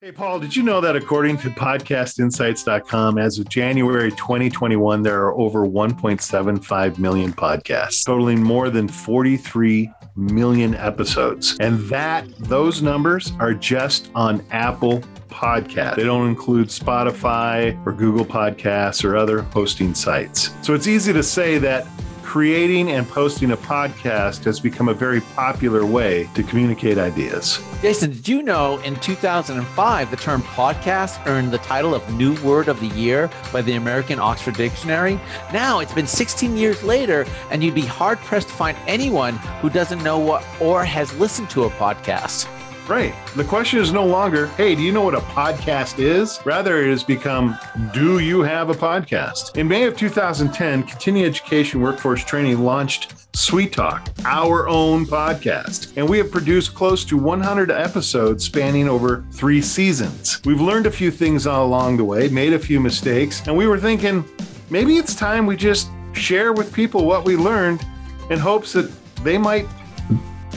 Hey, 0.00 0.12
Paul, 0.12 0.38
did 0.38 0.54
you 0.54 0.62
know 0.62 0.80
that 0.80 0.94
according 0.94 1.38
to 1.38 1.50
podcastinsights.com, 1.50 3.18
as 3.18 3.40
of 3.40 3.48
January 3.48 4.12
2021, 4.12 5.02
there 5.02 5.24
are 5.24 5.36
over 5.36 5.66
1.75 5.66 7.00
million 7.00 7.32
podcasts, 7.32 8.06
totaling 8.06 8.40
more 8.40 8.70
than 8.70 8.86
43 8.86 9.90
million 10.14 10.76
episodes. 10.76 11.56
And 11.58 11.80
that, 11.88 12.28
those 12.38 12.80
numbers 12.80 13.32
are 13.40 13.52
just 13.52 14.12
on 14.14 14.40
Apple 14.52 15.00
Podcast. 15.30 15.96
They 15.96 16.04
don't 16.04 16.28
include 16.28 16.68
Spotify 16.68 17.84
or 17.84 17.92
Google 17.92 18.24
Podcasts 18.24 19.02
or 19.04 19.16
other 19.16 19.42
hosting 19.42 19.94
sites. 19.94 20.54
So 20.62 20.74
it's 20.74 20.86
easy 20.86 21.12
to 21.12 21.24
say 21.24 21.58
that 21.58 21.88
creating 22.28 22.90
and 22.90 23.08
posting 23.08 23.52
a 23.52 23.56
podcast 23.56 24.44
has 24.44 24.60
become 24.60 24.90
a 24.90 24.92
very 24.92 25.22
popular 25.34 25.86
way 25.86 26.28
to 26.34 26.42
communicate 26.42 26.98
ideas. 26.98 27.58
Jason, 27.80 28.10
did 28.10 28.28
you 28.28 28.42
know 28.42 28.78
in 28.80 28.94
2005 28.96 30.10
the 30.10 30.16
term 30.18 30.42
podcast 30.42 31.26
earned 31.26 31.50
the 31.52 31.58
title 31.58 31.94
of 31.94 32.06
New 32.12 32.38
Word 32.42 32.68
of 32.68 32.78
the 32.80 32.88
Year 32.88 33.30
by 33.50 33.62
the 33.62 33.76
American 33.76 34.18
Oxford 34.18 34.56
Dictionary? 34.56 35.18
Now 35.54 35.78
it's 35.78 35.94
been 35.94 36.06
16 36.06 36.54
years 36.54 36.82
later, 36.82 37.24
and 37.50 37.64
you'd 37.64 37.74
be 37.74 37.80
hard 37.80 38.18
pressed 38.18 38.48
to 38.48 38.54
find 38.54 38.76
anyone 38.86 39.36
who 39.62 39.70
doesn't 39.70 40.04
know 40.04 40.18
what 40.18 40.44
or 40.60 40.84
has 40.84 41.14
listened 41.14 41.48
to 41.48 41.64
a 41.64 41.70
podcast. 41.70 42.46
Right. 42.88 43.14
The 43.36 43.44
question 43.44 43.80
is 43.80 43.92
no 43.92 44.06
longer, 44.06 44.46
hey, 44.56 44.74
do 44.74 44.80
you 44.80 44.92
know 44.92 45.02
what 45.02 45.14
a 45.14 45.20
podcast 45.20 45.98
is? 45.98 46.40
Rather, 46.46 46.82
it 46.82 46.88
has 46.88 47.04
become, 47.04 47.58
do 47.92 48.20
you 48.20 48.40
have 48.40 48.70
a 48.70 48.74
podcast? 48.74 49.58
In 49.58 49.68
May 49.68 49.84
of 49.84 49.94
2010, 49.94 50.84
Continuing 50.84 51.28
Education 51.28 51.82
Workforce 51.82 52.24
Training 52.24 52.60
launched 52.60 53.12
Sweet 53.36 53.74
Talk, 53.74 54.08
our 54.24 54.66
own 54.68 55.04
podcast. 55.04 55.98
And 55.98 56.08
we 56.08 56.16
have 56.16 56.30
produced 56.30 56.74
close 56.74 57.04
to 57.04 57.18
100 57.18 57.70
episodes 57.70 58.46
spanning 58.46 58.88
over 58.88 59.22
three 59.32 59.60
seasons. 59.60 60.40
We've 60.46 60.62
learned 60.62 60.86
a 60.86 60.90
few 60.90 61.10
things 61.10 61.44
along 61.44 61.98
the 61.98 62.04
way, 62.06 62.28
made 62.28 62.54
a 62.54 62.58
few 62.58 62.80
mistakes, 62.80 63.46
and 63.46 63.54
we 63.54 63.66
were 63.66 63.78
thinking 63.78 64.24
maybe 64.70 64.96
it's 64.96 65.14
time 65.14 65.44
we 65.44 65.56
just 65.56 65.90
share 66.14 66.54
with 66.54 66.72
people 66.72 67.04
what 67.04 67.26
we 67.26 67.36
learned 67.36 67.84
in 68.30 68.38
hopes 68.38 68.72
that 68.72 68.90
they 69.22 69.36
might 69.36 69.66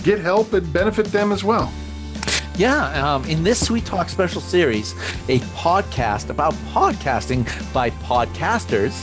get 0.04 0.20
help 0.20 0.54
and 0.54 0.72
benefit 0.72 1.08
them 1.08 1.34
as 1.34 1.44
well. 1.44 1.70
Yeah, 2.62 3.16
um, 3.16 3.26
in 3.26 3.42
this 3.42 3.66
Sweet 3.66 3.86
Talk 3.86 4.08
special 4.08 4.40
series, 4.40 4.94
a 5.30 5.40
podcast 5.58 6.30
about 6.30 6.54
podcasting 6.76 7.44
by 7.74 7.90
podcasters, 7.90 9.02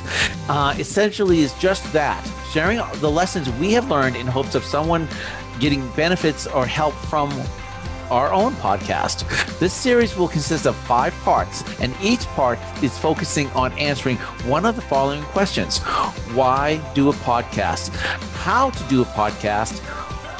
uh, 0.48 0.76
essentially 0.78 1.40
is 1.40 1.52
just 1.54 1.92
that 1.92 2.24
sharing 2.52 2.80
the 3.00 3.10
lessons 3.10 3.50
we 3.58 3.72
have 3.72 3.90
learned 3.90 4.14
in 4.14 4.28
hopes 4.28 4.54
of 4.54 4.62
someone 4.62 5.08
getting 5.58 5.90
benefits 5.96 6.46
or 6.46 6.66
help 6.66 6.94
from 7.10 7.32
our 8.12 8.32
own 8.32 8.52
podcast. 8.52 9.26
This 9.58 9.74
series 9.74 10.16
will 10.16 10.28
consist 10.28 10.64
of 10.64 10.76
five 10.76 11.12
parts, 11.24 11.64
and 11.80 11.92
each 12.00 12.24
part 12.36 12.60
is 12.80 12.96
focusing 12.96 13.48
on 13.56 13.72
answering 13.72 14.18
one 14.46 14.66
of 14.66 14.76
the 14.76 14.82
following 14.82 15.24
questions 15.34 15.78
Why 16.32 16.76
do 16.94 17.08
a 17.08 17.12
podcast? 17.12 17.92
How 18.36 18.70
to 18.70 18.84
do 18.84 19.02
a 19.02 19.06
podcast? 19.06 19.80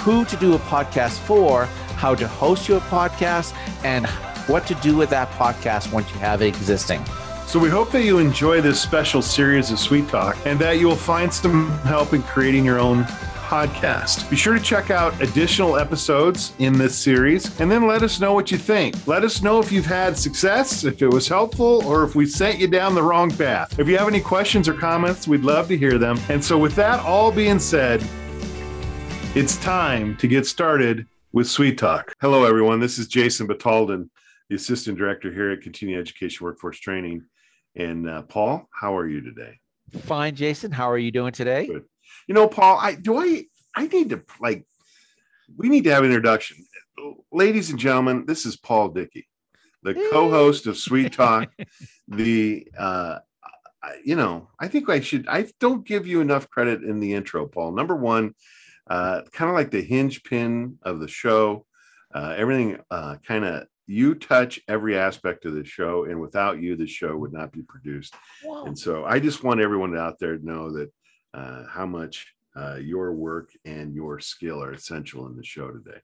Who 0.03 0.25
to 0.25 0.37
do 0.37 0.55
a 0.55 0.59
podcast 0.61 1.19
for? 1.19 1.69
How 1.99 2.15
to 2.15 2.27
host 2.27 2.69
your 2.69 2.81
podcast, 2.81 3.55
and 3.85 4.07
what 4.49 4.67
to 4.67 4.75
do 4.77 4.97
with 4.97 5.11
that 5.11 5.31
podcast 5.33 5.93
once 5.93 6.11
you 6.13 6.19
have 6.21 6.41
it 6.41 6.49
existing. 6.49 7.05
So 7.47 7.59
we 7.59 7.69
hope 7.69 7.91
that 7.93 8.05
you 8.05 8.19
enjoy 8.19 8.61
this 8.61 8.81
special 8.81 9.23
series 9.23 9.71
of 9.71 9.79
Sweet 9.79 10.09
Talk 10.09 10.37
and 10.45 10.59
that 10.59 10.79
you 10.79 10.87
will 10.87 10.97
find 10.97 11.33
some 11.33 11.71
help 11.81 12.13
in 12.13 12.23
creating 12.23 12.65
your 12.65 12.79
own 12.79 13.05
podcast. 13.49 14.29
Be 14.29 14.37
sure 14.37 14.53
to 14.53 14.61
check 14.61 14.91
out 14.91 15.19
additional 15.23 15.79
episodes 15.79 16.53
in 16.59 16.75
this 16.75 16.95
series 16.95 17.59
and 17.59 17.71
then 17.71 17.87
let 17.87 18.03
us 18.03 18.21
know 18.21 18.35
what 18.35 18.51
you 18.51 18.59
think. 18.59 18.95
Let 19.07 19.25
us 19.25 19.41
know 19.41 19.59
if 19.61 19.73
you've 19.73 19.87
had 19.87 20.19
success, 20.19 20.85
if 20.85 21.01
it 21.01 21.09
was 21.09 21.27
helpful, 21.27 21.83
or 21.87 22.05
if 22.05 22.15
we 22.15 22.27
sent 22.27 22.59
you 22.59 22.69
down 22.69 22.95
the 22.95 23.03
wrong 23.03 23.31
path. 23.31 23.79
If 23.79 23.89
you 23.89 23.97
have 23.97 24.09
any 24.09 24.21
questions 24.21 24.69
or 24.69 24.75
comments, 24.75 25.27
we'd 25.27 25.45
love 25.45 25.69
to 25.69 25.77
hear 25.79 25.97
them. 25.97 26.21
And 26.29 26.45
so, 26.45 26.59
with 26.59 26.75
that 26.75 27.01
all 27.01 27.33
being 27.33 27.59
said, 27.59 28.07
it's 29.35 29.57
time 29.57 30.19
to 30.19 30.29
get 30.29 30.47
started 30.47 31.07
with 31.33 31.49
Sweet 31.49 31.79
Talk. 31.79 32.15
Hello, 32.21 32.45
everyone. 32.45 32.81
This 32.81 32.99
is 32.99 33.07
Jason 33.07 33.47
Batalden, 33.47 34.09
the 34.49 34.57
Assistant 34.57 34.97
Director 34.97 35.33
here 35.33 35.51
at 35.51 35.61
Continuing 35.61 36.01
Education 36.01 36.45
Workforce 36.45 36.79
Training. 36.81 37.25
And 37.77 38.09
uh, 38.09 38.23
Paul, 38.23 38.69
how 38.73 38.97
are 38.97 39.07
you 39.07 39.21
today? 39.21 39.59
Fine, 40.01 40.37
Jason. 40.37 40.73
How 40.73 40.91
are 40.91 40.99
you 40.99 41.11
doing 41.11 41.33
today? 41.33 41.67
Good. 41.67 41.85
You 42.27 42.35
know, 42.35 42.49
Paul, 42.49 42.79
I 42.81 42.95
do 42.95 43.19
I 43.19 43.45
I 43.75 43.87
need 43.87 44.11
to 44.11 44.23
like 44.41 44.67
we 45.57 45.69
need 45.69 45.85
to 45.85 45.91
have 45.91 46.03
an 46.03 46.11
introduction. 46.11 46.65
Ladies 47.31 47.71
and 47.71 47.79
gentlemen, 47.79 48.25
this 48.27 48.45
is 48.45 48.57
Paul 48.57 48.89
Dickey, 48.89 49.29
the 49.83 49.95
co-host 50.11 50.67
of 50.67 50.77
Sweet 50.77 51.13
Talk. 51.13 51.53
the 52.09 52.67
uh 52.79 53.19
you 54.05 54.17
know, 54.17 54.49
I 54.59 54.69
think 54.69 54.89
I 54.89 55.01
should 55.01 55.29
I 55.29 55.47
don't 55.61 55.87
give 55.87 56.07
you 56.07 56.21
enough 56.21 56.51
credit 56.51 56.83
in 56.83 57.01
the 57.01 57.15
intro, 57.15 57.47
Paul. 57.47 57.73
Number 57.73 57.97
one, 57.97 58.35
uh, 58.89 59.23
kind 59.33 59.51
of 59.51 59.57
like 59.57 59.71
the 59.71 59.83
hinge 59.83 60.23
pin 60.25 60.79
of 60.83 61.01
the 61.01 61.09
show. 61.09 61.65
Uh, 62.15 62.35
everything 62.37 62.79
uh, 62.91 63.17
kind 63.27 63.45
of 63.45 63.67
you 63.87 64.15
touch 64.15 64.61
every 64.69 64.99
aspect 64.99 65.47
of 65.47 65.55
the 65.55 65.65
show, 65.65 66.05
and 66.05 66.21
without 66.21 66.61
you, 66.61 66.77
the 66.77 66.87
show 66.87 67.17
would 67.17 67.33
not 67.33 67.53
be 67.53 67.63
produced. 67.63 68.15
And 68.45 68.79
so, 68.79 69.05
I 69.05 69.19
just 69.19 69.43
want 69.43 69.61
everyone 69.61 69.97
out 69.97 70.19
there 70.19 70.37
to 70.37 70.45
know 70.45 70.71
that 70.73 70.91
uh, 71.35 71.65
how 71.69 71.87
much 71.87 72.27
uh, 72.57 72.77
your 72.77 73.13
work 73.13 73.51
and 73.65 73.95
your 73.95 74.21
skill 74.21 74.63
are 74.63 74.73
essential 74.73 75.27
in 75.27 75.37
the 75.37 75.45
show 75.45 75.71
today. 75.71 75.99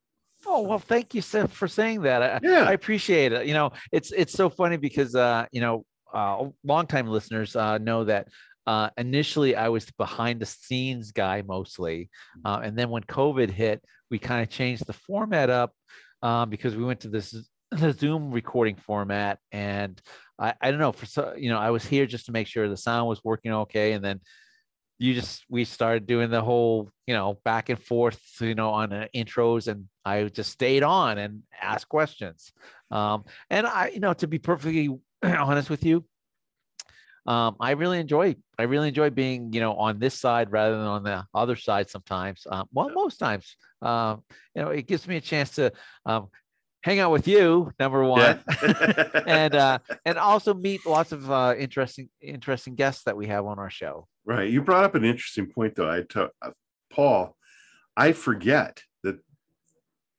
Oh 0.46 0.62
well, 0.62 0.78
thank 0.78 1.14
you 1.14 1.22
for 1.22 1.68
saying 1.68 2.02
that. 2.02 2.22
I, 2.22 2.40
yeah. 2.42 2.64
I 2.64 2.72
appreciate 2.72 3.32
it. 3.32 3.46
You 3.46 3.54
know, 3.54 3.72
it's 3.92 4.12
it's 4.12 4.32
so 4.32 4.50
funny 4.50 4.76
because 4.76 5.14
uh, 5.14 5.46
you 5.52 5.60
know, 5.60 5.84
uh, 6.12 6.46
longtime 6.64 7.06
listeners 7.06 7.56
uh, 7.56 7.78
know 7.78 8.04
that 8.04 8.28
uh, 8.66 8.90
initially 8.96 9.56
I 9.56 9.68
was 9.68 9.90
behind 9.98 10.40
the 10.40 10.46
scenes 10.46 11.12
guy 11.12 11.42
mostly. 11.42 12.10
Mm-hmm. 12.38 12.46
Uh, 12.46 12.66
and 12.66 12.78
then 12.78 12.90
when 12.90 13.02
COVID 13.02 13.50
hit, 13.50 13.82
we 14.10 14.18
kind 14.18 14.42
of 14.42 14.48
changed 14.48 14.86
the 14.86 14.92
format 14.92 15.50
up 15.50 15.72
um, 16.22 16.50
because 16.50 16.76
we 16.76 16.84
went 16.84 17.00
to 17.00 17.08
this 17.08 17.34
the 17.70 17.92
Zoom 17.92 18.30
recording 18.30 18.76
format. 18.76 19.38
And 19.52 20.00
I, 20.38 20.54
I 20.60 20.70
don't 20.70 20.80
know, 20.80 20.92
for 20.92 21.06
so, 21.06 21.34
you 21.36 21.50
know, 21.50 21.58
I 21.58 21.70
was 21.70 21.84
here 21.84 22.06
just 22.06 22.26
to 22.26 22.32
make 22.32 22.46
sure 22.46 22.68
the 22.68 22.76
sound 22.76 23.08
was 23.08 23.22
working 23.24 23.52
okay. 23.52 23.92
And 23.92 24.04
then 24.04 24.20
you 24.98 25.14
just, 25.14 25.44
we 25.48 25.64
started 25.64 26.06
doing 26.06 26.30
the 26.30 26.42
whole, 26.42 26.90
you 27.06 27.14
know, 27.14 27.38
back 27.44 27.68
and 27.68 27.82
forth, 27.82 28.20
you 28.40 28.54
know, 28.54 28.70
on 28.70 28.92
uh, 28.92 29.06
intros. 29.14 29.68
And 29.68 29.88
I 30.04 30.24
just 30.24 30.52
stayed 30.52 30.82
on 30.82 31.18
and 31.18 31.42
asked 31.60 31.88
questions. 31.88 32.52
Um, 32.90 33.24
and 33.50 33.66
I, 33.66 33.90
you 33.92 34.00
know, 34.00 34.14
to 34.14 34.26
be 34.26 34.38
perfectly 34.38 34.88
honest 35.22 35.70
with 35.70 35.84
you, 35.84 36.04
um, 37.26 37.56
I 37.58 37.72
really 37.72 37.98
enjoy 37.98 38.36
I 38.58 38.64
really 38.64 38.88
enjoy 38.88 39.10
being 39.10 39.52
you 39.52 39.60
know 39.60 39.74
on 39.74 39.98
this 39.98 40.18
side 40.18 40.52
rather 40.52 40.76
than 40.76 40.86
on 40.86 41.02
the 41.02 41.24
other 41.34 41.56
side 41.56 41.90
sometimes. 41.90 42.46
Um, 42.50 42.68
well, 42.72 42.90
most 42.90 43.16
times, 43.18 43.56
um, 43.82 44.22
you 44.54 44.62
know, 44.62 44.68
it 44.68 44.86
gives 44.86 45.08
me 45.08 45.16
a 45.16 45.20
chance 45.20 45.50
to 45.52 45.72
um, 46.04 46.28
hang 46.82 46.98
out 46.98 47.10
with 47.10 47.26
you, 47.26 47.72
number 47.80 48.04
one, 48.04 48.40
yeah. 48.62 49.22
and 49.26 49.54
uh, 49.54 49.78
and 50.04 50.18
also 50.18 50.52
meet 50.52 50.84
lots 50.84 51.12
of 51.12 51.30
uh, 51.30 51.54
interesting 51.58 52.10
interesting 52.20 52.74
guests 52.74 53.04
that 53.04 53.16
we 53.16 53.26
have 53.26 53.46
on 53.46 53.58
our 53.58 53.70
show. 53.70 54.06
Right. 54.26 54.50
You 54.50 54.62
brought 54.62 54.84
up 54.84 54.94
an 54.94 55.04
interesting 55.04 55.46
point, 55.46 55.74
though. 55.74 55.90
I 55.90 56.02
took 56.02 56.32
uh, 56.42 56.50
Paul. 56.90 57.36
I 57.96 58.12
forget 58.12 58.82
that 59.02 59.16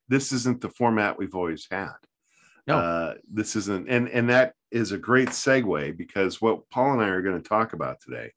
this 0.08 0.32
isn't 0.32 0.62
the 0.62 0.70
format 0.70 1.20
we've 1.20 1.36
always 1.36 1.68
had. 1.70 1.94
No. 2.68 2.78
Uh, 2.78 3.14
this 3.32 3.56
isn't, 3.56 3.88
and 3.90 4.10
and 4.10 4.30
that 4.30 4.54
is 4.75 4.91
a 4.91 4.97
great 4.97 5.30
segue 5.30 5.96
because 5.96 6.41
what 6.41 6.69
Paul 6.69 6.94
and 6.94 7.02
I 7.02 7.08
are 7.08 7.22
going 7.22 7.41
to 7.41 7.50
talk 7.50 7.72
about 7.72 8.02
today, 8.02 8.34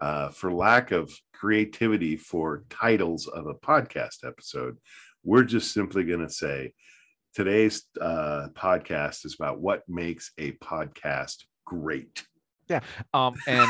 uh, 0.00 0.30
for 0.30 0.50
lack 0.50 0.92
of 0.92 1.12
creativity 1.34 2.16
for 2.16 2.64
titles 2.70 3.26
of 3.26 3.46
a 3.46 3.54
podcast 3.54 4.26
episode, 4.26 4.78
we're 5.24 5.44
just 5.44 5.74
simply 5.74 6.02
going 6.04 6.26
to 6.26 6.32
say 6.32 6.72
today's 7.34 7.82
uh, 8.00 8.48
podcast 8.54 9.26
is 9.26 9.36
about 9.38 9.60
what 9.60 9.82
makes 9.86 10.32
a 10.38 10.52
podcast 10.52 11.44
great. 11.66 12.24
Yeah. 12.66 12.80
Um, 13.12 13.34
and 13.46 13.68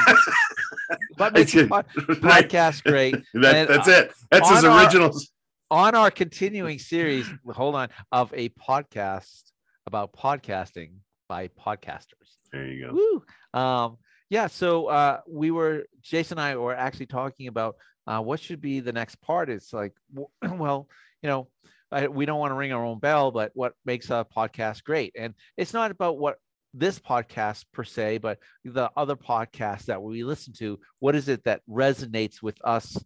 what 1.16 1.32
makes 1.32 1.52
a 1.56 1.66
pod- 1.66 1.88
podcast 1.96 2.84
great? 2.84 3.16
That, 3.34 3.66
that's 3.66 3.88
it. 3.88 4.12
That's 4.30 4.48
his 4.50 4.62
originals. 4.62 5.32
Our, 5.68 5.88
on 5.88 5.94
our 5.96 6.12
continuing 6.12 6.78
series, 6.78 7.28
hold 7.44 7.74
on, 7.74 7.88
of 8.12 8.32
a 8.34 8.50
podcast 8.50 9.50
about 9.84 10.12
podcasting 10.12 10.98
by 11.28 11.48
podcasters. 11.48 12.36
There 12.52 12.66
you 12.66 12.86
go. 12.86 12.92
Woo. 12.92 13.60
Um, 13.60 13.98
yeah. 14.30 14.46
So 14.46 14.86
uh, 14.86 15.20
we 15.28 15.50
were, 15.50 15.84
Jason 16.02 16.38
and 16.38 16.46
I 16.46 16.56
were 16.56 16.74
actually 16.74 17.06
talking 17.06 17.48
about 17.48 17.76
uh, 18.06 18.20
what 18.20 18.40
should 18.40 18.60
be 18.60 18.80
the 18.80 18.92
next 18.92 19.20
part. 19.20 19.48
It's 19.48 19.72
like, 19.72 19.92
well, 20.42 20.88
you 21.22 21.28
know, 21.28 21.48
I, 21.90 22.08
we 22.08 22.26
don't 22.26 22.38
want 22.38 22.50
to 22.50 22.56
ring 22.56 22.72
our 22.72 22.84
own 22.84 22.98
bell, 22.98 23.30
but 23.30 23.52
what 23.54 23.74
makes 23.84 24.10
a 24.10 24.26
podcast 24.36 24.84
great? 24.84 25.14
And 25.16 25.34
it's 25.56 25.72
not 25.72 25.90
about 25.90 26.18
what 26.18 26.36
this 26.72 26.98
podcast 26.98 27.64
per 27.72 27.84
se, 27.84 28.18
but 28.18 28.38
the 28.64 28.90
other 28.96 29.16
podcasts 29.16 29.84
that 29.84 30.02
we 30.02 30.24
listen 30.24 30.52
to. 30.54 30.80
What 30.98 31.14
is 31.14 31.28
it 31.28 31.44
that 31.44 31.60
resonates 31.68 32.42
with 32.42 32.58
us 32.64 32.96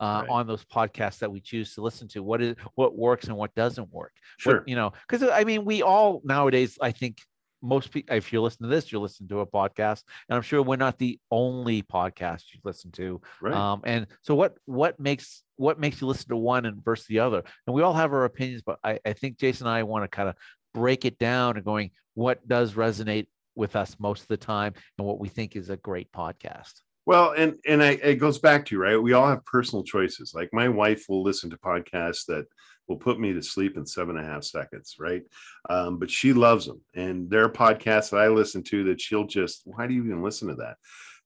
uh, 0.00 0.22
right. 0.22 0.28
on 0.30 0.46
those 0.46 0.64
podcasts 0.64 1.18
that 1.18 1.30
we 1.30 1.40
choose 1.40 1.74
to 1.74 1.82
listen 1.82 2.08
to. 2.08 2.22
What 2.22 2.40
is 2.40 2.56
what 2.74 2.96
works 2.96 3.26
and 3.26 3.36
what 3.36 3.54
doesn't 3.54 3.92
work. 3.92 4.12
Sure. 4.36 4.58
What, 4.58 4.68
you 4.68 4.76
know, 4.76 4.92
because 5.08 5.28
I 5.28 5.44
mean, 5.44 5.64
we 5.64 5.82
all 5.82 6.20
nowadays, 6.24 6.78
I 6.80 6.92
think, 6.92 7.18
most 7.62 7.90
people, 7.90 8.16
if 8.16 8.32
you 8.32 8.40
listen 8.40 8.62
to 8.62 8.68
this, 8.68 8.92
you 8.92 9.00
listen 9.00 9.28
to 9.28 9.40
a 9.40 9.46
podcast, 9.46 10.04
and 10.28 10.36
I'm 10.36 10.42
sure 10.42 10.62
we're 10.62 10.76
not 10.76 10.98
the 10.98 11.18
only 11.30 11.82
podcast 11.82 12.44
you 12.52 12.60
listen 12.64 12.90
to. 12.92 13.20
Right. 13.40 13.54
Um, 13.54 13.82
and 13.84 14.06
so, 14.22 14.34
what 14.34 14.56
what 14.66 14.98
makes 15.00 15.42
what 15.56 15.80
makes 15.80 16.00
you 16.00 16.06
listen 16.06 16.28
to 16.28 16.36
one 16.36 16.66
and 16.66 16.84
versus 16.84 17.06
the 17.06 17.20
other? 17.20 17.42
And 17.66 17.74
we 17.74 17.82
all 17.82 17.94
have 17.94 18.12
our 18.12 18.24
opinions, 18.24 18.62
but 18.64 18.78
I, 18.84 18.98
I 19.04 19.12
think 19.12 19.38
Jason 19.38 19.66
and 19.66 19.74
I 19.74 19.82
want 19.82 20.04
to 20.04 20.08
kind 20.08 20.28
of 20.28 20.36
break 20.74 21.04
it 21.04 21.18
down 21.18 21.56
and 21.56 21.64
going 21.64 21.90
what 22.14 22.46
does 22.46 22.74
resonate 22.74 23.26
with 23.54 23.76
us 23.76 23.96
most 23.98 24.22
of 24.22 24.28
the 24.28 24.36
time 24.36 24.72
and 24.96 25.06
what 25.06 25.18
we 25.18 25.28
think 25.28 25.56
is 25.56 25.70
a 25.70 25.76
great 25.76 26.10
podcast. 26.12 26.72
Well, 27.06 27.32
and 27.32 27.54
and 27.66 27.82
I, 27.82 27.92
it 27.92 28.16
goes 28.16 28.38
back 28.38 28.66
to 28.66 28.74
you, 28.74 28.82
right. 28.82 29.02
We 29.02 29.14
all 29.14 29.28
have 29.28 29.44
personal 29.46 29.82
choices. 29.82 30.32
Like 30.34 30.50
my 30.52 30.68
wife 30.68 31.06
will 31.08 31.22
listen 31.22 31.48
to 31.50 31.56
podcasts 31.56 32.26
that 32.26 32.44
will 32.88 32.96
put 32.96 33.20
me 33.20 33.32
to 33.32 33.42
sleep 33.42 33.76
in 33.76 33.86
seven 33.86 34.16
and 34.16 34.26
a 34.26 34.28
half 34.28 34.44
seconds, 34.44 34.96
right? 34.98 35.22
Um, 35.68 35.98
but 35.98 36.10
she 36.10 36.32
loves 36.32 36.66
them, 36.66 36.80
and 36.94 37.30
there 37.30 37.44
are 37.44 37.50
podcasts 37.50 38.10
that 38.10 38.20
I 38.20 38.28
listen 38.28 38.62
to 38.64 38.84
that 38.84 39.00
she'll 39.00 39.26
just, 39.26 39.62
why 39.64 39.86
do 39.86 39.94
you 39.94 40.04
even 40.04 40.22
listen 40.22 40.48
to 40.48 40.54
that? 40.56 40.76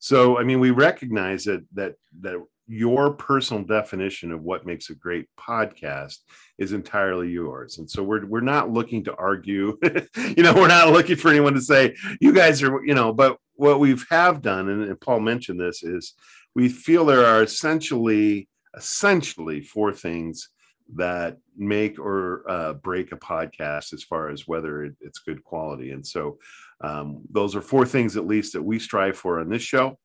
So, 0.03 0.37
I 0.37 0.43
mean, 0.43 0.59
we 0.59 0.73
recognize 0.73 1.45
that 1.45 1.65
that 1.75 1.95
that 2.23 2.43
your 2.67 3.13
personal 3.13 3.63
definition 3.63 4.33
of 4.33 4.43
what 4.43 4.67
makes 4.67 4.91
a 4.91 4.97
great 4.97 5.27
podcast 5.39 6.19
is 6.59 6.73
entirely 6.73 7.31
yours, 7.31 7.79
and 7.79 7.89
so 7.89 8.03
we're 8.03 8.27
we're 8.27 8.41
not 8.41 8.69
looking 8.69 9.05
to 9.05 9.15
argue. 9.15 9.79
you 10.37 10.43
know, 10.43 10.55
we're 10.55 10.67
not 10.67 10.93
looking 10.93 11.15
for 11.15 11.29
anyone 11.29 11.55
to 11.55 11.61
say 11.61 11.95
you 12.21 12.33
guys 12.33 12.65
are, 12.65 12.85
you 12.85 12.95
know. 12.95 13.13
But 13.13 13.39
what 13.55 13.79
we've 13.79 14.05
have 14.11 14.43
done, 14.43 14.69
and, 14.69 14.83
and 14.83 15.01
Paul 15.01 15.21
mentioned 15.21 15.61
this, 15.61 15.85
is 15.85 16.15
we 16.57 16.69
feel 16.69 17.05
there 17.05 17.25
are 17.25 17.45
essentially 17.45 18.49
essentially 18.77 19.61
four 19.61 19.93
things 19.93 20.49
that 20.95 21.39
make 21.57 21.99
or 21.99 22.45
uh, 22.49 22.75
break 22.75 23.13
a 23.13 23.17
podcast 23.17 23.93
as 23.93 24.03
far 24.03 24.29
as 24.29 24.47
whether 24.47 24.85
it, 24.85 24.95
it's 25.01 25.21
good 25.21 25.43
quality. 25.43 25.91
And 25.93 26.07
so 26.07 26.39
um, 26.83 27.23
those 27.31 27.55
are 27.57 27.61
four 27.61 27.87
things 27.87 28.17
at 28.17 28.27
least 28.27 28.53
that 28.53 28.63
we 28.63 28.79
strive 28.79 29.17
for 29.17 29.41
on 29.41 29.49
this 29.49 29.63
show. 29.63 29.99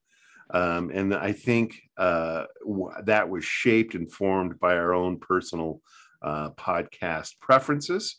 Um, 0.51 0.92
and 0.94 1.13
I 1.13 1.34
think 1.34 1.75
uh, 1.98 2.45
w- 2.62 2.92
that 3.04 3.30
was 3.30 3.44
shaped 3.44 3.95
and 3.95 4.12
formed 4.12 4.60
by 4.60 4.78
our 4.78 4.94
own 4.94 5.19
personal 5.19 5.81
uh, 6.22 6.51
podcast 6.51 7.39
preferences. 7.42 8.18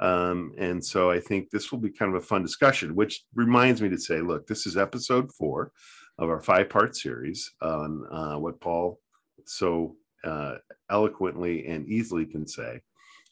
Um, 0.00 0.52
and 0.58 0.84
so 0.84 1.10
I 1.10 1.20
think 1.20 1.50
this 1.50 1.70
will 1.70 1.78
be 1.78 1.90
kind 1.90 2.14
of 2.14 2.22
a 2.22 2.26
fun 2.26 2.42
discussion, 2.42 2.94
which 2.94 3.24
reminds 3.34 3.82
me 3.82 3.88
to 3.90 3.98
say, 3.98 4.20
look, 4.20 4.46
this 4.46 4.66
is 4.66 4.76
episode 4.76 5.32
four 5.32 5.72
of 6.18 6.28
our 6.28 6.40
five 6.40 6.68
part 6.68 6.96
series 6.96 7.52
on 7.62 8.04
uh, 8.10 8.38
what 8.38 8.60
Paul 8.60 9.00
so 9.44 9.96
uh, 10.24 10.56
eloquently 10.90 11.66
and 11.66 11.88
easily 11.88 12.26
can 12.26 12.46
say 12.46 12.80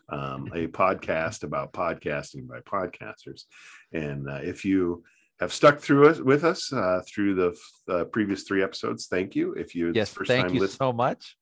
um, 0.09 0.51
a 0.55 0.67
podcast 0.83 1.43
about 1.43 1.73
podcasting 1.73 2.47
by 2.47 2.61
podcasters. 2.61 3.45
And 3.93 4.29
uh, 4.29 4.41
if 4.43 4.65
you 4.65 5.05
have 5.41 5.53
stuck 5.53 5.81
through 5.81 6.09
it 6.09 6.25
with 6.25 6.45
us 6.45 6.73
uh, 6.73 7.01
through 7.07 7.35
the 7.35 7.59
uh, 7.93 8.05
previous 8.05 8.45
three 8.45 8.63
episodes, 8.63 9.07
thank 9.07 9.35
you. 9.35 9.53
If 9.53 9.75
you 9.75 9.93
yes, 9.95 10.13
first 10.13 10.29
thank 10.29 10.47
time 10.47 10.55
you 10.55 10.61
listen- 10.61 10.79
so 10.79 10.93
much. 10.93 11.37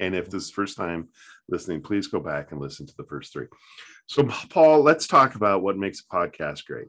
And 0.00 0.16
if 0.16 0.30
this 0.30 0.44
is 0.44 0.50
first 0.50 0.76
time 0.76 1.08
listening, 1.48 1.80
please 1.80 2.08
go 2.08 2.18
back 2.18 2.50
and 2.50 2.60
listen 2.60 2.86
to 2.86 2.94
the 2.96 3.04
first 3.04 3.32
three. 3.32 3.46
So, 4.06 4.24
Paul, 4.24 4.82
let's 4.82 5.06
talk 5.06 5.36
about 5.36 5.62
what 5.62 5.78
makes 5.78 6.00
a 6.00 6.14
podcast 6.14 6.64
great. 6.64 6.88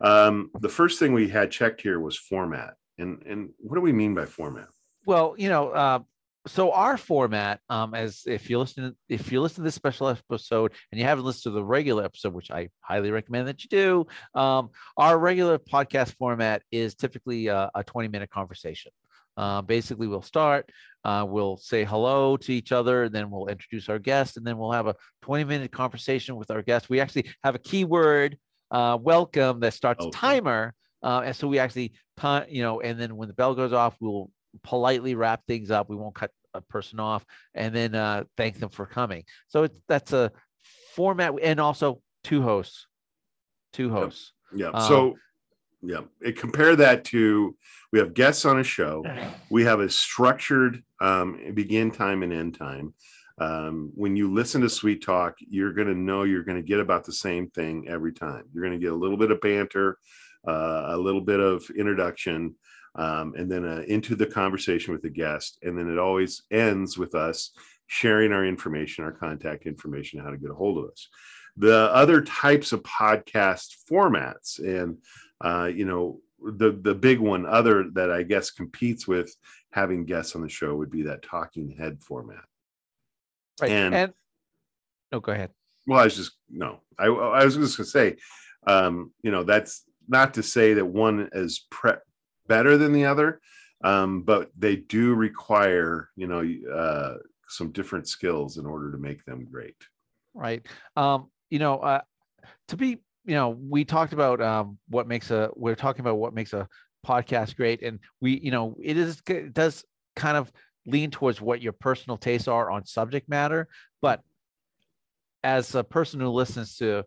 Um, 0.00 0.50
the 0.60 0.68
first 0.68 0.98
thing 0.98 1.12
we 1.12 1.28
had 1.28 1.50
checked 1.50 1.82
here 1.82 2.00
was 2.00 2.16
format, 2.16 2.74
and 2.96 3.22
and 3.26 3.50
what 3.58 3.74
do 3.74 3.82
we 3.82 3.92
mean 3.92 4.14
by 4.14 4.24
format? 4.24 4.68
Well, 5.04 5.34
you 5.36 5.50
know, 5.50 5.70
uh, 5.70 5.98
so 6.46 6.72
our 6.72 6.96
format 6.96 7.60
um 7.68 7.94
as 7.94 8.22
if 8.26 8.50
you 8.50 8.58
listen 8.58 8.94
if 9.08 9.32
you 9.32 9.40
listen 9.40 9.56
to 9.56 9.62
this 9.62 9.74
special 9.74 10.08
episode 10.08 10.72
and 10.92 11.00
you 11.00 11.06
haven't 11.06 11.24
listened 11.24 11.42
to 11.42 11.50
the 11.50 11.64
regular 11.64 12.04
episode 12.04 12.34
which 12.34 12.50
i 12.50 12.68
highly 12.80 13.10
recommend 13.10 13.48
that 13.48 13.62
you 13.64 13.68
do 13.68 14.06
um 14.38 14.70
our 14.96 15.18
regular 15.18 15.58
podcast 15.58 16.14
format 16.16 16.62
is 16.70 16.94
typically 16.94 17.46
a, 17.46 17.70
a 17.74 17.82
20 17.84 18.08
minute 18.08 18.30
conversation 18.30 18.92
uh, 19.36 19.60
basically 19.62 20.06
we'll 20.06 20.22
start 20.22 20.70
uh, 21.04 21.24
we'll 21.26 21.56
say 21.56 21.84
hello 21.84 22.36
to 22.36 22.52
each 22.52 22.72
other 22.72 23.04
and 23.04 23.14
then 23.14 23.30
we'll 23.30 23.48
introduce 23.48 23.88
our 23.88 23.98
guest 23.98 24.36
and 24.36 24.46
then 24.46 24.56
we'll 24.56 24.70
have 24.72 24.86
a 24.86 24.94
20 25.22 25.44
minute 25.44 25.72
conversation 25.72 26.36
with 26.36 26.50
our 26.50 26.62
guest 26.62 26.88
we 26.88 27.00
actually 27.00 27.28
have 27.42 27.54
a 27.54 27.58
keyword 27.58 28.38
uh, 28.70 28.96
welcome 29.00 29.60
that 29.60 29.74
starts 29.74 30.00
okay. 30.00 30.08
a 30.08 30.12
timer 30.12 30.72
uh, 31.04 31.20
and 31.26 31.36
so 31.36 31.46
we 31.46 31.58
actually, 31.58 31.92
you 32.48 32.62
know, 32.62 32.80
and 32.80 32.98
then 32.98 33.14
when 33.14 33.28
the 33.28 33.34
bell 33.34 33.54
goes 33.54 33.74
off, 33.74 33.94
we'll 34.00 34.30
politely 34.62 35.14
wrap 35.14 35.42
things 35.46 35.70
up. 35.70 35.88
We 35.88 35.96
won't 35.96 36.14
cut 36.14 36.30
a 36.54 36.60
person 36.60 37.00
off 37.00 37.24
and 37.54 37.74
then 37.74 37.94
uh, 37.94 38.24
thank 38.36 38.58
them 38.58 38.70
for 38.70 38.86
coming. 38.86 39.24
So 39.48 39.64
it's 39.64 39.80
that's 39.88 40.12
a 40.12 40.30
format, 40.94 41.34
and 41.42 41.60
also 41.60 42.00
two 42.22 42.42
hosts, 42.42 42.86
two 43.72 43.90
hosts. 43.90 44.32
Yeah. 44.54 44.70
yeah. 44.72 44.78
Um, 44.78 44.88
so 44.88 45.16
yeah, 45.82 46.00
it, 46.20 46.38
compare 46.38 46.76
that 46.76 47.04
to 47.06 47.56
we 47.92 47.98
have 47.98 48.14
guests 48.14 48.44
on 48.44 48.58
a 48.58 48.64
show. 48.64 49.04
We 49.50 49.64
have 49.64 49.80
a 49.80 49.88
structured 49.88 50.82
um, 51.00 51.38
begin 51.54 51.90
time 51.90 52.22
and 52.22 52.32
end 52.32 52.58
time. 52.58 52.94
Um, 53.38 53.92
when 53.94 54.16
you 54.16 54.32
listen 54.32 54.62
to 54.62 54.70
Sweet 54.70 55.04
Talk, 55.04 55.36
you're 55.38 55.72
going 55.72 55.88
to 55.88 55.94
know 55.94 56.22
you're 56.22 56.44
going 56.44 56.60
to 56.60 56.66
get 56.66 56.80
about 56.80 57.04
the 57.04 57.12
same 57.12 57.50
thing 57.50 57.86
every 57.88 58.12
time. 58.12 58.44
You're 58.52 58.64
going 58.64 58.78
to 58.78 58.84
get 58.84 58.92
a 58.92 58.96
little 58.96 59.16
bit 59.16 59.30
of 59.30 59.40
banter, 59.40 59.98
uh, 60.46 60.86
a 60.88 60.96
little 60.96 61.20
bit 61.20 61.40
of 61.40 61.68
introduction, 61.76 62.54
um, 62.96 63.34
and 63.36 63.50
then 63.50 63.64
uh, 63.64 63.82
into 63.88 64.14
the 64.14 64.26
conversation 64.26 64.92
with 64.92 65.02
the 65.02 65.10
guest. 65.10 65.58
And 65.62 65.76
then 65.78 65.90
it 65.90 65.98
always 65.98 66.42
ends 66.50 66.96
with 66.96 67.14
us 67.14 67.50
sharing 67.86 68.32
our 68.32 68.44
information, 68.44 69.04
our 69.04 69.12
contact 69.12 69.66
information, 69.66 70.20
how 70.20 70.30
to 70.30 70.38
get 70.38 70.50
a 70.50 70.54
hold 70.54 70.78
of 70.78 70.90
us. 70.90 71.08
The 71.56 71.90
other 71.92 72.20
types 72.22 72.72
of 72.72 72.82
podcast 72.82 73.76
formats, 73.90 74.58
and 74.58 74.98
uh, 75.40 75.66
you 75.66 75.84
know, 75.84 76.20
the 76.40 76.72
the 76.72 76.94
big 76.94 77.20
one, 77.20 77.46
other 77.46 77.84
that 77.92 78.10
I 78.10 78.24
guess 78.24 78.50
competes 78.50 79.06
with 79.06 79.34
having 79.72 80.04
guests 80.04 80.34
on 80.34 80.42
the 80.42 80.48
show, 80.48 80.74
would 80.74 80.90
be 80.90 81.02
that 81.02 81.22
talking 81.22 81.76
head 81.78 82.02
format. 82.02 82.44
Right. 83.60 83.70
And, 83.70 83.94
and 83.94 84.12
oh, 85.12 85.20
go 85.20 85.30
ahead. 85.30 85.50
Well, 85.86 86.00
I 86.00 86.04
was 86.04 86.16
just 86.16 86.32
no, 86.50 86.80
I, 86.98 87.06
I 87.06 87.44
was 87.44 87.56
just 87.56 87.76
gonna 87.76 87.86
say, 87.86 88.16
um, 88.66 89.12
you 89.22 89.30
know, 89.30 89.44
that's 89.44 89.84
not 90.08 90.34
to 90.34 90.42
say 90.42 90.74
that 90.74 90.86
one 90.86 91.28
is 91.32 91.64
pre- 91.70 91.92
better 92.46 92.76
than 92.76 92.92
the 92.92 93.04
other, 93.04 93.40
um, 93.82 94.22
but 94.22 94.50
they 94.56 94.76
do 94.76 95.14
require 95.14 96.10
you 96.16 96.26
know 96.26 96.42
uh, 96.72 97.14
some 97.48 97.70
different 97.70 98.08
skills 98.08 98.58
in 98.58 98.66
order 98.66 98.90
to 98.92 98.98
make 98.98 99.24
them 99.24 99.46
great. 99.50 99.76
Right. 100.34 100.66
Um, 100.96 101.30
you 101.50 101.58
know, 101.58 101.78
uh, 101.78 102.00
to 102.68 102.76
be 102.76 102.98
you 103.24 103.34
know, 103.34 103.50
we 103.50 103.84
talked 103.84 104.12
about 104.12 104.40
um, 104.42 104.78
what 104.88 105.08
makes 105.08 105.30
a. 105.30 105.50
We're 105.54 105.74
talking 105.74 106.00
about 106.00 106.16
what 106.16 106.34
makes 106.34 106.52
a 106.52 106.68
podcast 107.06 107.56
great, 107.56 107.82
and 107.82 107.98
we 108.20 108.38
you 108.38 108.50
know 108.50 108.76
it 108.82 108.96
is 108.96 109.22
it 109.28 109.54
does 109.54 109.84
kind 110.14 110.36
of 110.36 110.52
lean 110.86 111.10
towards 111.10 111.40
what 111.40 111.62
your 111.62 111.72
personal 111.72 112.18
tastes 112.18 112.48
are 112.48 112.70
on 112.70 112.84
subject 112.84 113.28
matter, 113.28 113.68
but 114.02 114.20
as 115.42 115.74
a 115.74 115.84
person 115.84 116.20
who 116.20 116.28
listens 116.28 116.76
to 116.76 117.04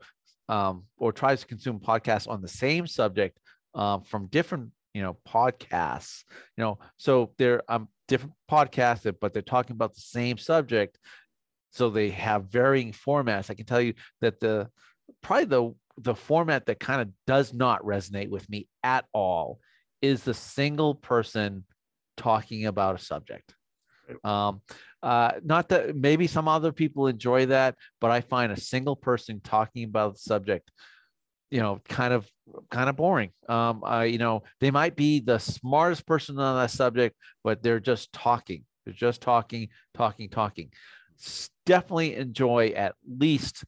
um, 0.49 0.83
or 0.97 1.11
tries 1.11 1.41
to 1.41 1.47
consume 1.47 1.79
podcasts 1.79 2.27
on 2.27 2.41
the 2.41 2.47
same 2.47 2.87
subject 2.87 3.37
um, 3.75 4.01
from 4.03 4.27
different 4.27 4.71
you 4.93 5.01
know 5.01 5.17
podcasts 5.27 6.23
you 6.57 6.63
know 6.63 6.79
so 6.97 7.31
they're 7.37 7.61
um 7.67 7.87
different 8.07 8.33
podcasts 8.49 9.13
but 9.19 9.33
they're 9.33 9.41
talking 9.41 9.73
about 9.73 9.93
the 9.93 10.01
same 10.01 10.37
subject. 10.37 10.97
So 11.71 11.89
they 11.89 12.09
have 12.09 12.45
varying 12.45 12.93
formats. 12.93 13.49
I 13.49 13.53
can 13.53 13.65
tell 13.65 13.81
you 13.81 13.93
that 14.21 14.39
the 14.39 14.69
probably 15.21 15.45
the 15.45 15.75
the 15.99 16.15
format 16.15 16.67
that 16.67 16.79
kind 16.79 17.01
of 17.01 17.09
does 17.25 17.53
not 17.53 17.83
resonate 17.83 18.29
with 18.29 18.47
me 18.49 18.67
at 18.83 19.05
all 19.13 19.59
is 20.01 20.23
the 20.23 20.33
single 20.33 20.93
person 20.95 21.65
talking 22.17 22.65
about 22.65 22.95
a 22.95 23.03
subject. 23.03 23.53
Um 24.23 24.61
uh 25.03 25.33
not 25.43 25.69
that 25.69 25.95
maybe 25.95 26.27
some 26.27 26.47
other 26.47 26.71
people 26.71 27.05
enjoy 27.05 27.45
that 27.45 27.75
but 28.01 28.09
i 28.09 28.19
find 28.19 28.51
a 28.51 28.59
single 28.59 28.95
person 28.95 29.39
talking 29.43 29.83
about 29.83 30.13
the 30.13 30.19
subject 30.19 30.71
you 31.51 31.59
know 31.59 31.79
kind 31.87 32.11
of 32.11 32.27
kind 32.69 32.89
of 32.89 32.95
boring. 32.95 33.31
Um 33.47 33.83
uh, 33.83 34.01
you 34.01 34.17
know 34.17 34.43
they 34.59 34.71
might 34.71 34.95
be 34.95 35.19
the 35.19 35.39
smartest 35.39 36.05
person 36.05 36.39
on 36.39 36.57
that 36.57 36.71
subject 36.71 37.15
but 37.43 37.63
they're 37.63 37.79
just 37.79 38.11
talking. 38.13 38.63
They're 38.85 38.93
just 38.93 39.21
talking 39.21 39.69
talking 39.93 40.29
talking. 40.29 40.71
Definitely 41.65 42.15
enjoy 42.15 42.69
at 42.69 42.95
least 43.07 43.63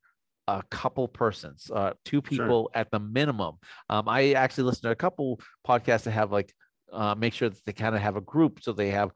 a 0.48 0.64
couple 0.72 1.08
persons 1.08 1.70
uh 1.72 1.94
two 2.06 2.22
people 2.22 2.72
sure. 2.74 2.82
at 2.82 2.90
the 2.92 3.00
minimum. 3.00 3.58
Um 3.90 4.08
i 4.08 4.34
actually 4.34 4.66
listen 4.66 4.84
to 4.84 4.92
a 4.92 4.96
couple 4.96 5.40
podcasts 5.68 6.04
that 6.04 6.12
have 6.12 6.32
like 6.32 6.54
uh 6.92 7.16
make 7.16 7.34
sure 7.34 7.50
that 7.50 7.66
they 7.66 7.74
kind 7.74 7.96
of 7.96 8.02
have 8.02 8.16
a 8.16 8.22
group 8.22 8.60
so 8.62 8.74
they 8.74 8.90
have 8.90 9.12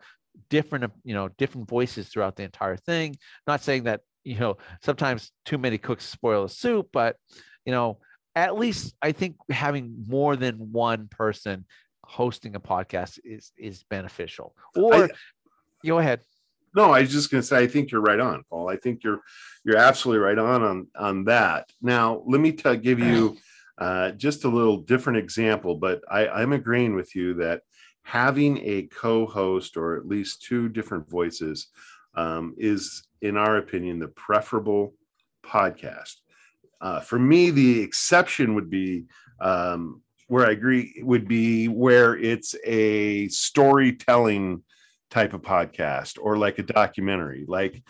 different 0.50 0.91
you 1.03 1.13
know 1.13 1.29
different 1.38 1.67
voices 1.67 2.10
throughout 2.10 2.36
the 2.36 2.43
entire 2.43 2.77
thing. 2.77 3.15
Not 3.48 3.63
saying 3.63 3.84
that 3.84 4.01
you 4.24 4.39
know 4.39 4.58
sometimes 4.82 5.32
too 5.46 5.58
many 5.58 5.77
cooks 5.77 6.05
spoil 6.05 6.43
the 6.43 6.50
soup 6.50 6.88
but 6.93 7.17
you 7.65 7.72
know 7.72 8.00
at 8.36 8.58
least 8.58 8.96
I 9.02 9.12
think 9.12 9.36
having 9.50 10.06
more 10.08 10.36
than 10.36 10.72
one 10.72 11.08
person 11.10 11.66
hosting 12.04 12.56
a 12.56 12.60
podcast 12.60 13.20
is 13.24 13.52
is 13.58 13.84
beneficial. 13.84 14.56
Or 14.75 15.06
I, 15.06 15.10
go 15.86 16.00
ahead. 16.00 16.22
No, 16.75 16.92
I 16.92 17.02
was 17.02 17.12
just 17.12 17.30
going 17.30 17.42
to 17.42 17.48
say 17.48 17.60
I 17.60 17.68
think 17.68 17.92
you're 17.92 18.02
right 18.02 18.20
on, 18.20 18.44
Paul. 18.50 18.70
I 18.70 18.78
think 18.78 19.04
you're 19.04 19.22
you're 19.63 19.78
absolutely 19.78 20.24
right 20.25 20.40
on 20.40 20.63
on 20.63 20.88
on 20.96 21.24
that. 21.25 21.72
Now, 21.82 22.24
let 22.25 22.42
me 22.42 22.52
t- 22.52 22.78
give 22.78 23.00
you 23.00 23.38
Uh, 23.75 24.12
just 24.12 24.46
a 24.46 24.48
little 24.48 24.78
different 24.78 25.18
example, 25.18 25.74
but 25.75 26.00
I, 26.08 26.28
I'm 26.28 26.54
agreeing 26.54 26.94
with 26.94 27.16
you 27.16 27.34
that 27.36 27.63
having 28.04 28.60
a 28.60 28.84
co-host 28.84 29.78
or 29.78 29.98
at 29.98 30.06
least 30.06 30.44
two 30.44 30.70
different 30.70 31.10
voices 31.10 31.70
um, 32.13 32.54
is, 32.56 33.08
in 33.22 33.36
our 33.36 33.58
opinion, 33.58 33.98
the 33.98 34.10
preferable 34.10 34.94
podcast. 35.44 36.22
Uh, 36.84 37.00
for 37.00 37.18
me, 37.18 37.50
the 37.50 37.82
exception 37.82 38.54
would 38.56 38.70
be 38.70 39.06
um, 39.40 40.02
where 40.28 40.46
I 40.46 40.52
agree 40.52 41.02
would 41.02 41.28
be 41.28 41.68
where 41.70 42.18
it's 42.18 42.56
a 42.66 43.30
storytelling 43.30 44.63
type 45.10 45.34
of 45.34 45.42
podcast 45.42 46.18
or 46.22 46.38
like 46.38 46.60
a 46.60 46.63
documentary. 46.63 47.46
Like, 47.48 47.82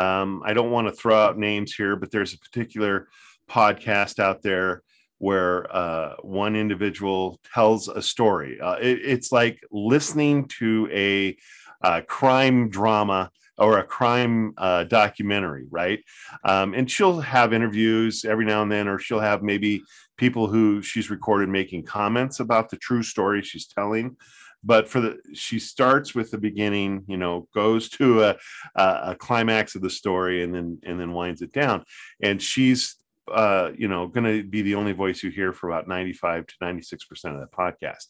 um, 0.00 0.42
I 0.46 0.54
don't 0.54 0.70
want 0.70 0.88
to 0.88 0.94
throw 0.94 1.16
out 1.16 1.38
names 1.38 1.74
here, 1.74 1.94
but 1.94 2.10
there's 2.10 2.32
a 2.32 2.38
particular 2.38 3.08
podcast 3.50 4.18
out 4.18 4.42
there 4.42 4.82
where 5.18 5.74
uh, 5.74 6.14
one 6.22 6.56
individual 6.56 7.40
tells 7.52 7.88
a 7.88 8.00
story. 8.00 8.60
Uh, 8.60 8.76
it, 8.76 9.00
it's 9.02 9.32
like 9.32 9.60
listening 9.70 10.46
to 10.46 10.88
a, 10.92 11.36
a, 11.82 12.02
crime 12.02 12.70
drama 12.70 13.30
or 13.58 13.78
a 13.78 13.84
crime 13.84 14.54
uh, 14.56 14.84
documentary, 14.84 15.66
right? 15.70 16.00
Um, 16.44 16.74
and 16.74 16.90
she'll 16.90 17.20
have 17.20 17.52
interviews 17.52 18.24
every 18.24 18.44
now 18.44 18.62
and 18.62 18.70
then, 18.70 18.88
or 18.88 18.98
she'll 18.98 19.20
have 19.20 19.42
maybe 19.42 19.82
people 20.16 20.46
who 20.46 20.80
she's 20.82 21.10
recorded 21.10 21.48
making 21.48 21.84
comments 21.84 22.40
about 22.40 22.70
the 22.70 22.76
true 22.76 23.02
story 23.02 23.42
she's 23.42 23.66
telling. 23.66 24.16
But 24.64 24.88
for 24.88 25.00
the 25.00 25.18
she 25.34 25.60
starts 25.60 26.14
with 26.14 26.32
the 26.32 26.38
beginning 26.38 27.04
you 27.06 27.16
know 27.16 27.48
goes 27.54 27.88
to 27.90 28.24
a, 28.24 28.36
a 28.74 29.16
climax 29.16 29.76
of 29.76 29.82
the 29.82 29.90
story 29.90 30.42
and 30.42 30.52
then 30.52 30.78
and 30.82 30.98
then 30.98 31.12
winds 31.12 31.42
it 31.42 31.52
down. 31.52 31.84
And 32.20 32.42
she's 32.42 32.96
uh 33.32 33.70
you 33.76 33.86
know 33.86 34.08
going 34.08 34.24
to 34.24 34.42
be 34.42 34.62
the 34.62 34.74
only 34.74 34.92
voice 34.92 35.22
you 35.22 35.30
hear 35.30 35.52
for 35.52 35.68
about 35.68 35.86
95 35.86 36.46
to 36.46 36.54
96 36.60 37.04
percent 37.04 37.34
of 37.36 37.40
the 37.40 37.46
podcast. 37.46 38.06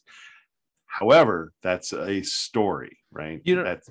However 0.87 1.53
that's 1.61 1.93
a 1.93 2.23
story 2.23 2.97
right? 3.11 3.41
You 3.43 3.55
know 3.55 3.63
that's 3.63 3.89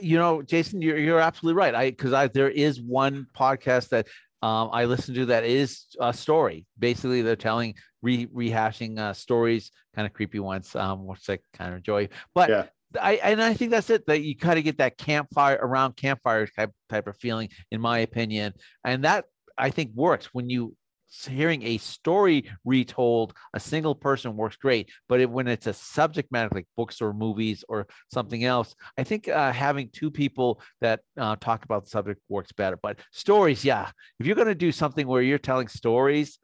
you 0.00 0.18
know 0.18 0.42
jason 0.42 0.82
you're, 0.82 0.98
you're 0.98 1.20
absolutely 1.20 1.56
right 1.56 1.74
i 1.74 1.90
because 1.90 2.12
i 2.12 2.26
there 2.28 2.50
is 2.50 2.80
one 2.80 3.26
podcast 3.36 3.88
that 3.88 4.06
um, 4.42 4.70
I 4.72 4.84
listen 4.84 5.14
to 5.14 5.26
that 5.26 5.44
is 5.44 5.86
a 6.00 6.12
story. 6.12 6.64
Basically, 6.78 7.22
they're 7.22 7.36
telling 7.36 7.74
re- 8.02 8.26
rehashing 8.26 8.98
uh, 8.98 9.12
stories, 9.12 9.72
kind 9.94 10.06
of 10.06 10.12
creepy 10.12 10.38
ones, 10.38 10.76
um, 10.76 11.06
which 11.06 11.28
I 11.28 11.38
kind 11.54 11.72
of 11.72 11.78
enjoy. 11.78 12.08
But 12.34 12.50
yeah. 12.50 12.66
I 13.00 13.14
and 13.16 13.42
I 13.42 13.54
think 13.54 13.70
that's 13.72 13.90
it. 13.90 14.06
That 14.06 14.22
you 14.22 14.36
kind 14.36 14.58
of 14.58 14.64
get 14.64 14.78
that 14.78 14.96
campfire 14.96 15.58
around 15.60 15.96
campfire 15.96 16.46
type 16.46 16.70
type 16.88 17.06
of 17.06 17.16
feeling, 17.16 17.48
in 17.70 17.80
my 17.80 17.98
opinion, 17.98 18.54
and 18.84 19.04
that 19.04 19.24
I 19.58 19.70
think 19.70 19.90
works 19.94 20.26
when 20.32 20.48
you 20.48 20.74
hearing 21.08 21.62
a 21.62 21.78
story 21.78 22.44
retold 22.64 23.32
a 23.54 23.60
single 23.60 23.94
person 23.94 24.36
works 24.36 24.56
great 24.56 24.90
but 25.08 25.20
it, 25.20 25.30
when 25.30 25.48
it's 25.48 25.66
a 25.66 25.72
subject 25.72 26.30
matter 26.30 26.50
like 26.54 26.66
books 26.76 27.00
or 27.00 27.12
movies 27.12 27.64
or 27.68 27.86
something 28.12 28.44
else 28.44 28.74
i 28.98 29.02
think 29.02 29.26
uh, 29.28 29.52
having 29.52 29.88
two 29.92 30.10
people 30.10 30.60
that 30.80 31.00
uh, 31.18 31.36
talk 31.36 31.64
about 31.64 31.84
the 31.84 31.90
subject 31.90 32.20
works 32.28 32.52
better. 32.52 32.78
But 32.80 32.98
stories 33.12 33.64
yeah. 33.64 33.90
If 34.18 34.26
you're 34.26 34.36
going 34.36 34.48
to 34.48 34.54
do 34.54 34.72
something 34.72 35.06
where 35.06 35.22
you're 35.22 35.38
telling 35.38 35.68
stories 35.68 36.38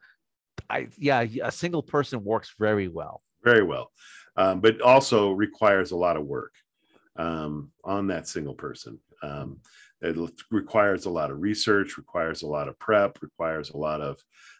i 0.69 0.87
yeah 0.97 1.25
a 1.43 1.51
single 1.51 1.83
person 1.83 2.23
works 2.23 2.53
very 2.59 2.87
well. 2.87 3.21
Very 3.43 3.63
well. 3.63 3.91
Um, 4.37 4.59
but 4.59 4.81
also 4.81 5.31
requires 5.31 5.91
a 5.91 5.95
lot 5.95 6.17
of 6.17 6.25
work 6.25 6.53
um, 7.15 7.71
on 7.83 8.07
that 8.07 8.27
single 8.27 8.53
person. 8.55 8.99
Um, 9.23 9.59
it 10.01 10.17
requires 10.51 11.05
a 11.05 11.09
lot 11.09 11.31
of 11.31 11.41
research 11.41 11.97
requires 11.97 12.43
a 12.43 12.47
lot 12.47 12.67
of 12.67 12.77
prep 12.79 13.17
requires 13.21 13.69
a 13.69 13.77
lot 13.77 14.01
of 14.01 14.19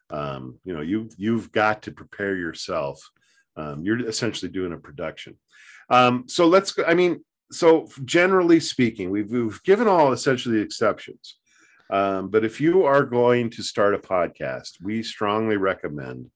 um, 0.10 0.60
you 0.64 0.74
know 0.74 0.82
you 0.82 1.10
you've 1.18 1.52
got 1.52 1.84
to 1.84 1.92
prepare 1.92 2.36
yourself. 2.36 3.10
Um, 3.58 3.84
you're 3.84 4.06
essentially 4.08 4.52
doing 4.52 4.74
a 4.74 4.78
production. 4.78 5.38
Um, 5.90 6.26
so 6.28 6.48
let's 6.48 6.74
i 6.88 6.94
mean 6.96 7.24
so 7.52 7.88
generally 8.06 8.60
speaking 8.60 9.12
we've, 9.12 9.30
we've 9.30 9.62
given 9.64 9.88
all 9.88 10.12
essentially 10.14 10.60
exceptions. 10.60 11.38
Um, 11.92 12.30
but 12.30 12.44
if 12.44 12.60
you 12.60 12.84
are 12.86 13.04
going 13.04 13.52
to 13.52 13.62
start 13.62 13.94
a 13.94 14.00
podcast 14.00 14.82
we 14.82 15.04
strongly 15.04 15.58
recommend 15.58 16.32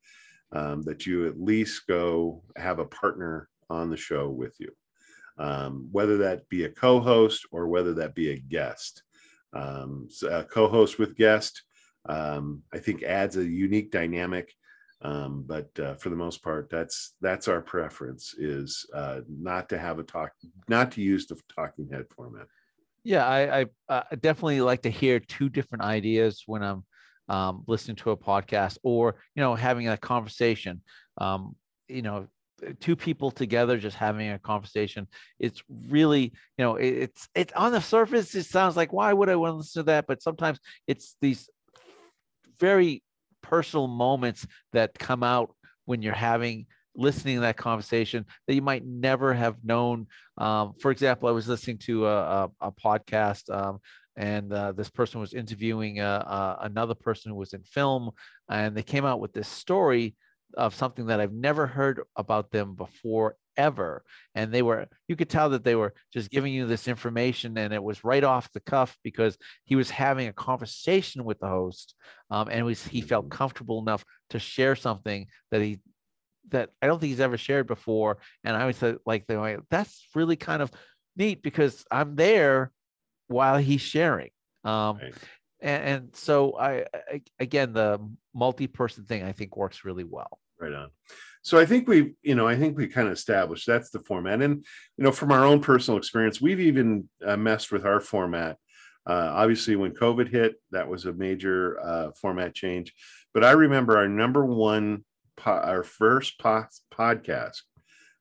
um, 0.52 0.82
that 0.84 1.06
you 1.06 1.28
at 1.28 1.40
least 1.40 1.88
go 1.88 2.44
have 2.56 2.80
a 2.80 2.86
partner 2.86 3.50
on 3.70 3.90
the 3.90 3.98
show 3.98 4.30
with 4.30 4.56
you. 4.60 4.72
Um, 5.38 5.88
whether 5.92 6.18
that 6.18 6.50
be 6.50 6.66
a 6.66 6.70
co-host 6.70 7.46
or 7.52 7.68
whether 7.68 7.94
that 7.96 8.14
be 8.14 8.32
a 8.32 8.40
guest. 8.40 9.04
Um, 9.54 10.08
so 10.10 10.28
a 10.40 10.44
co-host 10.44 11.00
with 11.00 11.16
guest 11.16 11.64
um, 12.08 12.64
I 12.74 12.80
think 12.80 13.04
adds 13.04 13.38
a 13.38 13.44
unique 13.44 13.92
dynamic. 13.92 14.54
Um, 15.02 15.46
but 15.48 15.70
uh, 15.80 15.96
for 15.96 16.10
the 16.10 16.16
most 16.16 16.44
part, 16.44 16.70
that's 16.70 17.14
that's 17.22 17.48
our 17.48 17.62
preference 17.62 18.36
is 18.38 18.86
uh, 18.94 19.22
not 19.30 19.70
to 19.70 19.78
have 19.78 19.98
a 19.98 20.04
talk, 20.04 20.32
not 20.68 20.92
to 20.94 21.02
use 21.02 21.26
the 21.26 21.40
talking 21.56 21.90
head 21.90 22.06
format. 22.14 22.48
Yeah, 23.04 23.26
I, 23.26 23.62
I 23.62 23.66
uh, 23.88 24.04
definitely 24.20 24.60
like 24.60 24.82
to 24.82 24.90
hear 24.90 25.22
two 25.22 25.48
different 25.48 25.84
ideas 25.86 26.44
when 26.48 26.64
I'm 26.64 26.84
um, 27.30 27.64
listening 27.66 27.96
to 27.98 28.12
a 28.12 28.18
podcast 28.18 28.78
or 28.84 29.16
you 29.36 29.42
know 29.42 29.56
having 29.56 29.88
a 29.88 29.98
conversation. 29.98 30.82
Um, 31.18 31.56
you 31.88 32.02
know, 32.02 32.28
two 32.80 32.96
people 32.96 33.32
together 33.32 33.78
just 33.78 33.96
having 33.96 34.30
a 34.30 34.40
conversation 34.40 35.08
it's 35.40 35.64
really 35.88 36.24
you 36.24 36.66
know 36.66 36.76
it, 36.76 36.90
it's 36.90 37.30
it's 37.36 37.54
on 37.54 37.72
the 37.72 37.80
surface 37.80 38.36
it 38.36 38.44
sounds 38.44 38.76
like 38.76 38.92
why 38.92 39.14
would 39.14 39.30
i 39.30 39.36
want 39.36 39.54
to 39.54 39.58
listen 39.58 39.82
to 39.82 39.86
that 39.86 40.06
but 40.08 40.22
sometimes 40.22 40.60
it's 40.88 41.16
these 41.22 41.50
very 42.60 43.04
personal 43.42 43.88
moments 43.88 44.46
that 44.74 44.98
come 44.98 45.24
out 45.24 45.54
when 45.86 46.02
you're 46.02 46.14
having 46.14 46.66
listening 46.96 47.36
to 47.36 47.42
that 47.42 47.58
conversation 47.58 48.26
that 48.48 48.56
you 48.56 48.62
might 48.62 48.86
never 48.86 49.34
have 49.34 49.56
known. 49.64 50.08
Um, 50.38 50.74
for 50.80 50.92
example, 50.92 51.30
I 51.30 51.32
was 51.32 51.48
listening 51.48 51.78
to 51.80 52.08
a, 52.08 52.20
a, 52.20 52.50
a 52.62 52.72
podcast 52.72 53.50
um, 53.56 53.80
and 54.20 54.52
uh, 54.52 54.74
this 54.74 54.90
person 54.90 55.22
was 55.22 55.34
interviewing 55.34 56.02
uh, 56.02 56.24
uh, 56.28 56.58
another 56.64 56.94
person 56.94 57.32
who 57.32 57.38
was 57.38 57.54
in 57.54 57.64
film, 57.64 58.12
and 58.50 58.76
they 58.76 58.84
came 58.84 59.06
out 59.06 59.22
with 59.22 59.32
this 59.32 59.48
story 59.48 60.16
of 60.58 60.76
something 60.76 61.06
that 61.06 61.22
I've 61.22 61.32
never 61.32 61.66
heard 61.66 62.02
about 62.18 62.52
them 62.52 62.76
before 62.76 63.38
ever. 63.60 64.04
And 64.36 64.54
they 64.54 64.62
were, 64.62 64.88
you 65.10 65.18
could 65.18 65.30
tell 65.30 65.50
that 65.50 65.66
they 65.66 65.76
were 65.76 65.94
just 66.14 66.32
giving 66.32 66.54
you 66.54 66.66
this 66.66 66.88
information 66.88 67.58
and 67.58 67.74
it 67.74 67.84
was 67.84 68.06
right 68.06 68.24
off 68.24 68.52
the 68.54 68.62
cuff 68.62 68.98
because 69.04 69.38
he 69.66 69.76
was 69.76 69.90
having 69.90 70.30
a 70.30 70.34
conversation 70.34 71.26
with 71.26 71.40
the 71.40 71.48
host. 71.48 71.94
Um, 72.32 72.48
and 72.50 72.66
was, 72.66 72.88
he 72.88 73.02
felt 73.02 73.30
comfortable 73.30 73.82
enough 73.82 74.06
to 74.30 74.40
share 74.40 74.78
something 74.78 75.28
that 75.52 75.62
he, 75.62 75.80
that 76.52 76.70
I 76.82 76.88
don't 76.88 77.00
think 77.00 77.10
he's 77.10 77.20
ever 77.20 77.38
shared 77.38 77.68
before. 77.68 78.20
And 78.46 78.56
I 78.56 78.66
was 78.66 78.82
like, 79.06 79.28
that's 79.70 80.08
really 80.16 80.38
kind 80.38 80.62
of 80.62 80.72
neat 81.18 81.44
because 81.44 81.84
I'm 81.92 82.16
there 82.16 82.72
while 83.28 83.58
he's 83.58 83.82
sharing. 83.82 84.30
Um, 84.64 84.98
right. 84.98 85.14
and, 85.62 85.84
and, 85.84 86.16
so 86.16 86.58
I, 86.58 86.86
I, 86.94 87.22
again, 87.40 87.74
the 87.74 88.00
multi-person 88.34 89.04
thing 89.04 89.24
I 89.24 89.34
think 89.34 89.58
works 89.58 89.84
really 89.84 90.06
well. 90.06 90.40
Right 90.60 90.74
on. 90.74 90.90
So 91.42 91.58
i 91.58 91.66
think 91.66 91.88
we 91.88 92.16
you 92.22 92.36
know 92.36 92.48
i 92.48 92.56
think 92.56 92.78
we 92.78 92.88
kind 92.88 93.08
of 93.08 93.14
established 93.14 93.66
that's 93.66 93.90
the 93.90 94.00
format. 94.00 94.42
And 94.42 94.66
you 94.98 95.04
know 95.04 95.12
from 95.12 95.32
our 95.32 95.46
own 95.46 95.62
personal 95.62 95.98
experience 95.98 96.42
we've 96.42 96.60
even 96.60 97.10
uh, 97.26 97.38
messed 97.38 97.72
with 97.72 97.86
our 97.86 98.00
format. 98.00 98.58
Uh, 99.08 99.32
obviously 99.34 99.76
when 99.76 99.94
covid 99.94 100.30
hit 100.30 100.56
that 100.72 100.88
was 100.88 101.06
a 101.06 101.14
major 101.14 101.80
uh, 101.80 102.12
format 102.12 102.54
change. 102.54 102.94
But 103.34 103.44
i 103.44 103.52
remember 103.52 103.98
our 103.98 104.08
number 104.08 104.46
one 104.46 105.06
po- 105.38 105.52
our 105.52 105.84
first 105.84 106.40
po- 106.40 106.68
podcast 106.94 107.62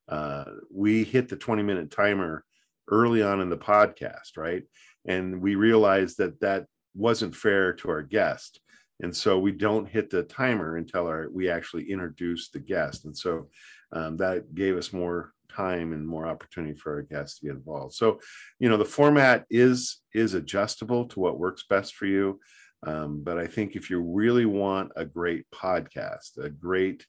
uh, 0.09 0.45
we 0.73 1.04
hit 1.04 1.28
the 1.28 1.37
20 1.37 1.62
minute 1.62 1.90
timer 1.90 2.45
early 2.90 3.23
on 3.23 3.40
in 3.40 3.50
the 3.50 3.59
podcast 3.59 4.37
right? 4.37 4.62
And 5.07 5.40
we 5.42 5.54
realized 5.54 6.18
that 6.18 6.40
that 6.40 6.66
wasn't 6.95 7.35
fair 7.35 7.73
to 7.75 7.90
our 7.90 8.02
guest 8.02 8.61
and 9.00 9.14
so 9.14 9.38
we 9.38 9.52
don't 9.52 9.88
hit 9.88 10.10
the 10.10 10.24
timer 10.24 10.76
until 10.76 11.06
our 11.06 11.28
we 11.32 11.48
actually 11.48 11.90
introduce 11.90 12.50
the 12.50 12.58
guest. 12.58 13.04
And 13.04 13.16
so 13.16 13.48
um, 13.92 14.16
that 14.16 14.54
gave 14.54 14.76
us 14.76 14.92
more 14.92 15.32
time 15.50 15.92
and 15.92 16.06
more 16.06 16.26
opportunity 16.26 16.74
for 16.74 16.94
our 16.94 17.02
guests 17.02 17.38
to 17.38 17.46
get 17.46 17.56
involved. 17.56 17.94
So 17.94 18.20
you 18.58 18.68
know 18.68 18.76
the 18.76 18.84
format 18.84 19.44
is 19.50 20.00
is 20.14 20.34
adjustable 20.34 21.06
to 21.06 21.20
what 21.20 21.38
works 21.38 21.64
best 21.68 21.94
for 21.94 22.06
you. 22.06 22.40
Um, 22.86 23.24
but 23.24 23.38
i 23.38 23.46
think 23.48 23.74
if 23.74 23.90
you 23.90 24.00
really 24.00 24.46
want 24.46 24.92
a 24.94 25.04
great 25.04 25.46
podcast 25.52 26.38
a 26.40 26.48
great 26.48 27.04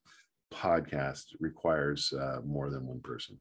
podcast 0.51 1.25
requires 1.39 2.11
uh, 2.11 2.39
more 2.43 2.71
than 2.71 2.87
one 2.87 3.01
person. 3.01 3.39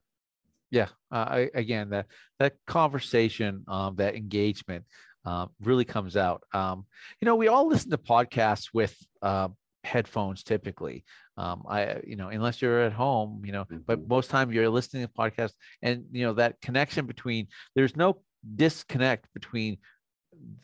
Yeah 0.71 0.89
uh, 1.11 1.27
I, 1.31 1.51
again 1.55 1.89
that 1.91 2.07
that 2.39 2.55
conversation 2.67 3.65
um, 3.67 3.97
that 3.97 4.15
engagement 4.15 4.85
uh, 5.25 5.47
really 5.61 5.85
comes 5.85 6.17
out. 6.17 6.43
Um, 6.53 6.87
you 7.21 7.27
know, 7.27 7.37
we 7.37 7.49
all 7.49 7.69
listen 7.69 7.91
to 7.91 7.99
podcasts 7.99 8.69
with 8.73 8.97
uh, 9.23 9.49
headphones 9.85 10.43
typically. 10.43 11.05
Um, 11.37 11.63
I, 11.69 12.01
you 12.07 12.17
know, 12.17 12.29
unless 12.29 12.61
you're 12.61 12.83
at 12.83 12.93
home, 12.93 13.43
you 13.45 13.53
know, 13.53 13.65
mm-hmm. 13.65 13.79
but 13.87 14.07
most 14.09 14.31
time 14.31 14.53
you're 14.53 14.69
listening 14.69 15.07
to 15.07 15.13
podcasts, 15.13 15.55
and 15.83 16.05
you 16.13 16.25
know 16.25 16.35
that 16.35 16.61
connection 16.61 17.07
between 17.07 17.49
there's 17.75 17.97
no 17.97 18.21
disconnect 18.57 19.27
between 19.35 19.79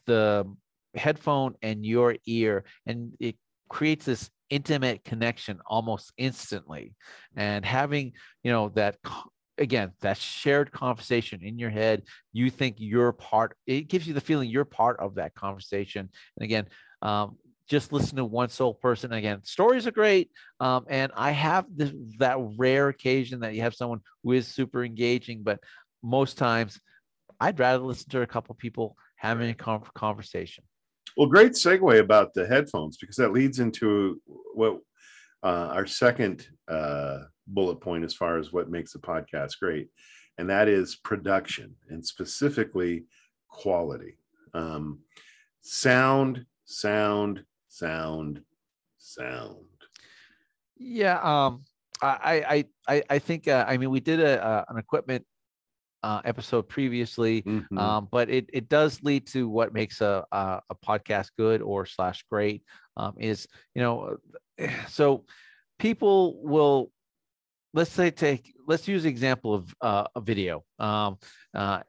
the 0.06 0.44
headphone 0.94 1.54
and 1.62 1.84
your 1.86 2.16
ear, 2.26 2.64
and 2.86 3.12
it 3.20 3.36
creates 3.68 4.04
this 4.04 4.30
intimate 4.50 5.02
connection 5.04 5.58
almost 5.66 6.12
instantly 6.18 6.94
and 7.34 7.64
having 7.64 8.12
you 8.42 8.52
know 8.52 8.68
that 8.68 8.96
again 9.58 9.92
that 10.00 10.18
shared 10.18 10.72
conversation 10.72 11.40
in 11.42 11.58
your 11.58 11.70
head 11.70 12.02
you 12.32 12.50
think 12.50 12.76
you're 12.78 13.12
part 13.12 13.56
it 13.66 13.88
gives 13.88 14.06
you 14.06 14.14
the 14.14 14.20
feeling 14.20 14.48
you're 14.48 14.64
part 14.64 14.98
of 15.00 15.16
that 15.16 15.34
conversation. 15.34 16.08
And 16.36 16.44
again 16.44 16.66
um, 17.02 17.36
just 17.68 17.92
listen 17.92 18.16
to 18.16 18.24
one 18.24 18.50
sole 18.50 18.74
person. 18.74 19.12
Again 19.12 19.44
stories 19.44 19.86
are 19.86 19.92
great 19.92 20.30
um, 20.60 20.84
and 20.88 21.12
i 21.16 21.30
have 21.30 21.66
this, 21.74 21.92
that 22.18 22.36
rare 22.56 22.88
occasion 22.88 23.40
that 23.40 23.54
you 23.54 23.62
have 23.62 23.74
someone 23.74 24.00
who 24.22 24.32
is 24.32 24.46
super 24.48 24.84
engaging 24.84 25.42
but 25.42 25.60
most 26.02 26.36
times 26.36 26.78
i'd 27.40 27.58
rather 27.58 27.82
listen 27.82 28.10
to 28.10 28.22
a 28.22 28.26
couple 28.26 28.54
people 28.54 28.96
having 29.24 29.48
a 29.48 29.54
conversation. 29.54 30.64
Well 31.16 31.28
great 31.28 31.52
segue 31.52 31.98
about 31.98 32.34
the 32.34 32.46
headphones 32.46 32.98
because 32.98 33.16
that 33.16 33.32
leads 33.32 33.58
into 33.58 34.20
what 34.54 34.80
uh, 35.42 35.70
our 35.72 35.86
second 35.86 36.46
uh, 36.68 37.20
bullet 37.46 37.76
point 37.76 38.04
as 38.04 38.14
far 38.14 38.38
as 38.38 38.52
what 38.52 38.70
makes 38.70 38.94
a 38.94 38.98
podcast 38.98 39.58
great, 39.58 39.88
and 40.38 40.48
that 40.50 40.68
is 40.68 40.96
production 40.96 41.74
and 41.88 42.04
specifically 42.04 43.04
quality. 43.48 44.18
Um, 44.52 45.00
sound, 45.60 46.46
sound, 46.64 47.44
sound, 47.68 48.42
sound. 48.98 49.66
Yeah, 50.76 51.20
um, 51.22 51.64
I, 52.02 52.64
I, 52.88 52.94
I, 52.96 53.02
I 53.10 53.18
think. 53.18 53.48
Uh, 53.48 53.64
I 53.66 53.76
mean, 53.76 53.90
we 53.90 54.00
did 54.00 54.20
a, 54.20 54.44
a 54.44 54.64
an 54.68 54.78
equipment 54.78 55.24
uh, 56.04 56.20
episode 56.26 56.68
previously, 56.68 57.40
mm-hmm. 57.42 57.78
um, 57.78 58.08
but 58.12 58.28
it, 58.28 58.44
it 58.52 58.68
does 58.68 59.02
lead 59.02 59.26
to 59.28 59.48
what 59.48 59.72
makes 59.72 60.02
a, 60.02 60.22
a, 60.32 60.60
a 60.68 60.74
podcast 60.74 61.30
good 61.38 61.62
or 61.62 61.86
slash 61.86 62.22
great 62.30 62.62
um, 62.98 63.14
is 63.18 63.48
you 63.74 63.80
know 63.80 64.18
so 64.88 65.24
people 65.78 66.42
will 66.42 66.90
let's 67.74 67.90
say 67.90 68.10
take 68.10 68.54
let's 68.66 68.88
use 68.88 69.04
example 69.04 69.52
of 69.52 69.74
uh, 69.82 70.04
a 70.14 70.20
video. 70.20 70.64
Um, 70.78 71.18
uh, 71.52 71.80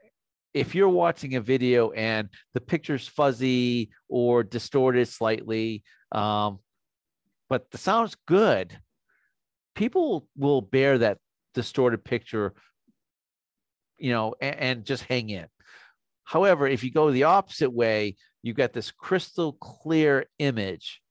if 0.54 0.74
you're 0.74 0.90
watching 0.90 1.36
a 1.36 1.42
video 1.42 1.92
and 1.92 2.28
the 2.54 2.62
picture's 2.62 3.08
fuzzy 3.08 3.92
or 4.10 4.44
distorted 4.44 5.08
slightly 5.08 5.84
um, 6.12 6.60
but 7.50 7.70
the 7.72 7.78
sound's 7.78 8.16
good 8.28 8.78
people 9.76 10.28
will 10.36 10.62
bear 10.62 10.98
that 10.98 11.20
distorted 11.54 12.04
picture 12.04 12.54
you 13.98 14.12
know 14.12 14.34
and, 14.42 14.56
and 14.56 14.86
just 14.86 15.04
hang 15.04 15.30
in. 15.30 15.46
However 16.24 16.68
if 16.68 16.84
you 16.84 16.92
go 16.92 17.12
the 17.12 17.26
opposite 17.26 17.72
way 17.72 18.16
you 18.42 18.54
get 18.54 18.74
this 18.74 18.92
crystal 18.92 19.54
clear 19.54 20.26
image 20.40 21.02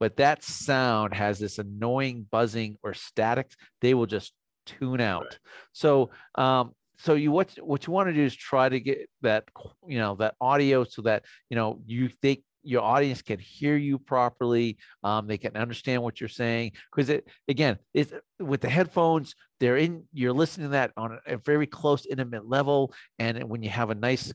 but 0.00 0.16
that 0.16 0.42
sound 0.42 1.14
has 1.14 1.38
this 1.38 1.58
annoying 1.58 2.26
buzzing 2.30 2.76
or 2.82 2.94
static 2.94 3.50
they 3.80 3.94
will 3.94 4.06
just 4.06 4.32
tune 4.66 5.00
out 5.00 5.24
right. 5.24 5.38
so 5.72 6.10
um 6.36 6.72
so 6.98 7.14
you 7.14 7.30
what 7.30 7.50
what 7.62 7.86
you 7.86 7.92
want 7.92 8.08
to 8.08 8.14
do 8.14 8.22
is 8.22 8.34
try 8.34 8.68
to 8.68 8.80
get 8.80 9.08
that 9.22 9.44
you 9.86 9.98
know 9.98 10.14
that 10.14 10.34
audio 10.40 10.84
so 10.84 11.02
that 11.02 11.24
you 11.50 11.56
know 11.56 11.80
you 11.86 12.08
think 12.08 12.40
your 12.64 12.82
audience 12.82 13.20
can 13.20 13.38
hear 13.38 13.76
you 13.76 13.98
properly 13.98 14.78
um, 15.02 15.26
they 15.26 15.36
can 15.36 15.54
understand 15.54 16.02
what 16.02 16.18
you're 16.18 16.28
saying 16.28 16.72
because 16.90 17.10
it 17.10 17.28
again 17.46 17.78
it's 17.92 18.12
with 18.40 18.60
the 18.60 18.68
headphones 18.68 19.34
they're 19.60 19.76
in 19.76 20.04
you're 20.12 20.32
listening 20.32 20.68
to 20.68 20.72
that 20.72 20.90
on 20.96 21.18
a 21.26 21.36
very 21.36 21.66
close 21.66 22.06
intimate 22.06 22.48
level 22.48 22.92
and 23.18 23.44
when 23.44 23.62
you 23.62 23.68
have 23.68 23.90
a 23.90 23.94
nice 23.94 24.32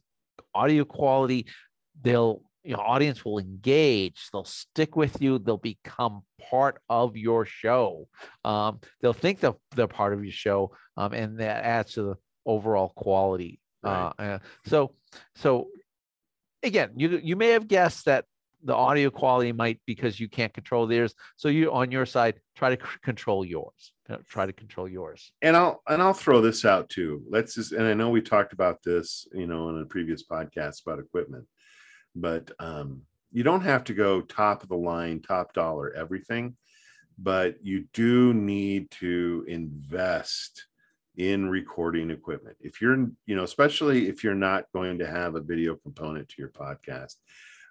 audio 0.54 0.86
quality 0.86 1.48
they'll 2.02 2.42
your 2.64 2.82
audience 2.82 3.24
will 3.24 3.40
engage 3.40 4.30
they'll 4.32 4.44
stick 4.44 4.96
with 4.96 5.22
you 5.22 5.40
they'll 5.40 5.58
become 5.58 6.22
part 6.50 6.82
of 6.90 7.16
your 7.16 7.46
show. 7.46 8.08
Um, 8.44 8.80
they'll 9.02 9.14
think 9.14 9.40
they're, 9.40 9.56
they're 9.76 9.88
part 9.88 10.14
of 10.14 10.24
your 10.24 10.34
show 10.34 10.72
um, 10.98 11.14
and 11.14 11.40
that 11.40 11.64
adds 11.64 11.94
to 11.94 12.04
the 12.04 12.16
overall 12.46 12.90
quality 12.96 13.60
right. 13.84 14.12
uh, 14.18 14.22
uh, 14.22 14.40
so 14.66 14.94
so 15.36 15.68
again 16.64 16.92
you 16.96 17.20
you 17.24 17.36
may 17.36 17.50
have 17.50 17.68
guessed 17.68 18.06
that 18.06 18.26
the 18.64 18.76
audio 18.76 19.10
quality 19.10 19.54
might 19.54 19.80
because 19.86 20.20
you 20.20 20.28
can't 20.28 20.54
control 20.54 20.86
theirs 20.88 21.14
so 21.38 21.48
you 21.48 21.72
on 21.72 21.92
your 21.92 22.06
side 22.06 22.40
try 22.56 22.76
to 22.76 22.84
c- 22.84 22.92
control 23.04 23.46
yours 23.46 23.94
try 24.28 24.46
to 24.46 24.54
control 24.54 24.88
yours. 24.88 25.32
And 25.42 25.56
i'll 25.56 25.82
and 25.88 26.02
i'll 26.02 26.14
throw 26.14 26.42
this 26.42 26.66
out 26.66 26.90
too. 26.90 27.24
Let's 27.30 27.56
just 27.56 27.72
and 27.72 27.86
i 27.86 27.94
know 27.94 28.10
we 28.10 28.22
talked 28.22 28.54
about 28.54 28.82
this 28.84 29.28
you 29.34 29.48
know 29.48 29.70
in 29.70 29.80
a 29.80 29.86
previous 29.86 30.24
podcast 30.24 30.82
about 30.82 31.00
equipment 31.00 31.46
but 32.16 32.52
um, 32.60 33.02
you 33.32 33.44
don't 33.44 33.62
have 33.62 33.84
to 33.86 33.94
go 33.94 34.22
top 34.22 34.64
of 34.64 34.70
the 34.70 34.78
line, 34.78 35.22
top 35.22 35.54
dollar, 35.54 35.94
everything, 35.94 36.56
but 37.18 37.56
you 37.64 37.86
do 37.94 38.34
need 38.34 38.90
to 38.92 39.46
invest 39.48 40.66
in 41.18 41.50
recording 41.50 42.12
equipment. 42.12 42.56
If 42.62 42.82
you're, 42.82 42.96
you 43.26 43.36
know, 43.36 43.44
especially 43.44 44.08
if 44.08 44.24
you're 44.24 44.36
not 44.36 44.66
going 44.74 45.00
to 45.00 45.08
have 45.08 45.36
a 45.36 45.42
video 45.42 45.76
component 45.76 46.30
to 46.30 46.36
your 46.38 46.50
podcast, 46.50 47.16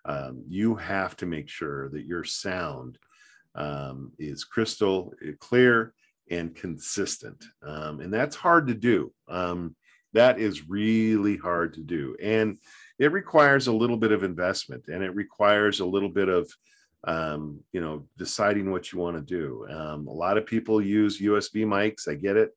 um, 0.05 0.45
you 0.47 0.75
have 0.75 1.17
to 1.17 1.27
make 1.27 1.49
sure 1.49 1.89
that 1.91 2.05
your 2.05 2.25
sound 2.25 2.99
um, 3.55 4.13
is 4.19 4.45
crystal 4.45 5.13
eh, 5.27 5.33
clear 5.41 5.95
and 6.31 6.55
consistent. 6.55 7.43
Um, 7.63 8.01
and 8.01 8.13
that's 8.13 8.37
hard 8.37 8.69
to 8.69 8.75
do. 8.75 9.13
Um, 9.29 9.75
that 10.13 10.39
is 10.39 10.69
really 10.69 11.37
hard 11.37 11.75
to 11.75 11.83
do. 11.83 12.17
And 12.23 12.59
it 12.99 13.13
requires 13.13 13.67
a 13.67 13.73
little 13.73 13.97
bit 13.97 14.13
of 14.13 14.25
investment 14.25 14.85
and 14.89 15.03
it 15.03 15.15
requires 15.15 15.81
a 15.81 15.87
little 15.87 16.09
bit 16.09 16.29
of 16.29 16.51
um, 17.05 17.61
you 17.73 17.81
know 17.81 18.07
deciding 18.17 18.71
what 18.71 18.93
you 18.93 18.99
want 18.99 19.17
to 19.17 19.23
do. 19.23 19.67
Um, 19.71 20.09
a 20.09 20.13
lot 20.13 20.37
of 20.37 20.47
people 20.47 20.83
use 20.83 21.21
usb 21.21 21.55
mics 21.65 22.09
i 22.09 22.15
get 22.15 22.37
it 22.37 22.51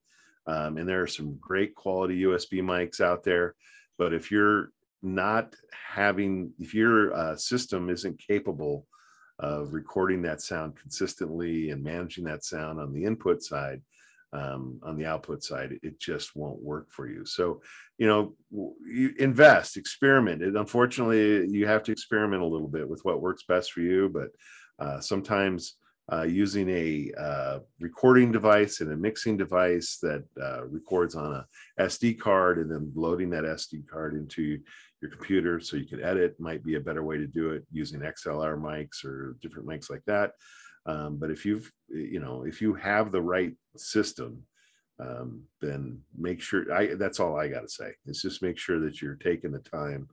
um, 0.47 0.77
and 0.77 0.89
there 0.89 1.01
are 1.01 1.07
some 1.07 1.37
great 1.39 1.75
quality 1.75 2.23
usb 2.23 2.53
mics 2.61 2.99
out 2.99 3.23
there 3.23 3.55
but 3.97 4.13
if 4.13 4.31
you're 4.31 4.71
not 5.03 5.55
having 5.71 6.51
if 6.59 6.73
your 6.73 7.13
uh, 7.13 7.35
system 7.35 7.89
isn't 7.89 8.19
capable 8.19 8.87
of 9.39 9.73
recording 9.73 10.21
that 10.21 10.41
sound 10.41 10.75
consistently 10.75 11.71
and 11.71 11.83
managing 11.83 12.23
that 12.23 12.43
sound 12.43 12.79
on 12.79 12.93
the 12.93 13.03
input 13.03 13.41
side 13.41 13.81
um, 14.33 14.79
on 14.83 14.97
the 14.97 15.05
output 15.05 15.43
side, 15.43 15.77
it 15.83 15.99
just 15.99 16.35
won't 16.35 16.61
work 16.61 16.91
for 16.91 17.07
you. 17.07 17.25
So, 17.25 17.61
you 17.97 18.07
know, 18.07 18.35
you 18.85 19.13
invest, 19.19 19.77
experiment. 19.77 20.41
And 20.43 20.57
unfortunately, 20.57 21.47
you 21.49 21.67
have 21.67 21.83
to 21.83 21.91
experiment 21.91 22.41
a 22.41 22.47
little 22.47 22.67
bit 22.67 22.87
with 22.87 23.03
what 23.03 23.21
works 23.21 23.43
best 23.47 23.73
for 23.73 23.81
you. 23.81 24.09
But 24.09 24.29
uh, 24.79 24.99
sometimes 25.01 25.75
uh, 26.11 26.23
using 26.23 26.69
a 26.69 27.11
uh, 27.17 27.59
recording 27.79 28.31
device 28.31 28.81
and 28.81 28.91
a 28.91 28.97
mixing 28.97 29.37
device 29.37 29.97
that 30.01 30.23
uh, 30.41 30.65
records 30.65 31.15
on 31.15 31.33
a 31.33 31.45
SD 31.83 32.19
card 32.19 32.57
and 32.57 32.69
then 32.69 32.91
loading 32.95 33.29
that 33.29 33.43
SD 33.43 33.87
card 33.87 34.15
into 34.15 34.59
your 35.01 35.11
computer 35.11 35.59
so 35.59 35.77
you 35.77 35.85
can 35.85 36.03
edit 36.03 36.39
might 36.39 36.63
be 36.63 36.75
a 36.75 36.79
better 36.79 37.03
way 37.03 37.17
to 37.17 37.27
do 37.27 37.51
it 37.51 37.65
using 37.71 38.01
XLR 38.01 38.59
mics 38.59 39.05
or 39.05 39.37
different 39.41 39.67
mics 39.67 39.89
like 39.89 40.03
that. 40.05 40.33
Um, 40.85 41.17
but 41.17 41.29
if 41.29 41.45
you've, 41.45 41.71
you 41.89 42.19
know, 42.19 42.43
if 42.43 42.61
you 42.61 42.73
have 42.73 43.11
the 43.11 43.21
right 43.21 43.53
system, 43.77 44.43
um, 44.99 45.43
then 45.61 46.01
make 46.17 46.41
sure. 46.41 46.71
I 46.73 46.95
that's 46.95 47.19
all 47.19 47.37
I 47.39 47.47
got 47.47 47.61
to 47.61 47.69
say. 47.69 47.93
Is 48.05 48.21
just 48.21 48.41
make 48.41 48.57
sure 48.57 48.79
that 48.79 49.01
you're 49.01 49.15
taking 49.15 49.51
the 49.51 49.59
time 49.59 50.07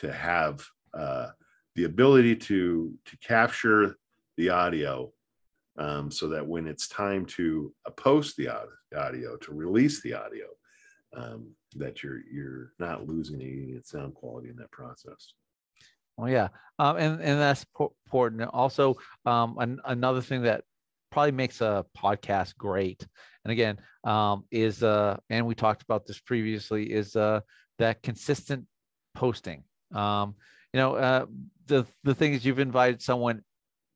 to 0.00 0.12
have 0.12 0.64
uh, 0.94 1.28
the 1.74 1.84
ability 1.84 2.36
to 2.36 2.94
to 3.04 3.16
capture 3.18 3.96
the 4.36 4.50
audio, 4.50 5.12
um, 5.78 6.10
so 6.10 6.28
that 6.28 6.46
when 6.46 6.66
it's 6.66 6.88
time 6.88 7.26
to 7.26 7.72
uh, 7.86 7.90
post 7.90 8.36
the 8.36 8.48
audio, 8.96 9.36
to 9.36 9.52
release 9.52 10.00
the 10.02 10.14
audio, 10.14 10.46
um, 11.16 11.50
that 11.76 12.02
you're 12.02 12.20
you're 12.32 12.72
not 12.78 13.06
losing 13.06 13.40
any 13.42 13.78
sound 13.84 14.14
quality 14.14 14.48
in 14.48 14.56
that 14.56 14.70
process. 14.70 15.34
Well, 16.20 16.30
yeah, 16.30 16.48
um, 16.78 16.96
and 16.96 17.20
and 17.22 17.40
that's 17.40 17.64
important. 18.06 18.42
Also, 18.52 18.96
um, 19.24 19.56
an, 19.58 19.80
another 19.86 20.20
thing 20.20 20.42
that 20.42 20.64
probably 21.10 21.32
makes 21.32 21.60
a 21.62 21.84
podcast 21.96 22.56
great, 22.56 23.06
and 23.44 23.52
again, 23.52 23.78
um, 24.04 24.44
is 24.50 24.82
uh, 24.82 25.16
and 25.30 25.46
we 25.46 25.54
talked 25.54 25.82
about 25.82 26.04
this 26.06 26.20
previously, 26.20 26.92
is 26.92 27.16
uh, 27.16 27.40
that 27.78 28.02
consistent 28.02 28.66
posting. 29.14 29.64
Um, 29.94 30.34
you 30.74 30.78
know, 30.80 30.94
uh, 30.96 31.26
the 31.66 31.86
the 32.04 32.14
thing 32.14 32.34
is, 32.34 32.44
you've 32.44 32.58
invited 32.58 33.00
someone 33.00 33.42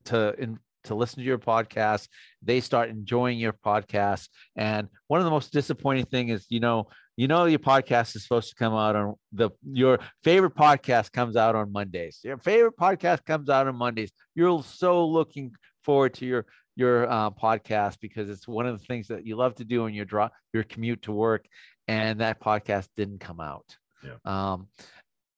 to 0.07 0.35
in, 0.39 0.59
to 0.85 0.95
listen 0.95 1.19
to 1.19 1.25
your 1.25 1.39
podcast 1.39 2.09
they 2.43 2.61
start 2.61 2.89
enjoying 2.89 3.39
your 3.39 3.53
podcast 3.53 4.29
and 4.57 4.89
one 5.09 5.21
of 5.21 5.25
the 5.25 5.31
most 5.31 5.53
disappointing 5.53 6.05
thing 6.05 6.29
is 6.29 6.47
you 6.49 6.61
know 6.61 6.87
you 7.17 7.29
know 7.29 7.45
your 7.45 7.59
podcast 7.59 8.17
is 8.17 8.23
supposed 8.25 8.49
to 8.49 8.55
come 8.57 8.75
out 8.75 8.97
on 8.97 9.15
the 9.33 9.51
your 9.63 9.99
favorite 10.25 10.55
podcast 10.55 11.13
comes 11.13 11.37
out 11.37 11.55
on 11.55 11.71
Mondays. 11.71 12.21
Your 12.25 12.39
favorite 12.39 12.77
podcast 12.77 13.25
comes 13.25 13.49
out 13.49 13.69
on 13.69 13.77
Mondays. 13.77 14.11
You're 14.35 14.63
so 14.65 15.07
looking 15.07 15.53
forward 15.85 16.15
to 16.15 16.27
your 16.27 16.47
your 16.77 17.09
uh, 17.09 17.31
podcast 17.31 17.99
because 18.01 18.29
it's 18.29 18.49
one 18.49 18.67
of 18.67 18.79
the 18.79 18.85
things 18.87 19.07
that 19.09 19.25
you 19.25 19.37
love 19.37 19.55
to 19.57 19.65
do 19.65 19.85
on 19.85 19.95
your 19.95 20.05
draw 20.05 20.29
your 20.53 20.65
commute 20.65 21.03
to 21.03 21.13
work, 21.13 21.47
and 21.87 22.21
that 22.21 22.41
podcast 22.41 22.89
didn't 22.97 23.21
come 23.21 23.41
out. 23.41 23.77
Yeah. 24.03 24.17
Um, 24.25 24.67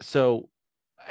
so, 0.00 0.48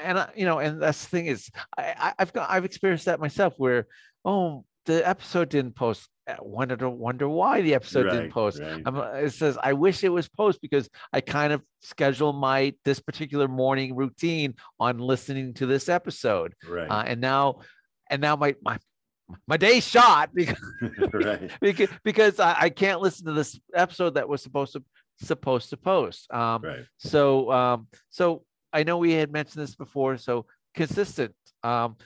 and 0.02 0.28
you 0.36 0.46
know, 0.46 0.58
and 0.60 0.82
that's 0.82 1.04
the 1.04 1.10
thing 1.10 1.28
is, 1.28 1.50
I, 1.78 2.14
I've 2.18 2.34
got 2.34 2.50
I've 2.50 2.66
experienced 2.66 3.06
that 3.06 3.20
myself 3.20 3.54
where 3.58 3.86
oh 4.26 4.66
the 4.86 5.08
episode 5.08 5.50
didn't 5.50 5.76
post 5.76 6.10
wonder 6.40 6.90
wonder 6.90 7.30
why 7.30 7.62
the 7.62 7.76
episode 7.76 8.08
right, 8.08 8.14
didn't 8.14 8.32
post. 8.32 8.60
Right. 8.60 9.24
it 9.24 9.34
says 9.34 9.58
I 9.62 9.74
wish 9.74 10.04
it 10.04 10.10
was 10.10 10.28
post 10.28 10.62
because 10.62 10.90
I 11.14 11.22
kind 11.22 11.54
of 11.54 11.62
schedule 11.82 12.34
my 12.34 12.74
this 12.84 13.00
particular 13.00 13.48
morning 13.48 13.96
routine 13.96 14.56
on 14.80 14.98
listening 14.98 15.54
to 15.56 15.66
this 15.66 15.88
episode. 15.88 16.54
Right. 16.68 16.90
Uh, 16.90 17.04
and 17.06 17.22
now, 17.22 17.62
and 18.10 18.22
now 18.22 18.36
my 18.36 18.56
my 18.64 18.80
my 19.48 19.58
day's 19.58 19.88
shot 19.88 20.32
because 20.34 20.58
right. 21.14 21.52
because, 21.62 21.90
because 22.04 22.40
I, 22.40 22.56
I, 22.62 22.70
can't 22.70 23.02
listen 23.02 23.26
to 23.26 23.34
this 23.34 23.60
episode 23.74 24.16
that 24.16 24.30
was 24.30 24.42
supposed 24.42 24.74
to 24.74 24.84
supposed 25.18 25.70
to 25.70 25.78
post. 25.78 26.32
Um, 26.34 26.62
right. 26.64 26.86
So 26.98 27.52
um, 27.52 27.88
so 28.10 28.44
I 28.74 28.84
know 28.84 28.98
we 28.98 29.14
had 29.14 29.32
mentioned 29.32 29.64
this 29.64 29.76
before. 29.76 30.18
So 30.18 30.48
consistent 30.74 31.36
um, 31.64 31.98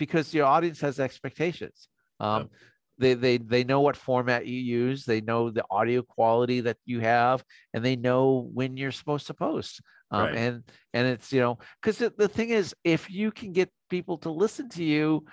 because 0.00 0.32
your 0.32 0.46
audience 0.46 0.80
has 0.80 0.98
expectations. 0.98 1.88
Um, 2.20 2.40
yep. 2.40 2.50
they 2.98 3.14
they 3.14 3.36
they 3.36 3.64
know 3.64 3.82
what 3.82 3.96
format 3.96 4.46
you 4.46 4.58
use. 4.58 5.04
They 5.04 5.20
know 5.20 5.50
the 5.50 5.64
audio 5.70 6.02
quality 6.02 6.62
that 6.62 6.78
you 6.86 7.00
have 7.00 7.44
and 7.74 7.84
they 7.84 7.96
know 7.96 8.48
when 8.52 8.78
you're 8.78 8.92
supposed 8.92 9.28
to 9.28 9.34
post. 9.34 9.82
Um, 10.10 10.22
right. 10.22 10.34
and 10.34 10.64
and 10.94 11.06
it's 11.06 11.32
you 11.32 11.40
know 11.40 11.58
because 11.80 11.98
the, 11.98 12.12
the 12.16 12.28
thing 12.28 12.48
is 12.48 12.74
if 12.82 13.08
you 13.10 13.30
can 13.30 13.52
get 13.52 13.70
people 13.90 14.18
to 14.18 14.30
listen 14.30 14.68
to 14.70 14.82
you 14.82 15.24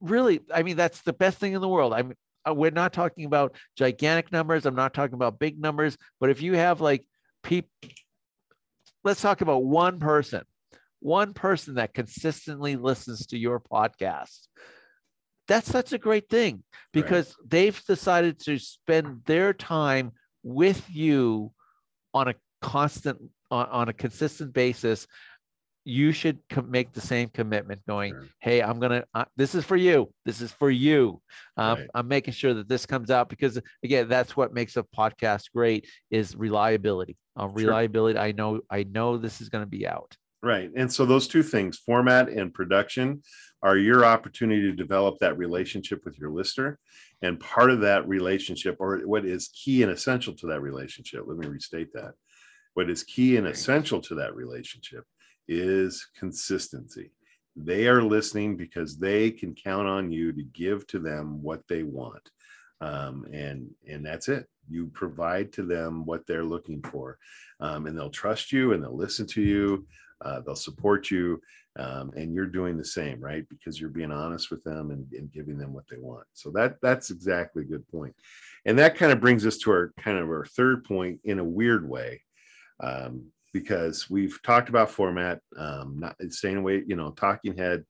really 0.00 0.40
i 0.54 0.62
mean 0.62 0.76
that's 0.76 1.00
the 1.02 1.12
best 1.12 1.38
thing 1.38 1.54
in 1.54 1.60
the 1.60 1.68
world. 1.68 1.92
I'm 1.92 2.12
uh, 2.46 2.54
we're 2.54 2.70
not 2.70 2.92
talking 2.92 3.24
about 3.24 3.56
gigantic 3.78 4.30
numbers. 4.30 4.66
I'm 4.66 4.74
not 4.74 4.92
talking 4.92 5.14
about 5.14 5.38
big 5.38 5.58
numbers. 5.58 5.96
But 6.20 6.28
if 6.28 6.42
you 6.42 6.52
have 6.54 6.82
like 6.82 7.04
people 7.42 7.70
let's 9.02 9.22
talk 9.22 9.40
about 9.40 9.64
one 9.64 9.98
person 9.98 10.42
one 11.04 11.34
person 11.34 11.74
that 11.74 11.92
consistently 11.92 12.76
listens 12.76 13.26
to 13.26 13.38
your 13.38 13.60
podcast 13.60 14.48
that's 15.46 15.70
such 15.70 15.92
a 15.92 15.98
great 15.98 16.30
thing 16.30 16.62
because 16.94 17.36
right. 17.38 17.50
they've 17.50 17.84
decided 17.84 18.40
to 18.40 18.58
spend 18.58 19.20
their 19.26 19.52
time 19.52 20.12
with 20.42 20.82
you 20.90 21.52
on 22.14 22.28
a 22.28 22.34
constant 22.62 23.18
on, 23.50 23.66
on 23.66 23.88
a 23.90 23.92
consistent 23.92 24.54
basis 24.54 25.06
you 25.84 26.12
should 26.12 26.38
com- 26.48 26.70
make 26.70 26.94
the 26.94 27.00
same 27.02 27.28
commitment 27.28 27.82
going 27.86 28.14
sure. 28.14 28.26
hey 28.40 28.62
i'm 28.62 28.80
gonna 28.80 29.04
uh, 29.12 29.26
this 29.36 29.54
is 29.54 29.62
for 29.62 29.76
you 29.76 30.10
this 30.24 30.40
is 30.40 30.50
for 30.52 30.70
you 30.70 31.20
uh, 31.58 31.76
right. 31.78 31.88
i'm 31.94 32.08
making 32.08 32.32
sure 32.32 32.54
that 32.54 32.66
this 32.66 32.86
comes 32.86 33.10
out 33.10 33.28
because 33.28 33.60
again 33.82 34.08
that's 34.08 34.34
what 34.34 34.54
makes 34.54 34.78
a 34.78 34.82
podcast 34.82 35.52
great 35.54 35.86
is 36.10 36.34
reliability 36.34 37.18
uh, 37.38 37.46
reliability 37.48 38.16
sure. 38.16 38.24
i 38.24 38.32
know 38.32 38.60
i 38.70 38.82
know 38.84 39.18
this 39.18 39.42
is 39.42 39.50
going 39.50 39.62
to 39.62 39.68
be 39.68 39.86
out 39.86 40.16
Right. 40.44 40.70
And 40.76 40.92
so 40.92 41.06
those 41.06 41.26
two 41.26 41.42
things, 41.42 41.78
format 41.78 42.28
and 42.28 42.52
production, 42.52 43.22
are 43.62 43.78
your 43.78 44.04
opportunity 44.04 44.60
to 44.60 44.76
develop 44.76 45.18
that 45.20 45.38
relationship 45.38 46.04
with 46.04 46.18
your 46.18 46.28
listener. 46.28 46.78
And 47.22 47.40
part 47.40 47.70
of 47.70 47.80
that 47.80 48.06
relationship, 48.06 48.76
or 48.78 48.98
what 49.06 49.24
is 49.24 49.48
key 49.48 49.82
and 49.82 49.90
essential 49.90 50.34
to 50.34 50.46
that 50.48 50.60
relationship, 50.60 51.22
let 51.26 51.38
me 51.38 51.46
restate 51.46 51.94
that. 51.94 52.12
What 52.74 52.90
is 52.90 53.04
key 53.04 53.38
and 53.38 53.46
essential 53.46 54.02
to 54.02 54.16
that 54.16 54.34
relationship 54.34 55.04
is 55.48 56.06
consistency. 56.14 57.10
They 57.56 57.88
are 57.88 58.02
listening 58.02 58.58
because 58.58 58.98
they 58.98 59.30
can 59.30 59.54
count 59.54 59.88
on 59.88 60.12
you 60.12 60.30
to 60.34 60.42
give 60.42 60.86
to 60.88 60.98
them 60.98 61.42
what 61.42 61.62
they 61.70 61.84
want. 61.84 62.28
Um, 62.82 63.24
and 63.32 63.70
and 63.88 64.04
that's 64.04 64.28
it 64.28 64.46
you 64.68 64.86
provide 64.86 65.52
to 65.52 65.62
them 65.62 66.04
what 66.04 66.26
they're 66.26 66.44
looking 66.44 66.82
for 66.82 67.18
um, 67.60 67.86
and 67.86 67.96
they'll 67.96 68.10
trust 68.10 68.52
you 68.52 68.72
and 68.72 68.82
they'll 68.82 68.96
listen 68.96 69.26
to 69.26 69.42
you 69.42 69.86
uh, 70.24 70.40
they'll 70.40 70.56
support 70.56 71.10
you 71.10 71.40
um, 71.78 72.12
and 72.16 72.32
you're 72.32 72.46
doing 72.46 72.76
the 72.76 72.84
same 72.84 73.20
right? 73.20 73.44
Because 73.48 73.80
you're 73.80 73.90
being 73.90 74.12
honest 74.12 74.50
with 74.50 74.62
them 74.64 74.90
and, 74.90 75.06
and, 75.12 75.32
giving 75.32 75.58
them 75.58 75.72
what 75.72 75.84
they 75.90 75.98
want. 75.98 76.26
So 76.32 76.50
that 76.52 76.76
that's 76.80 77.10
exactly 77.10 77.62
a 77.62 77.66
good 77.66 77.86
point. 77.88 78.14
And 78.64 78.78
that 78.78 78.96
kind 78.96 79.12
of 79.12 79.20
brings 79.20 79.44
us 79.44 79.58
to 79.58 79.70
our 79.70 79.92
kind 79.98 80.18
of 80.18 80.28
our 80.28 80.46
third 80.46 80.84
point 80.84 81.20
in 81.24 81.38
a 81.38 81.44
weird 81.44 81.88
way 81.88 82.22
um, 82.80 83.26
because 83.52 84.08
we've 84.08 84.40
talked 84.42 84.68
about 84.68 84.90
format 84.90 85.40
um, 85.58 85.96
not 85.98 86.16
staying 86.30 86.58
away 86.58 86.82
you 86.86 86.96
know 86.96 87.10
talking 87.12 87.56
head 87.56 87.84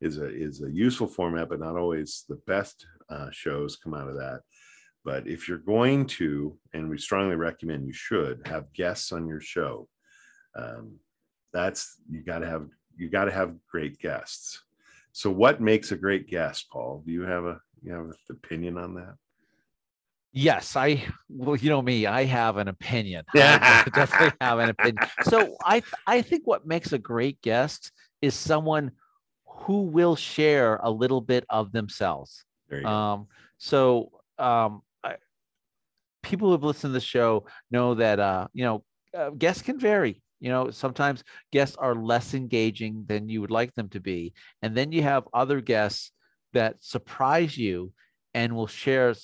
is 0.00 0.18
a 0.18 0.28
is 0.28 0.62
a 0.62 0.70
useful 0.70 1.06
format 1.06 1.48
but 1.48 1.60
not 1.60 1.76
always 1.76 2.24
the 2.28 2.40
best 2.46 2.86
uh, 3.10 3.28
shows 3.30 3.76
come 3.76 3.94
out 3.94 4.08
of 4.08 4.16
that. 4.16 4.40
But 5.02 5.26
if 5.26 5.48
you're 5.48 5.58
going 5.58 6.06
to 6.18 6.58
and 6.74 6.90
we 6.90 6.98
strongly 6.98 7.36
recommend 7.36 7.86
you 7.86 7.92
should 7.94 8.42
have 8.46 8.72
guests 8.74 9.12
on 9.12 9.26
your 9.26 9.40
show 9.40 9.88
um, 10.56 10.98
that's 11.52 11.96
you 12.10 12.22
got 12.22 12.40
to 12.40 12.46
have 12.46 12.68
you 12.96 13.08
got 13.08 13.24
to 13.24 13.32
have 13.32 13.54
great 13.70 13.98
guests. 13.98 14.62
So 15.12 15.30
what 15.30 15.60
makes 15.60 15.92
a 15.92 15.96
great 15.96 16.28
guest 16.28 16.70
paul? 16.70 17.02
Do 17.04 17.12
you 17.12 17.22
have 17.22 17.44
a 17.44 17.60
you 17.82 17.92
have 17.92 18.06
an 18.06 18.14
opinion 18.30 18.78
on 18.78 18.94
that? 18.94 19.14
Yes 20.32 20.76
i 20.76 21.02
well 21.28 21.56
you 21.56 21.70
know 21.70 21.82
me 21.82 22.06
i 22.06 22.24
have 22.24 22.56
an 22.56 22.68
opinion. 22.68 23.24
I 23.34 23.84
definitely 23.92 24.36
have 24.40 24.58
an 24.58 24.68
opinion. 24.70 24.98
So 25.22 25.56
i 25.64 25.82
i 26.06 26.22
think 26.22 26.42
what 26.44 26.66
makes 26.66 26.92
a 26.92 26.98
great 26.98 27.40
guest 27.42 27.90
is 28.22 28.34
someone 28.34 28.92
who 29.46 29.82
will 29.82 30.16
share 30.16 30.76
a 30.82 30.90
little 30.90 31.20
bit 31.20 31.44
of 31.50 31.72
themselves. 31.72 32.44
Um 32.84 33.26
so 33.58 34.12
um 34.38 34.82
I, 35.02 35.16
people 36.22 36.48
who 36.48 36.52
have 36.52 36.62
listened 36.62 36.90
to 36.90 36.94
the 36.94 37.00
show 37.00 37.46
know 37.70 37.94
that 37.94 38.20
uh 38.20 38.46
you 38.52 38.64
know 38.64 38.84
uh, 39.16 39.30
guests 39.30 39.62
can 39.62 39.80
vary 39.80 40.22
you 40.40 40.50
know 40.50 40.70
sometimes 40.70 41.22
guests 41.52 41.76
are 41.76 41.94
less 41.94 42.34
engaging 42.34 43.04
than 43.06 43.28
you 43.28 43.40
would 43.40 43.50
like 43.50 43.74
them 43.74 43.88
to 43.90 44.00
be. 44.00 44.32
And 44.62 44.76
then 44.76 44.92
you 44.92 45.02
have 45.02 45.28
other 45.32 45.60
guests 45.60 46.12
that 46.52 46.82
surprise 46.82 47.56
you 47.56 47.92
and 48.34 48.54
will 48.54 48.66
share 48.66 49.14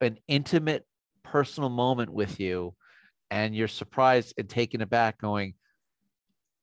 an 0.00 0.18
intimate 0.28 0.84
personal 1.22 1.70
moment 1.70 2.10
with 2.10 2.40
you 2.40 2.74
and 3.30 3.54
you're 3.54 3.68
surprised 3.68 4.34
and 4.36 4.48
taken 4.48 4.82
aback 4.82 5.18
going 5.20 5.54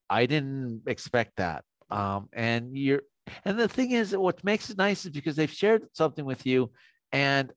i 0.10 0.26
didn't 0.26 0.84
expect 0.88 1.38
that. 1.38 1.64
Um, 1.90 2.30
and 2.34 2.78
you're 2.78 3.02
and 3.46 3.60
the 3.60 3.68
thing 3.68 3.92
is 3.92 4.16
what 4.16 4.44
makes 4.44 4.70
it 4.70 4.78
nice 4.78 5.06
is 5.06 5.12
because 5.12 5.36
they've 5.36 5.52
shared 5.52 5.84
something 5.94 6.26
with 6.26 6.46
you 6.46 6.72
and 7.12 7.52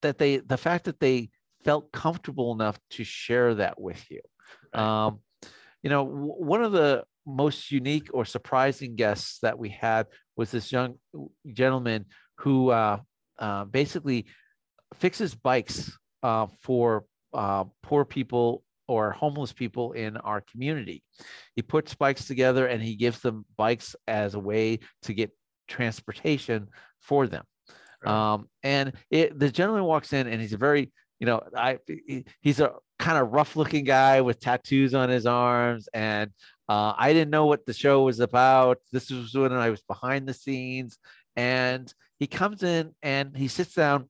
that 0.00 0.18
they 0.18 0.38
the 0.38 0.56
fact 0.56 0.84
that 0.84 1.00
they 1.00 1.30
felt 1.64 1.92
comfortable 1.92 2.52
enough 2.52 2.78
to 2.90 3.04
share 3.04 3.54
that 3.54 3.80
with 3.80 4.04
you 4.10 4.20
um, 4.74 5.20
you 5.82 5.90
know, 5.90 6.04
w- 6.04 6.34
one 6.38 6.62
of 6.62 6.72
the 6.72 7.04
most 7.26 7.70
unique 7.70 8.08
or 8.12 8.24
surprising 8.24 8.96
guests 8.96 9.38
that 9.42 9.58
we 9.58 9.68
had 9.68 10.06
was 10.36 10.50
this 10.50 10.72
young 10.72 10.94
gentleman 11.52 12.06
who 12.38 12.70
uh, 12.70 12.98
uh, 13.38 13.64
basically 13.64 14.26
fixes 14.94 15.34
bikes 15.34 15.96
uh, 16.22 16.46
for 16.60 17.04
uh, 17.32 17.64
poor 17.82 18.04
people 18.04 18.62
or 18.88 19.12
homeless 19.12 19.52
people 19.52 19.92
in 19.92 20.16
our 20.18 20.40
community. 20.40 21.02
He 21.54 21.62
puts 21.62 21.94
bikes 21.94 22.26
together 22.26 22.66
and 22.66 22.82
he 22.82 22.96
gives 22.96 23.20
them 23.20 23.44
bikes 23.56 23.94
as 24.06 24.34
a 24.34 24.40
way 24.40 24.80
to 25.02 25.14
get 25.14 25.30
transportation 25.68 26.68
for 27.00 27.26
them. 27.26 27.44
Right. 28.04 28.34
Um, 28.34 28.48
and 28.62 28.92
it, 29.10 29.38
the 29.38 29.50
gentleman 29.50 29.84
walks 29.84 30.12
in 30.12 30.26
and 30.26 30.40
he's 30.40 30.52
a 30.52 30.58
very, 30.58 30.92
you 31.20 31.26
know, 31.26 31.42
I 31.56 31.78
he's 32.40 32.58
a 32.60 32.72
kind 33.02 33.18
of 33.18 33.32
rough 33.32 33.56
looking 33.56 33.82
guy 33.82 34.20
with 34.20 34.38
tattoos 34.38 34.94
on 34.94 35.08
his 35.08 35.26
arms. 35.26 35.88
And 35.92 36.30
uh, 36.68 36.94
I 36.96 37.12
didn't 37.12 37.32
know 37.32 37.46
what 37.46 37.66
the 37.66 37.74
show 37.74 38.04
was 38.04 38.20
about. 38.20 38.78
This 38.92 39.10
was 39.10 39.34
when 39.34 39.52
I 39.52 39.70
was 39.70 39.82
behind 39.82 40.28
the 40.28 40.34
scenes. 40.34 40.98
And 41.34 41.92
he 42.20 42.28
comes 42.28 42.62
in 42.62 42.94
and 43.02 43.36
he 43.36 43.48
sits 43.48 43.74
down, 43.74 44.08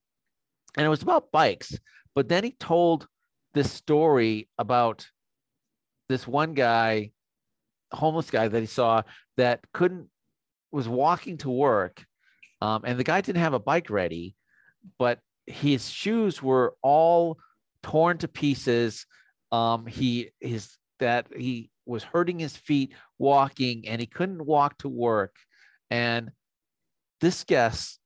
and 0.76 0.84
it 0.84 0.90
was 0.90 1.00
about 1.00 1.32
bikes. 1.32 1.78
But 2.14 2.28
then 2.28 2.44
he 2.44 2.50
told 2.50 3.08
this 3.54 3.72
story 3.72 4.50
about 4.58 5.08
this 6.10 6.26
one 6.26 6.52
guy, 6.52 7.12
homeless 7.92 8.30
guy 8.30 8.48
that 8.48 8.60
he 8.60 8.66
saw 8.66 9.02
that 9.38 9.60
couldn't, 9.72 10.08
was 10.70 10.86
walking 10.86 11.38
to 11.38 11.48
work. 11.48 12.04
Um, 12.60 12.82
and 12.84 12.98
the 12.98 13.04
guy 13.04 13.22
didn't 13.22 13.42
have 13.42 13.54
a 13.54 13.58
bike 13.58 13.88
ready, 13.88 14.34
but 14.98 15.18
his 15.46 15.88
shoes 15.88 16.42
were 16.42 16.74
all 16.82 17.38
torn 17.82 18.18
to 18.18 18.28
pieces. 18.28 19.06
Um, 19.50 19.86
he 19.86 20.30
his 20.40 20.76
that 20.98 21.26
he 21.36 21.70
was 21.84 22.04
hurting 22.04 22.38
his 22.38 22.56
feet 22.56 22.94
walking 23.18 23.88
and 23.88 24.00
he 24.00 24.06
couldn't 24.06 24.46
walk 24.46 24.78
to 24.78 24.88
work. 24.88 25.34
And 25.90 26.30
this 27.20 27.44
guest 27.44 27.98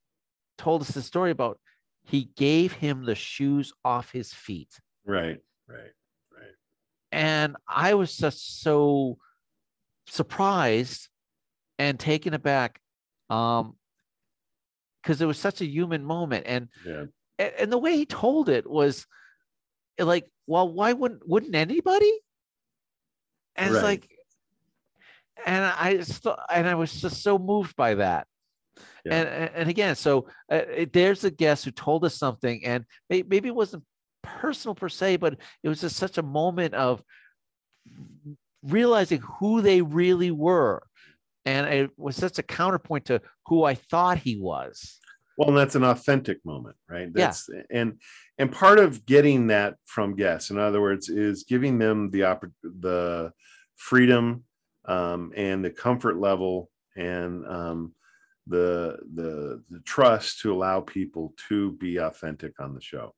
told 0.59 0.83
us 0.83 0.89
the 0.89 1.03
story 1.03 1.31
about 1.31 1.61
he 2.05 2.31
gave 2.37 2.73
him 2.73 3.05
the 3.05 3.15
shoes 3.15 3.73
off 3.85 4.11
his 4.13 4.33
feet. 4.33 4.71
Right, 5.05 5.41
right, 5.69 5.93
right. 6.33 6.55
And 7.13 7.57
I 7.69 7.95
was 7.95 8.17
just 8.17 8.63
so 8.63 9.19
surprised 10.09 11.09
and 11.79 11.99
taken 11.99 12.33
aback 12.33 12.81
um 13.29 13.75
because 15.03 15.21
it 15.21 15.27
was 15.27 15.39
such 15.39 15.61
a 15.61 15.67
human 15.67 16.05
moment 16.05 16.47
and 16.47 16.69
yeah. 16.85 17.05
and 17.39 17.73
the 17.73 17.79
way 17.79 17.97
he 17.97 18.07
told 18.07 18.49
it 18.49 18.69
was 18.69 19.07
like, 19.99 20.29
well, 20.47 20.73
why 20.73 20.93
wouldn't 20.93 21.27
wouldn't 21.27 21.55
anybody? 21.55 22.13
And 23.57 23.71
right. 23.71 23.77
it's 23.77 23.85
like, 23.85 24.11
and 25.45 25.65
I 25.65 26.01
st- 26.01 26.39
and 26.51 26.69
I 26.69 26.75
was 26.75 27.01
just 27.01 27.23
so 27.23 27.39
moved 27.39 27.77
by 27.77 27.95
that. 27.95 28.27
yeah. 29.05 29.15
and 29.15 29.51
and 29.55 29.71
again 29.71 29.95
so 29.95 30.29
uh, 30.51 30.63
there's 30.93 31.25
a 31.25 31.31
guest 31.31 31.65
who 31.65 31.71
told 31.71 32.05
us 32.05 32.17
something 32.19 32.65
and 32.65 32.85
maybe 33.09 33.49
it 33.49 33.55
wasn't 33.55 33.83
personal 34.23 34.75
per 34.75 34.89
se 34.89 35.17
but 35.17 35.39
it 35.63 35.69
was 35.69 35.81
just 35.81 35.97
such 35.97 36.19
a 36.19 36.23
moment 36.23 36.75
of 36.75 37.03
realizing 38.63 39.21
who 39.39 39.63
they 39.63 39.81
really 39.81 40.31
were 40.31 40.83
and 41.45 41.67
it 41.69 41.91
was 41.97 42.17
such 42.17 42.39
a 42.39 42.43
counterpoint 42.43 43.05
to 43.07 43.21
who 43.47 43.63
i 43.63 43.75
thought 43.75 44.19
he 44.19 44.37
was 44.37 44.99
well 45.37 45.49
and 45.49 45.57
that's 45.57 45.75
an 45.75 45.85
authentic 45.85 46.39
moment 46.45 46.77
right 46.89 47.13
that's 47.13 47.49
yeah. 47.53 47.63
and 47.71 48.01
and 48.39 48.53
part 48.53 48.79
of 48.79 49.05
getting 49.07 49.49
that 49.49 49.77
from 49.85 50.17
guests 50.17 50.51
in 50.51 50.59
other 50.59 50.81
words 50.81 51.09
is 51.09 51.45
giving 51.45 51.79
them 51.79 52.11
the 52.11 52.23
opp- 52.23 52.45
the 52.63 53.33
freedom 53.77 54.45
um, 54.87 55.33
and 55.37 55.65
the 55.65 55.71
comfort 55.71 56.19
level 56.19 56.71
and 56.97 57.47
um, 57.47 57.93
the, 58.47 58.99
the 59.15 59.63
the 59.71 59.81
trust 59.81 60.41
to 60.41 60.53
allow 60.53 60.81
people 60.81 61.35
to 61.49 61.73
be 61.73 61.97
authentic 61.99 62.59
on 62.61 62.75
the 62.75 62.81
show. 62.81 63.15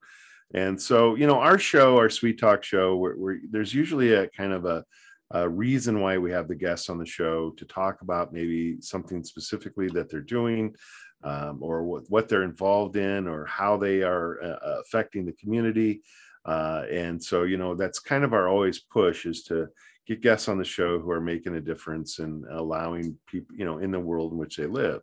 And 0.54 0.80
so, 0.80 1.14
you 1.14 1.26
know, 1.26 1.38
our 1.38 1.58
show, 1.58 1.98
our 1.98 2.08
Sweet 2.08 2.40
Talk 2.40 2.64
show, 2.64 2.96
where, 2.96 3.14
where 3.14 3.38
there's 3.50 3.74
usually 3.74 4.14
a 4.14 4.28
kind 4.28 4.54
of 4.54 4.64
a, 4.64 4.82
a 5.32 5.48
reason 5.48 6.00
why 6.00 6.16
we 6.18 6.30
have 6.30 6.48
the 6.48 6.54
guests 6.54 6.88
on 6.88 6.98
the 6.98 7.06
show 7.06 7.50
to 7.50 7.64
talk 7.64 8.00
about 8.00 8.32
maybe 8.32 8.80
something 8.80 9.22
specifically 9.22 9.88
that 9.88 10.10
they're 10.10 10.20
doing, 10.20 10.74
um, 11.22 11.58
or 11.60 11.84
what, 11.84 12.04
what 12.08 12.28
they're 12.28 12.44
involved 12.44 12.96
in, 12.96 13.28
or 13.28 13.44
how 13.44 13.76
they 13.76 14.02
are 14.02 14.42
uh, 14.42 14.80
affecting 14.80 15.26
the 15.26 15.32
community. 15.32 16.02
Uh, 16.44 16.84
and 16.90 17.22
so, 17.22 17.42
you 17.42 17.58
know, 17.58 17.74
that's 17.74 17.98
kind 17.98 18.24
of 18.24 18.32
our 18.32 18.48
always 18.48 18.78
push 18.78 19.26
is 19.26 19.42
to 19.42 19.68
get 20.06 20.22
guests 20.22 20.48
on 20.48 20.56
the 20.56 20.64
show 20.64 20.98
who 20.98 21.10
are 21.10 21.20
making 21.20 21.56
a 21.56 21.60
difference 21.60 22.20
and 22.20 22.44
allowing 22.50 23.18
people, 23.26 23.54
you 23.54 23.66
know, 23.66 23.78
in 23.78 23.90
the 23.90 24.00
world 24.00 24.32
in 24.32 24.38
which 24.38 24.56
they 24.56 24.66
live. 24.66 25.02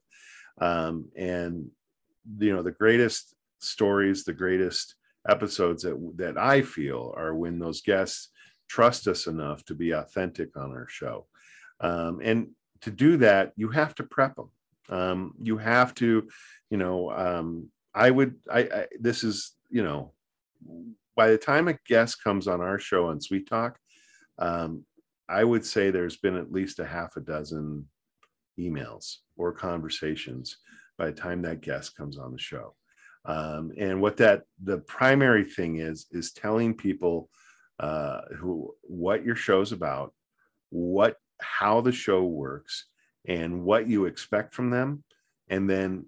Um, 0.59 1.09
and 1.15 1.69
you 2.39 2.55
know, 2.55 2.63
the 2.63 2.71
greatest 2.71 3.35
stories, 3.59 4.23
the 4.23 4.33
greatest 4.33 4.95
episodes 5.27 5.83
that 5.83 6.13
that 6.15 6.37
I 6.37 6.61
feel 6.61 7.13
are 7.15 7.35
when 7.35 7.59
those 7.59 7.81
guests 7.81 8.29
trust 8.67 9.07
us 9.07 9.27
enough 9.27 9.63
to 9.65 9.75
be 9.75 9.91
authentic 9.91 10.55
on 10.57 10.71
our 10.71 10.87
show. 10.87 11.27
Um, 11.79 12.19
and 12.23 12.47
to 12.81 12.91
do 12.91 13.17
that, 13.17 13.53
you 13.55 13.69
have 13.69 13.95
to 13.95 14.03
prep 14.03 14.35
them. 14.35 14.49
Um, 14.89 15.33
you 15.41 15.57
have 15.57 15.95
to, 15.95 16.27
you 16.69 16.77
know, 16.77 17.11
um, 17.11 17.69
I 17.93 18.11
would, 18.11 18.35
I, 18.51 18.59
I, 18.59 18.87
this 18.99 19.23
is, 19.23 19.53
you 19.69 19.83
know, 19.83 20.13
by 21.15 21.29
the 21.29 21.37
time 21.37 21.67
a 21.67 21.77
guest 21.87 22.23
comes 22.23 22.47
on 22.47 22.61
our 22.61 22.77
show 22.77 23.07
on 23.07 23.21
Sweet 23.21 23.47
Talk, 23.47 23.79
um, 24.37 24.85
I 25.27 25.43
would 25.43 25.65
say 25.65 25.89
there's 25.89 26.17
been 26.17 26.35
at 26.35 26.51
least 26.51 26.79
a 26.79 26.85
half 26.85 27.15
a 27.15 27.21
dozen 27.21 27.87
emails 28.59 29.17
or 29.37 29.51
conversations 29.51 30.57
by 30.97 31.07
the 31.07 31.13
time 31.13 31.41
that 31.41 31.61
guest 31.61 31.95
comes 31.95 32.17
on 32.17 32.31
the 32.31 32.39
show. 32.39 32.75
Um, 33.25 33.71
and 33.77 34.01
what 34.01 34.17
that 34.17 34.43
the 34.63 34.79
primary 34.79 35.43
thing 35.43 35.77
is 35.77 36.05
is 36.11 36.31
telling 36.31 36.75
people 36.75 37.29
uh, 37.79 38.21
who 38.37 38.73
what 38.83 39.23
your 39.25 39.35
show's 39.35 39.71
about, 39.71 40.13
what 40.69 41.17
how 41.41 41.81
the 41.81 41.91
show 41.91 42.23
works, 42.23 42.85
and 43.27 43.63
what 43.63 43.87
you 43.87 44.05
expect 44.05 44.53
from 44.53 44.69
them, 44.69 45.03
and 45.49 45.69
then 45.69 46.05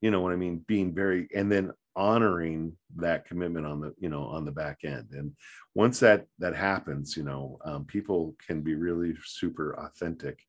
you 0.00 0.10
know 0.10 0.20
what 0.20 0.32
I 0.32 0.36
mean, 0.36 0.64
being 0.66 0.94
very 0.94 1.28
and 1.34 1.50
then 1.50 1.72
honoring 1.96 2.76
that 2.96 3.24
commitment 3.24 3.66
on 3.66 3.80
the 3.80 3.94
you 3.98 4.08
know 4.08 4.24
on 4.24 4.44
the 4.44 4.52
back 4.52 4.80
end. 4.84 5.08
And 5.12 5.32
once 5.74 6.00
that 6.00 6.26
that 6.38 6.54
happens 6.56 7.16
you 7.16 7.22
know 7.22 7.58
um, 7.64 7.84
people 7.84 8.34
can 8.44 8.62
be 8.62 8.74
really 8.74 9.14
super 9.24 9.78
authentic 9.78 10.40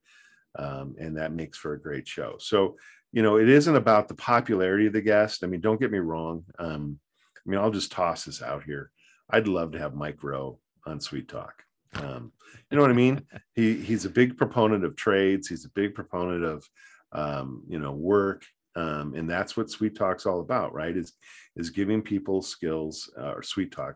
um, 0.57 0.95
and 0.99 1.17
that 1.17 1.33
makes 1.33 1.57
for 1.57 1.73
a 1.73 1.81
great 1.81 2.07
show. 2.07 2.35
So 2.39 2.77
you 3.11 3.21
know 3.21 3.37
it 3.37 3.47
isn't 3.47 3.75
about 3.75 4.07
the 4.07 4.15
popularity 4.15 4.87
of 4.87 4.93
the 4.93 5.01
guest. 5.01 5.43
I 5.43 5.47
mean 5.47 5.61
don't 5.61 5.79
get 5.79 5.91
me 5.91 5.99
wrong 5.99 6.43
um, 6.57 6.99
i 7.45 7.49
mean 7.49 7.59
i'll 7.59 7.71
just 7.71 7.91
toss 7.91 8.25
this 8.25 8.41
out 8.41 8.63
here 8.63 8.91
i'd 9.31 9.47
love 9.47 9.71
to 9.71 9.79
have 9.79 9.95
mike 9.95 10.23
rowe 10.23 10.59
on 10.85 10.99
sweet 10.99 11.27
talk. 11.27 11.63
Um, 11.95 12.31
you 12.69 12.75
know 12.75 12.81
what 12.81 12.91
i 12.91 12.95
mean? 12.95 13.21
He 13.53 13.75
he's 13.75 14.05
a 14.05 14.09
big 14.09 14.37
proponent 14.37 14.83
of 14.83 14.95
trades. 14.95 15.47
He's 15.47 15.65
a 15.65 15.69
big 15.69 15.95
proponent 15.95 16.43
of 16.43 16.67
um, 17.11 17.63
you 17.67 17.79
know 17.79 17.91
work. 17.91 18.45
Um, 18.77 19.13
and 19.15 19.29
that's 19.29 19.55
what 19.55 19.69
sweet 19.69 19.95
talk's 19.95 20.25
all 20.25 20.41
about 20.41 20.73
right? 20.73 20.95
Is 20.95 21.13
is 21.55 21.69
giving 21.69 22.01
people 22.01 22.41
skills 22.41 23.09
uh, 23.17 23.31
or 23.31 23.43
sweet 23.43 23.71
talk 23.71 23.95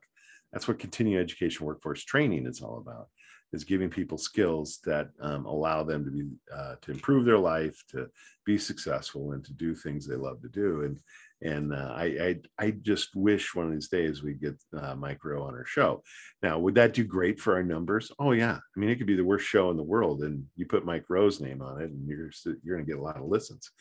that's 0.52 0.68
what 0.68 0.80
continuing 0.80 1.22
education 1.22 1.66
workforce 1.66 2.04
training 2.04 2.46
is 2.48 2.62
all 2.62 2.78
about 2.78 3.08
is 3.52 3.64
giving 3.64 3.90
people 3.90 4.18
skills 4.18 4.80
that 4.86 5.10
um, 5.22 5.46
allow 5.46 5.84
them 5.84 6.06
to 6.06 6.12
be 6.12 6.30
uh, 6.56 6.76
to 6.82 6.92
improve 6.92 7.26
their 7.26 7.38
life 7.38 7.84
to 7.90 8.08
be 8.46 8.58
successful 8.58 9.32
and 9.32 9.44
to 9.44 9.54
do 9.54 9.74
things 9.74 10.06
they 10.06 10.16
love 10.16 10.40
to 10.42 10.50
do. 10.50 10.84
And 10.84 11.00
and 11.42 11.74
uh, 11.74 11.94
I, 11.96 12.04
I, 12.04 12.40
I 12.66 12.72
just 12.72 13.16
wish 13.16 13.56
one 13.56 13.68
of 13.68 13.72
these 13.72 13.88
days 13.88 14.22
we'd 14.22 14.42
get 14.42 14.56
uh, 14.78 14.96
Mike 14.96 15.24
Rowe 15.24 15.44
on 15.44 15.54
our 15.54 15.66
show. 15.66 16.04
Now, 16.44 16.60
would 16.60 16.76
that 16.76 16.94
do 16.94 17.04
great 17.04 17.40
for 17.40 17.56
our 17.56 17.64
numbers? 17.64 18.12
Oh 18.20 18.32
yeah, 18.32 18.58
I 18.58 18.80
mean 18.80 18.90
it 18.90 18.98
could 18.98 19.08
be 19.08 19.16
the 19.16 19.24
worst 19.24 19.46
show 19.46 19.72
in 19.72 19.78
the 19.78 19.84
world, 19.84 20.24
and 20.24 20.46
you 20.56 20.66
put 20.66 20.86
Mike 20.86 21.06
Rowe's 21.10 21.40
name 21.40 21.62
on 21.62 21.82
it, 21.82 21.92
and 21.92 22.08
you're 22.08 22.32
you're 22.64 22.76
going 22.76 22.86
to 22.86 22.92
get 22.92 23.00
a 23.00 23.04
lot 23.04 23.18
of 23.18 23.26
listens. 23.26 23.72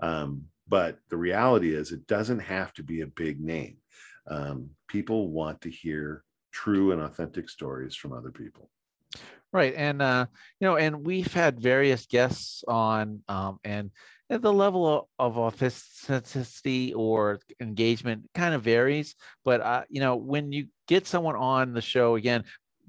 Um, 0.00 0.44
but 0.68 0.98
the 1.08 1.16
reality 1.16 1.74
is, 1.74 1.92
it 1.92 2.06
doesn't 2.06 2.40
have 2.40 2.72
to 2.74 2.82
be 2.82 3.00
a 3.00 3.06
big 3.06 3.40
name. 3.40 3.78
Um, 4.26 4.70
people 4.88 5.30
want 5.30 5.62
to 5.62 5.70
hear 5.70 6.24
true 6.52 6.92
and 6.92 7.00
authentic 7.00 7.48
stories 7.48 7.96
from 7.96 8.12
other 8.12 8.30
people. 8.30 8.70
Right, 9.50 9.72
and 9.74 10.02
uh, 10.02 10.26
you 10.60 10.66
know, 10.66 10.76
and 10.76 11.06
we've 11.06 11.32
had 11.32 11.58
various 11.58 12.04
guests 12.04 12.62
on, 12.68 13.22
um, 13.28 13.58
and 13.64 13.90
the 14.28 14.52
level 14.52 14.86
of, 14.86 15.04
of 15.18 15.38
authenticity 15.38 16.92
or 16.94 17.40
engagement 17.60 18.28
kind 18.34 18.54
of 18.54 18.62
varies. 18.62 19.14
But 19.44 19.60
uh, 19.60 19.84
you 19.88 20.00
know, 20.00 20.16
when 20.16 20.52
you 20.52 20.66
get 20.86 21.06
someone 21.06 21.36
on 21.36 21.72
the 21.72 21.80
show 21.80 22.16
again, 22.16 22.44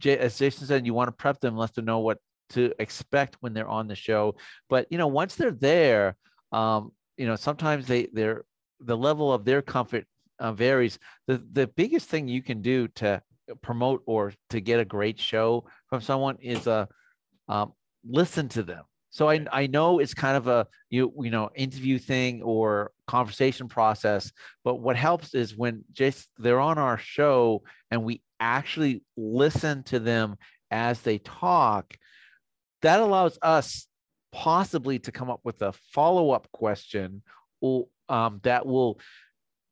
as 0.05 0.37
Jason 0.37 0.67
said, 0.67 0.85
you 0.85 0.93
want 0.93 1.07
to 1.07 1.13
prep 1.13 1.39
them, 1.39 1.57
let 1.57 1.73
them 1.73 1.85
know 1.85 1.99
what 1.99 2.17
to 2.51 2.73
expect 2.79 3.37
when 3.41 3.53
they're 3.53 3.67
on 3.67 3.87
the 3.87 3.95
show. 3.95 4.35
But 4.69 4.87
you 4.89 4.97
know, 4.97 5.07
once 5.07 5.35
they're 5.35 5.51
there, 5.51 6.15
um, 6.51 6.91
you 7.19 7.27
know 7.27 7.35
sometimes 7.35 7.85
they 7.85 8.07
they're 8.13 8.45
the 8.79 8.97
level 8.97 9.31
of 9.31 9.45
their 9.45 9.61
comfort 9.61 10.05
uh, 10.39 10.53
varies 10.53 10.97
the 11.27 11.43
the 11.51 11.67
biggest 11.67 12.07
thing 12.09 12.27
you 12.27 12.41
can 12.41 12.61
do 12.61 12.87
to 12.87 13.21
promote 13.61 14.01
or 14.05 14.33
to 14.49 14.61
get 14.61 14.79
a 14.79 14.85
great 14.85 15.19
show 15.19 15.65
from 15.87 16.01
someone 16.01 16.37
is 16.41 16.65
a 16.65 16.87
uh, 17.49 17.53
um, 17.53 17.73
listen 18.07 18.47
to 18.47 18.63
them 18.63 18.83
so 19.09 19.29
I, 19.29 19.45
I 19.51 19.67
know 19.67 19.99
it's 19.99 20.13
kind 20.13 20.37
of 20.37 20.47
a 20.47 20.67
you 20.89 21.13
you 21.21 21.31
know 21.31 21.49
interview 21.55 21.97
thing 21.97 22.41
or 22.41 22.91
conversation 23.07 23.67
process, 23.67 24.31
but 24.63 24.75
what 24.75 24.95
helps 24.95 25.33
is 25.33 25.57
when 25.57 25.83
just 25.91 26.29
they're 26.37 26.59
on 26.59 26.77
our 26.77 26.97
show 26.97 27.63
and 27.89 28.03
we 28.03 28.21
actually 28.39 29.03
listen 29.17 29.83
to 29.83 29.99
them 29.99 30.35
as 30.71 31.01
they 31.01 31.17
talk. 31.17 31.95
That 32.81 32.99
allows 32.99 33.37
us 33.41 33.87
possibly 34.31 34.99
to 34.99 35.11
come 35.11 35.29
up 35.29 35.41
with 35.43 35.61
a 35.61 35.73
follow 35.91 36.31
up 36.31 36.47
question 36.51 37.23
or, 37.61 37.87
um, 38.07 38.39
that 38.43 38.65
will 38.65 38.99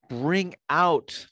bring 0.10 0.56
out 0.70 1.28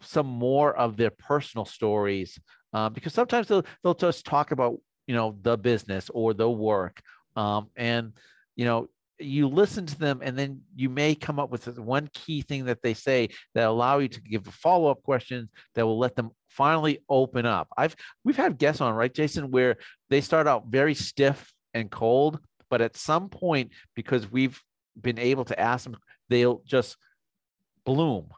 some 0.00 0.26
more 0.26 0.76
of 0.76 0.96
their 0.96 1.10
personal 1.10 1.64
stories 1.64 2.38
uh, 2.72 2.88
because 2.88 3.14
sometimes 3.14 3.48
they'll, 3.48 3.64
they'll 3.82 3.94
just 3.94 4.24
talk 4.24 4.50
about 4.50 4.78
you 5.06 5.14
know 5.14 5.36
the 5.42 5.56
business 5.56 6.10
or 6.12 6.34
the 6.34 6.48
work 6.48 7.00
um, 7.36 7.68
and 7.76 8.12
you 8.56 8.64
know 8.64 8.88
you 9.18 9.48
listen 9.48 9.86
to 9.86 9.98
them 9.98 10.20
and 10.22 10.38
then 10.38 10.60
you 10.74 10.90
may 10.90 11.14
come 11.14 11.38
up 11.38 11.50
with 11.50 11.78
one 11.78 12.08
key 12.12 12.42
thing 12.42 12.66
that 12.66 12.82
they 12.82 12.92
say 12.92 13.28
that 13.54 13.66
allow 13.66 13.98
you 13.98 14.08
to 14.08 14.20
give 14.20 14.46
a 14.46 14.52
follow-up 14.52 15.02
question 15.02 15.48
that 15.74 15.86
will 15.86 15.98
let 15.98 16.14
them 16.16 16.30
finally 16.48 16.98
open 17.08 17.46
up 17.46 17.68
i've 17.76 17.96
we've 18.24 18.36
had 18.36 18.58
guests 18.58 18.80
on 18.80 18.94
right 18.94 19.14
jason 19.14 19.50
where 19.50 19.76
they 20.10 20.20
start 20.20 20.46
out 20.46 20.66
very 20.68 20.94
stiff 20.94 21.52
and 21.76 21.90
cold, 21.90 22.40
but 22.70 22.80
at 22.80 22.96
some 22.96 23.28
point, 23.28 23.70
because 23.94 24.30
we've 24.30 24.60
been 25.00 25.18
able 25.18 25.44
to 25.44 25.60
ask 25.60 25.84
them, 25.84 25.96
they'll 26.28 26.62
just 26.64 26.96
bloom. 27.84 28.30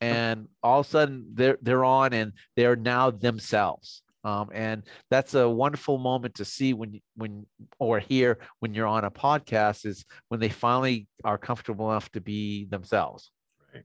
And 0.00 0.48
all 0.62 0.80
of 0.80 0.86
a 0.86 0.88
sudden 0.88 1.26
they're 1.34 1.58
they're 1.62 1.84
on 1.84 2.12
and 2.12 2.32
they're 2.54 2.76
now 2.76 3.10
themselves. 3.10 4.02
Um, 4.26 4.48
and 4.52 4.82
that's 5.08 5.34
a 5.34 5.48
wonderful 5.48 5.98
moment 5.98 6.34
to 6.34 6.44
see 6.44 6.74
when 6.74 7.00
when 7.14 7.46
or 7.78 8.00
hear 8.00 8.38
when 8.58 8.74
you're 8.74 8.86
on 8.88 9.04
a 9.04 9.10
podcast 9.10 9.86
is 9.86 10.04
when 10.28 10.40
they 10.40 10.48
finally 10.48 11.06
are 11.22 11.38
comfortable 11.38 11.90
enough 11.90 12.10
to 12.12 12.20
be 12.20 12.64
themselves. 12.64 13.30
Right. 13.72 13.84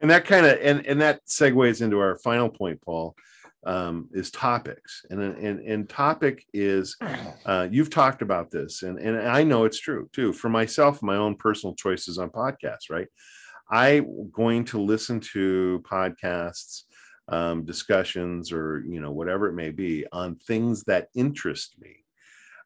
And 0.00 0.10
that 0.10 0.24
kind 0.24 0.46
of 0.46 0.58
and 0.62 0.86
and 0.86 0.98
that 1.02 1.20
segues 1.26 1.82
into 1.82 1.98
our 1.98 2.16
final 2.16 2.48
point 2.48 2.80
paul 2.80 3.14
um, 3.66 4.08
is 4.12 4.30
topics, 4.30 5.04
and 5.10 5.20
and 5.20 5.60
and 5.60 5.88
topic 5.88 6.46
is 6.54 6.96
uh, 7.44 7.68
you've 7.70 7.90
talked 7.90 8.22
about 8.22 8.50
this, 8.50 8.82
and 8.82 8.98
and 8.98 9.28
I 9.28 9.42
know 9.42 9.64
it's 9.64 9.80
true 9.80 10.08
too. 10.12 10.32
For 10.32 10.48
myself, 10.48 11.02
my 11.02 11.16
own 11.16 11.34
personal 11.34 11.74
choices 11.74 12.16
on 12.16 12.30
podcasts. 12.30 12.88
Right, 12.88 13.08
I'm 13.70 14.30
going 14.32 14.64
to 14.66 14.80
listen 14.80 15.20
to 15.32 15.82
podcasts, 15.84 16.84
um, 17.28 17.64
discussions, 17.64 18.52
or 18.52 18.82
you 18.86 19.00
know 19.00 19.12
whatever 19.12 19.48
it 19.48 19.54
may 19.54 19.70
be 19.70 20.04
on 20.12 20.36
things 20.36 20.84
that 20.84 21.08
interest 21.14 21.76
me, 21.80 22.04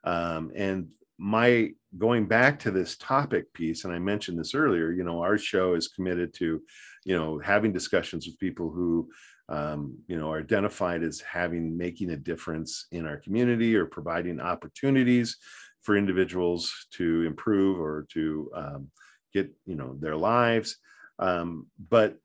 um, 0.05 0.51
and 0.55 0.89
my 1.21 1.71
going 1.99 2.25
back 2.27 2.59
to 2.59 2.71
this 2.71 2.97
topic 2.97 3.53
piece, 3.53 3.85
and 3.85 3.93
I 3.93 3.99
mentioned 3.99 4.39
this 4.39 4.55
earlier, 4.55 4.91
you 4.91 5.05
know, 5.05 5.21
our 5.21 5.37
show 5.37 5.75
is 5.75 5.89
committed 5.89 6.33
to, 6.35 6.63
you 7.05 7.17
know, 7.17 7.39
having 7.39 7.73
discussions 7.73 8.27
with 8.27 8.39
people 8.39 8.71
who, 8.71 9.11
um, 9.51 9.99
you 10.07 10.19
know, 10.19 10.31
are 10.33 10.41
identified 10.41 11.03
as 11.03 11.21
having 11.21 11.77
making 11.77 12.11
a 12.11 12.17
difference 12.17 12.87
in 12.93 13.07
our 13.07 13.19
community 13.19 13.77
or 13.77 13.85
providing 13.85 14.41
opportunities 14.41 15.37
for 15.83 15.97
individuals 15.97 16.87
to 16.93 17.25
improve 17.25 17.79
or 17.79 18.07
to 18.13 18.51
um, 18.55 18.91
get, 19.35 19.51
you 19.67 19.75
know, 19.75 19.97
their 20.01 20.17
lives. 20.17 20.79
Um, 21.19 21.67
but 21.91 22.17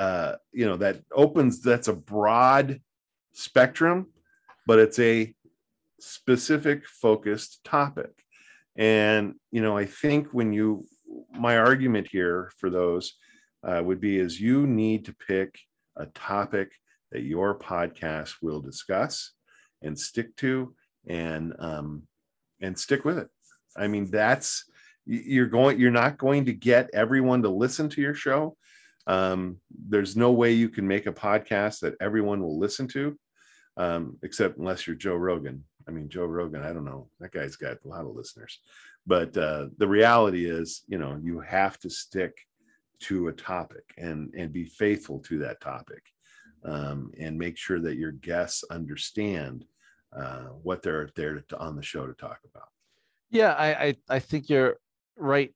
uh, 0.00 0.36
you 0.50 0.66
know, 0.66 0.78
that 0.78 1.02
opens 1.12 1.60
that's 1.60 1.88
a 1.88 1.92
broad 1.92 2.80
spectrum, 3.32 4.06
but 4.66 4.78
it's 4.78 4.98
a 4.98 5.34
specific 6.00 6.86
focused 6.86 7.62
topic. 7.64 8.10
And, 8.76 9.34
you 9.52 9.60
know, 9.60 9.76
I 9.76 9.84
think 9.84 10.28
when 10.32 10.54
you, 10.54 10.86
my 11.30 11.58
argument 11.58 12.08
here 12.10 12.50
for 12.58 12.70
those 12.70 13.12
uh, 13.62 13.82
would 13.84 14.00
be 14.00 14.18
is 14.18 14.40
you 14.40 14.66
need 14.66 15.04
to 15.04 15.14
pick 15.28 15.58
a 15.96 16.06
topic 16.06 16.72
that 17.12 17.22
your 17.22 17.58
podcast 17.58 18.36
will 18.40 18.60
discuss 18.60 19.32
and 19.82 19.98
stick 19.98 20.34
to 20.36 20.74
and, 21.06 21.54
um, 21.58 22.04
and 22.62 22.78
stick 22.78 23.04
with 23.04 23.18
it. 23.18 23.28
I 23.76 23.86
mean, 23.86 24.10
that's, 24.10 24.64
you're 25.04 25.46
going, 25.46 25.78
you're 25.78 25.90
not 25.90 26.16
going 26.16 26.46
to 26.46 26.52
get 26.52 26.88
everyone 26.94 27.42
to 27.42 27.50
listen 27.50 27.90
to 27.90 28.00
your 28.00 28.14
show. 28.14 28.56
Um, 29.10 29.40
there's 29.92 30.14
no 30.16 30.30
way 30.30 30.52
you 30.52 30.68
can 30.68 30.86
make 30.86 31.06
a 31.06 31.12
podcast 31.12 31.80
that 31.80 31.96
everyone 32.00 32.40
will 32.42 32.58
listen 32.64 32.86
to, 32.88 33.18
um, 33.76 34.02
except 34.22 34.58
unless 34.58 34.86
you're 34.86 34.94
Joe 35.06 35.16
Rogan. 35.16 35.64
I 35.88 35.90
mean, 35.90 36.08
Joe 36.08 36.26
Rogan, 36.26 36.62
I 36.62 36.72
don't 36.72 36.84
know. 36.84 37.08
That 37.18 37.32
guy's 37.32 37.56
got 37.56 37.84
a 37.84 37.88
lot 37.88 38.06
of 38.06 38.14
listeners. 38.14 38.60
But 39.06 39.36
uh, 39.36 39.66
the 39.78 39.88
reality 39.88 40.44
is, 40.48 40.82
you 40.86 40.98
know, 40.98 41.18
you 41.20 41.40
have 41.40 41.76
to 41.80 41.90
stick 41.90 42.34
to 43.08 43.28
a 43.28 43.32
topic 43.32 43.86
and 43.96 44.32
and 44.38 44.52
be 44.52 44.64
faithful 44.64 45.18
to 45.20 45.38
that 45.38 45.60
topic, 45.60 46.02
um, 46.64 47.10
and 47.18 47.38
make 47.44 47.56
sure 47.56 47.80
that 47.80 47.96
your 47.96 48.12
guests 48.12 48.62
understand 48.70 49.64
uh, 50.16 50.48
what 50.62 50.82
they're 50.82 51.10
there 51.16 51.40
to, 51.48 51.58
on 51.58 51.74
the 51.76 51.82
show 51.82 52.06
to 52.06 52.14
talk 52.14 52.38
about. 52.50 52.68
Yeah, 53.30 53.52
I, 53.54 53.68
I 53.86 53.96
I 54.16 54.18
think 54.20 54.50
you're 54.50 54.76
right, 55.16 55.52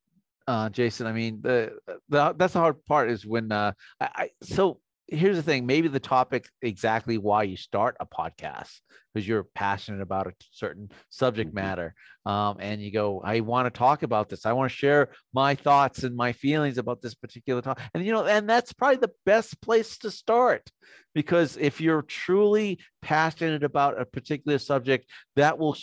uh, 0.47 0.69
Jason. 0.71 1.07
I 1.07 1.13
mean, 1.13 1.41
the, 1.43 1.73
the 2.09 2.35
that's 2.37 2.55
the 2.55 2.61
hard 2.61 2.85
part 2.85 3.11
is 3.11 3.27
when 3.27 3.53
uh, 3.53 3.73
I, 4.01 4.09
I 4.15 4.31
so 4.43 4.81
here's 5.09 5.37
the 5.37 5.43
thing 5.43 5.67
maybe 5.67 5.89
the 5.89 6.01
topic 6.01 6.49
exactly 6.63 7.19
why 7.19 7.43
you 7.43 7.57
start 7.57 7.97
a 8.01 8.07
podcast 8.07 8.81
because 9.13 9.29
you're 9.29 9.45
passionate 9.55 10.01
about 10.01 10.27
a 10.27 10.33
certain 10.51 10.91
subject 11.11 11.51
mm-hmm. 11.51 11.59
matter 11.67 11.95
um, 12.25 12.57
and 12.59 12.81
you 12.81 12.91
go 12.91 13.21
i 13.23 13.41
want 13.41 13.67
to 13.67 13.79
talk 13.79 14.03
about 14.03 14.29
this 14.29 14.47
i 14.47 14.53
want 14.53 14.71
to 14.71 14.77
share 14.77 15.11
my 15.35 15.55
thoughts 15.55 16.05
and 16.05 16.17
my 16.17 16.33
feelings 16.33 16.79
about 16.79 17.03
this 17.03 17.15
particular 17.15 17.61
topic 17.61 17.85
and 17.95 18.05
you 18.05 18.13
know 18.13 18.25
and 18.25 18.49
that's 18.49 18.73
probably 18.73 18.97
the 18.97 19.13
best 19.27 19.61
place 19.61 19.99
to 19.99 20.11
start 20.11 20.71
because 21.15 21.57
if 21.59 21.81
you're 21.81 22.03
truly 22.03 22.79
passionate 23.03 23.63
about 23.63 24.01
a 24.01 24.07
particular 24.07 24.59
subject 24.59 25.07
that 25.37 25.59
will 25.59 25.77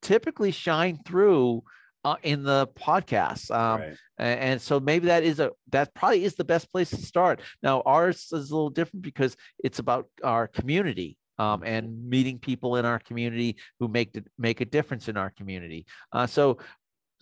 typically 0.00 0.50
shine 0.50 0.98
through 1.06 1.62
uh, 2.04 2.16
in 2.22 2.42
the 2.42 2.68
podcast. 2.68 3.50
Um, 3.50 3.80
right. 3.80 3.96
and, 4.18 4.40
and, 4.40 4.62
so 4.62 4.80
maybe 4.80 5.06
that 5.06 5.24
is 5.24 5.40
a 5.40 5.50
that 5.70 5.94
probably 5.94 6.24
is 6.24 6.34
the 6.34 6.44
best 6.44 6.70
place 6.70 6.90
to 6.90 7.02
start. 7.02 7.40
Now 7.62 7.82
ours 7.84 8.28
is 8.32 8.50
a 8.50 8.54
little 8.54 8.70
different 8.70 9.02
because 9.02 9.36
it's 9.62 9.78
about 9.78 10.06
our 10.22 10.46
community. 10.46 11.16
Um, 11.40 11.62
and 11.62 12.10
meeting 12.10 12.40
people 12.40 12.74
in 12.78 12.84
our 12.84 12.98
community 12.98 13.58
who 13.78 13.86
make 13.86 14.20
make 14.38 14.60
a 14.60 14.64
difference 14.64 15.06
in 15.06 15.16
our 15.16 15.30
community. 15.30 15.86
Uh, 16.10 16.26
so 16.26 16.58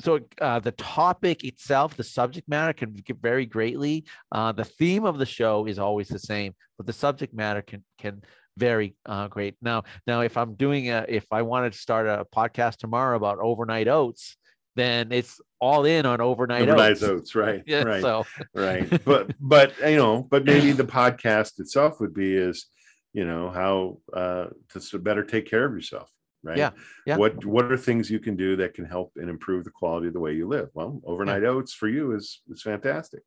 so 0.01 0.21
uh, 0.41 0.59
the 0.59 0.73
topic 0.73 1.45
itself, 1.45 1.97
the 1.97 2.05
subject 2.05 2.49
matter 2.49 2.73
can 2.73 2.97
vary 3.21 3.45
greatly. 3.45 4.05
Uh, 4.33 4.53
the 4.53 4.65
theme 4.65 5.05
of 5.05 5.19
the 5.19 5.27
show 5.27 5.67
is 5.67 5.79
always 5.79 6.09
the 6.09 6.19
same, 6.19 6.55
but 6.77 6.87
the 6.87 6.95
subject 6.95 7.35
matter 7.35 7.61
can 7.61 7.85
can 7.99 8.23
vary 8.57 8.97
uh, 9.07 9.29
great. 9.29 9.57
Now, 9.61 9.85
now 10.07 10.21
if 10.21 10.37
I'm 10.37 10.55
doing 10.55 10.91
a, 10.91 11.05
if 11.09 11.27
I 11.31 11.43
wanted 11.43 11.73
to 11.73 11.79
start 11.79 12.07
a 12.07 12.27
podcast 12.35 12.77
tomorrow 12.77 13.17
about 13.17 13.39
overnight 13.39 13.89
oats, 13.89 14.37
then 14.77 15.11
it's 15.11 15.41
all 15.61 15.85
in 15.85 16.07
on 16.07 16.21
overnight, 16.21 16.63
overnight 16.63 16.93
oats. 16.93 17.03
oats. 17.03 17.35
right? 17.35 17.63
yeah, 17.67 17.83
right, 17.83 18.03
so. 18.03 18.25
right. 18.55 19.05
But 19.05 19.33
but 19.41 19.73
you 19.81 19.97
know, 19.97 20.27
but 20.31 20.45
maybe 20.45 20.73
the 20.73 20.85
podcast 20.85 21.59
itself 21.59 21.99
would 22.01 22.15
be 22.15 22.37
is 22.37 22.67
you 23.13 23.25
know 23.25 23.51
how 23.51 23.99
uh, 24.13 24.47
to 24.69 24.99
better 24.99 25.25
take 25.25 25.49
care 25.49 25.65
of 25.65 25.73
yourself 25.73 26.11
right 26.47 26.59
yeah, 26.59 26.71
yeah 27.07 27.17
what 27.17 27.45
what 27.45 27.71
are 27.73 27.77
things 27.77 28.11
you 28.11 28.21
can 28.21 28.37
do 28.37 28.57
that 28.57 28.75
can 28.75 28.85
help 28.85 29.13
and 29.17 29.29
improve 29.29 29.65
the 29.65 29.71
quality 29.71 30.07
of 30.07 30.13
the 30.13 30.21
way 30.21 30.33
you 30.33 30.47
live 30.47 30.69
well 30.75 31.01
overnight 31.05 31.43
yeah. 31.43 31.49
oats 31.49 31.73
for 31.73 31.89
you 31.89 32.13
is 32.13 32.43
is 32.51 32.63
fantastic 32.63 33.23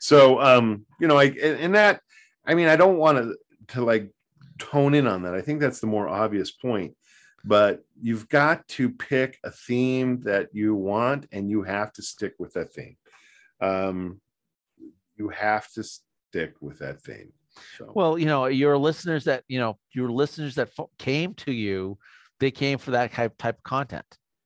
so 0.00 0.40
um 0.40 0.84
you 1.00 1.06
know 1.06 1.18
i 1.18 1.26
and 1.26 1.74
that 1.74 2.00
i 2.46 2.54
mean 2.54 2.68
i 2.68 2.76
don't 2.76 2.96
want 2.96 3.18
to 3.18 3.36
to 3.68 3.84
like 3.84 4.10
tone 4.58 4.94
in 4.94 5.06
on 5.06 5.22
that 5.22 5.34
i 5.34 5.40
think 5.40 5.60
that's 5.60 5.80
the 5.80 5.86
more 5.86 6.08
obvious 6.08 6.50
point 6.50 6.94
but 7.44 7.84
you've 8.00 8.28
got 8.28 8.66
to 8.68 8.90
pick 8.90 9.38
a 9.44 9.50
theme 9.50 10.20
that 10.22 10.48
you 10.52 10.74
want 10.74 11.26
and 11.32 11.50
you 11.50 11.62
have 11.62 11.92
to 11.92 12.02
stick 12.02 12.34
with 12.38 12.54
that 12.54 12.72
theme. 12.72 12.96
Um, 13.60 14.20
you 15.16 15.28
have 15.28 15.70
to 15.72 15.84
stick 15.84 16.54
with 16.60 16.78
that 16.80 17.02
theme. 17.02 17.32
So. 17.78 17.92
well 17.94 18.18
you 18.18 18.26
know 18.26 18.46
your 18.46 18.76
listeners 18.76 19.22
that 19.24 19.44
you 19.46 19.60
know 19.60 19.78
your 19.92 20.10
listeners 20.10 20.56
that 20.56 20.70
came 20.98 21.34
to 21.34 21.52
you 21.52 21.96
they 22.40 22.50
came 22.50 22.78
for 22.78 22.92
that 22.92 23.12
type 23.12 23.36
type 23.38 23.58
of 23.58 23.62
content. 23.62 24.04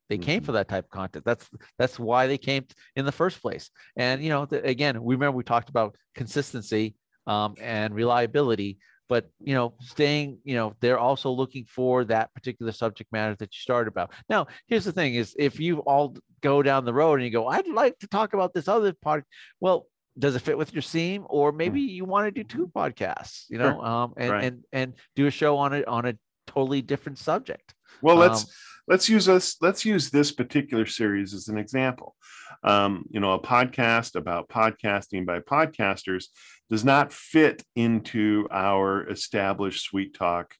They 0.09 0.17
mm-hmm. 0.17 0.25
came 0.25 0.43
for 0.43 0.53
that 0.53 0.69
type 0.69 0.85
of 0.85 0.91
content. 0.91 1.25
That's 1.25 1.49
that's 1.79 1.99
why 1.99 2.27
they 2.27 2.39
came 2.39 2.65
in 2.97 3.05
the 3.05 3.13
first 3.13 3.41
place. 3.41 3.71
And 3.97 4.23
you 4.23 4.29
know 4.29 4.47
the, 4.47 4.63
again 4.65 5.03
we 5.03 5.15
remember 5.15 5.37
we 5.37 5.45
talked 5.45 5.69
about 5.69 5.97
consistency 6.15 6.95
um, 7.27 7.55
and 7.61 7.95
reliability 7.95 8.79
but 9.09 9.29
you 9.41 9.55
know 9.55 9.75
staying 9.81 10.39
you 10.45 10.55
know 10.55 10.75
they're 10.81 10.99
also 10.99 11.31
looking 11.31 11.65
for 11.65 12.05
that 12.05 12.33
particular 12.35 12.73
subject 12.73 13.11
matter 13.13 13.35
that 13.37 13.55
you 13.55 13.61
started 13.61 13.89
about 13.89 14.13
now 14.29 14.47
here's 14.67 14.85
the 14.85 14.93
thing 14.93 15.15
is 15.15 15.35
if 15.39 15.59
you 15.59 15.79
all 15.81 16.17
go 16.43 16.63
down 16.63 16.85
the 16.85 16.93
road 16.93 17.15
and 17.15 17.25
you 17.25 17.31
go 17.31 17.47
i'd 17.49 17.67
like 17.69 17.99
to 17.99 18.07
talk 18.07 18.35
about 18.35 18.53
this 18.55 18.69
other 18.69 18.93
part 18.93 19.25
well 19.61 19.87
does 20.19 20.35
it 20.35 20.41
fit 20.41 20.59
with 20.59 20.73
your 20.73 20.83
theme 20.83 21.25
or 21.29 21.53
maybe 21.53 21.83
hmm. 21.83 21.91
you 21.91 22.05
want 22.05 22.27
to 22.27 22.31
do 22.31 22.45
two 22.45 22.71
podcasts 22.75 23.45
you 23.49 23.59
know 23.59 23.73
sure. 23.73 23.87
um 23.87 24.13
and, 24.17 24.31
right. 24.31 24.45
and 24.45 24.65
and 24.73 24.95
do 25.17 25.27
a 25.27 25.31
show 25.31 25.57
on 25.57 25.73
it 25.73 25.87
on 25.89 26.05
a 26.05 26.15
totally 26.47 26.83
different 26.83 27.19
subject 27.19 27.75
well 28.03 28.17
let's 28.17 28.43
um, 28.43 28.51
let's 28.89 29.09
use 29.09 29.29
us 29.29 29.57
let's 29.61 29.85
use 29.85 30.11
this 30.11 30.33
particular 30.33 30.87
series 30.87 31.35
as 31.35 31.49
an 31.49 31.59
example 31.59 32.17
um, 32.65 33.05
you 33.11 33.21
know 33.21 33.33
a 33.33 33.41
podcast 33.41 34.17
about 34.17 34.49
podcasting 34.49 35.27
by 35.27 35.41
podcasters 35.41 36.27
does 36.71 36.85
not 36.85 37.13
fit 37.13 37.65
into 37.75 38.47
our 38.51 39.09
established 39.09 39.85
sweet 39.85 40.15
talk 40.15 40.55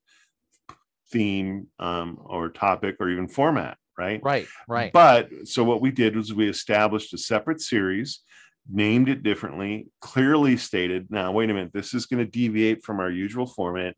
theme 1.11 1.69
um, 1.79 2.19
or 2.21 2.49
topic 2.49 2.97
or 3.01 3.09
even 3.11 3.29
format 3.29 3.79
right? 3.99 4.21
Right 4.23 4.47
right. 4.69 4.93
But 4.93 5.31
so 5.45 5.65
what 5.65 5.81
we 5.81 5.91
did 5.91 6.17
was 6.17 6.33
we 6.33 6.49
established 6.49 7.13
a 7.13 7.19
separate 7.19 7.61
series 7.61 8.21
named 8.71 9.09
it 9.09 9.23
differently 9.23 9.89
clearly 10.01 10.57
stated 10.57 11.11
now 11.11 11.33
wait 11.33 11.49
a 11.49 11.55
minute 11.55 11.73
this 11.73 11.95
is 11.95 12.05
going 12.05 12.23
to 12.23 12.31
deviate 12.31 12.85
from 12.85 13.01
our 13.01 13.11
usual 13.11 13.47
format 13.47 13.97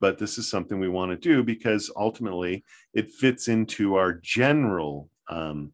but 0.00 0.16
this 0.16 0.38
is 0.38 0.48
something 0.48 0.78
we 0.78 0.88
want 0.88 1.10
to 1.10 1.16
do 1.16 1.42
because 1.42 1.90
ultimately 1.96 2.64
it 2.94 3.10
fits 3.10 3.48
into 3.48 3.96
our 3.96 4.12
general 4.12 5.08
um, 5.28 5.72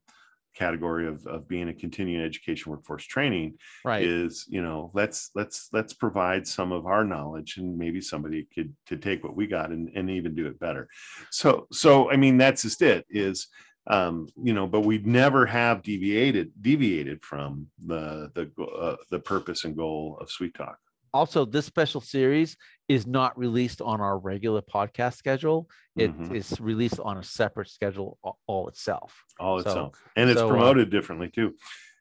category 0.59 1.07
of, 1.07 1.25
of 1.27 1.47
being 1.47 1.69
a 1.69 1.75
continuing 1.75 2.25
education 2.25 2.73
workforce 2.73 3.05
training 3.05 3.55
right. 3.85 4.03
is 4.03 4.45
you 4.49 4.61
know 4.61 4.91
let's 4.93 5.31
let's 5.35 5.69
let's 5.73 5.93
provide 5.93 6.47
some 6.47 6.73
of 6.73 6.87
our 6.87 7.05
knowledge 7.05 7.57
and 7.59 7.79
maybe 7.79 8.01
somebody 8.01 8.49
could 8.53 8.75
to 8.87 8.97
take 8.97 9.23
what 9.23 9.37
we 9.37 9.47
got 9.47 9.71
and, 9.71 9.91
and 9.95 10.11
even 10.11 10.35
do 10.35 10.47
it 10.47 10.59
better. 10.59 10.89
So 11.31 11.67
so 11.73 12.11
i 12.11 12.17
mean 12.17 12.37
that's 12.39 12.63
just 12.63 12.83
it 12.83 13.07
is 13.09 13.49
um 13.87 14.29
you 14.43 14.53
know 14.53 14.67
but 14.67 14.81
we 14.81 14.99
never 14.99 15.47
have 15.47 15.83
deviated 15.83 16.51
deviated 16.61 17.23
from 17.23 17.67
the 17.87 18.31
the 18.35 18.63
uh, 18.63 18.97
the 19.11 19.19
purpose 19.19 19.65
and 19.65 19.77
goal 19.77 20.19
of 20.21 20.31
sweet 20.31 20.55
talk 20.55 20.79
also 21.13 21.45
this 21.45 21.67
special 21.67 22.01
series 22.01 22.57
is 22.89 23.07
not 23.07 23.39
released 23.39 23.81
on 23.81 24.01
our 24.01 24.19
regular 24.19 24.63
podcast 24.63 25.17
schedule. 25.17 25.69
It 25.97 26.17
mm-hmm. 26.17 26.35
is 26.35 26.59
released 26.61 27.01
on 27.01 27.19
a 27.19 27.23
separate 27.23 27.69
schedule 27.69 28.19
all, 28.47 28.69
itself. 28.69 29.15
All 29.39 29.59
so, 29.61 29.69
itself. 29.69 29.95
And 30.17 30.31
it's 30.31 30.41
so, 30.41 30.47
uh, 30.47 30.51
promoted 30.51 30.89
uh, 30.89 30.91
differently 30.91 31.29
too. 31.29 31.55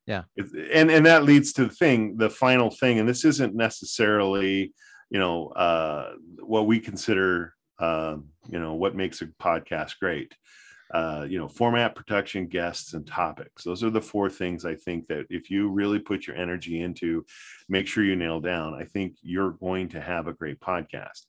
Yeah. 0.06 0.24
And 0.74 0.90
and 0.90 1.06
that 1.06 1.24
leads 1.24 1.52
to 1.54 1.66
the 1.66 1.74
thing 1.74 2.18
the 2.18 2.30
final 2.30 2.70
thing 2.70 2.98
and 2.98 3.10
this 3.10 3.26
isn't 3.26 3.54
necessarily 3.54 4.74
you 5.10 5.20
know 5.20 5.50
uh 5.50 6.14
what 6.40 6.66
we 6.66 6.80
consider 6.80 7.54
uh, 7.80 8.16
you 8.50 8.60
know 8.60 8.74
what 8.74 8.96
makes 8.96 9.22
a 9.22 9.26
podcast 9.26 10.00
great 10.00 10.34
uh, 10.92 11.26
you 11.28 11.38
know, 11.38 11.48
format 11.48 11.96
production, 11.96 12.48
guests, 12.48 12.94
and 12.94 13.06
topics. 13.06 13.64
Those 13.64 13.84
are 13.84 13.90
the 13.90 14.02
four 14.02 14.30
things 14.30 14.66
I 14.66 14.76
think 14.76 15.08
that 15.08 15.26
if 15.30 15.50
you 15.50 15.70
really 15.70 16.00
put 16.00 16.28
your 16.28 16.36
energy 16.36 16.82
into, 16.82 17.26
make 17.68 17.88
sure 17.88 18.04
you 18.04 18.16
nail 18.16 18.40
down. 18.40 18.74
I 18.74 18.86
think 18.86 19.16
you're 19.22 19.52
going 19.52 19.90
to 19.90 20.02
have 20.02 20.28
a 20.28 20.34
great 20.34 20.60
podcast. 20.60 21.26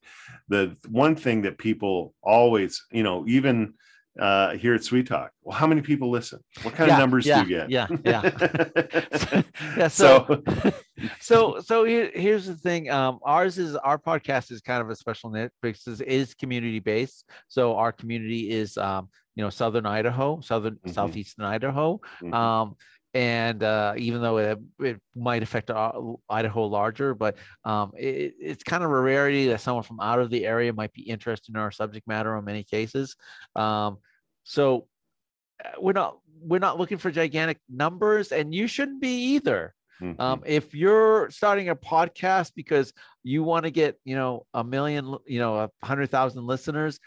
The 0.49 0.77
one 0.89 1.17
thing 1.17 1.43
that 1.43 1.59
people 1.59 2.15
always, 2.23 2.85
you 2.93 3.03
know, 3.03 3.25
even 3.27 3.75
uh, 4.19 4.53
here 4.57 4.75
at 4.75 4.83
Sweet 4.83 5.07
Talk. 5.07 5.31
Well, 5.43 5.57
how 5.57 5.67
many 5.67 5.81
people 5.81 6.11
listen? 6.11 6.41
What 6.63 6.75
kind 6.75 6.89
yeah, 6.89 6.95
of 6.95 7.01
numbers 7.01 7.27
yeah, 7.27 7.43
do 7.43 7.49
you 7.49 7.57
get? 7.57 7.71
Yeah, 7.71 7.87
yeah, 8.05 9.43
yeah. 9.77 9.89
So, 9.89 10.43
so, 11.21 11.61
so 11.61 11.85
here, 11.85 12.11
here's 12.15 12.47
the 12.47 12.57
thing. 12.57 12.91
Um, 12.91 13.21
ours 13.23 13.59
is 13.59 13.77
our 13.77 13.99
podcast 13.99 14.51
is 14.51 14.61
kind 14.61 14.83
of 14.83 14.91
a 14.91 14.97
special 14.97 15.31
niche 15.31 15.53
because 15.63 16.01
it 16.01 16.09
is 16.09 16.35
community 16.35 16.81
based. 16.81 17.25
So 17.49 17.77
our 17.77 17.93
community 17.93 18.51
is, 18.51 18.77
um, 18.77 19.09
you 19.37 19.45
know, 19.45 19.51
Southern 19.51 19.87
Idaho, 19.87 20.41
Southern 20.41 20.75
mm-hmm. 20.75 20.91
Southeastern 20.91 21.45
Idaho. 21.45 22.01
Mm-hmm. 22.23 22.35
Um, 22.35 22.77
and 23.15 23.63
uh, 23.63 23.95
even 23.97 24.21
though 24.21 24.37
it, 24.37 24.59
it 24.81 25.01
might 25.17 25.43
affect 25.43 25.71
Idaho 25.71 26.67
larger, 26.67 27.15
but 27.15 27.37
um, 27.65 27.93
it, 27.97 28.35
it's 28.39 28.63
kind 28.63 28.85
of 28.85 28.91
a 28.91 29.01
rarity 29.01 29.49
that 29.49 29.61
someone 29.61 29.83
from 29.83 30.01
out 30.01 30.19
of 30.19 30.31
the 30.31 30.47
area 30.47 30.73
might 30.73 30.93
be 30.93 31.03
interested 31.03 31.55
in 31.55 31.61
our 31.61 31.71
subject 31.71 32.07
matter 32.07 32.37
in 32.37 32.45
many 32.45 32.65
cases. 32.65 33.17
Um, 33.57 33.99
so 34.49 34.87
uh, 35.63 35.69
we're 35.79 35.93
not 35.93 36.19
we're 36.41 36.59
not 36.59 36.79
looking 36.79 36.99
for 36.99 37.11
gigantic 37.11 37.59
numbers, 37.69 38.33
and 38.33 38.55
you 38.55 38.67
shouldn't 38.67 39.01
be 39.01 39.35
either. 39.35 39.75
Mm-hmm. 40.01 40.21
Um, 40.21 40.43
if 40.47 40.75
you're 40.75 41.29
starting 41.31 41.69
a 41.69 41.77
podcast 41.77 42.53
because 42.55 42.93
you 43.23 43.43
want 43.43 43.65
to 43.65 43.71
get 43.71 43.99
you 44.05 44.17
know 44.17 44.47
a 44.55 44.65
million 44.65 45.17
you 45.27 45.39
know 45.39 45.59
a 45.59 45.71
hundred 45.87 46.11
thousand 46.11 46.47
listeners, 46.47 46.99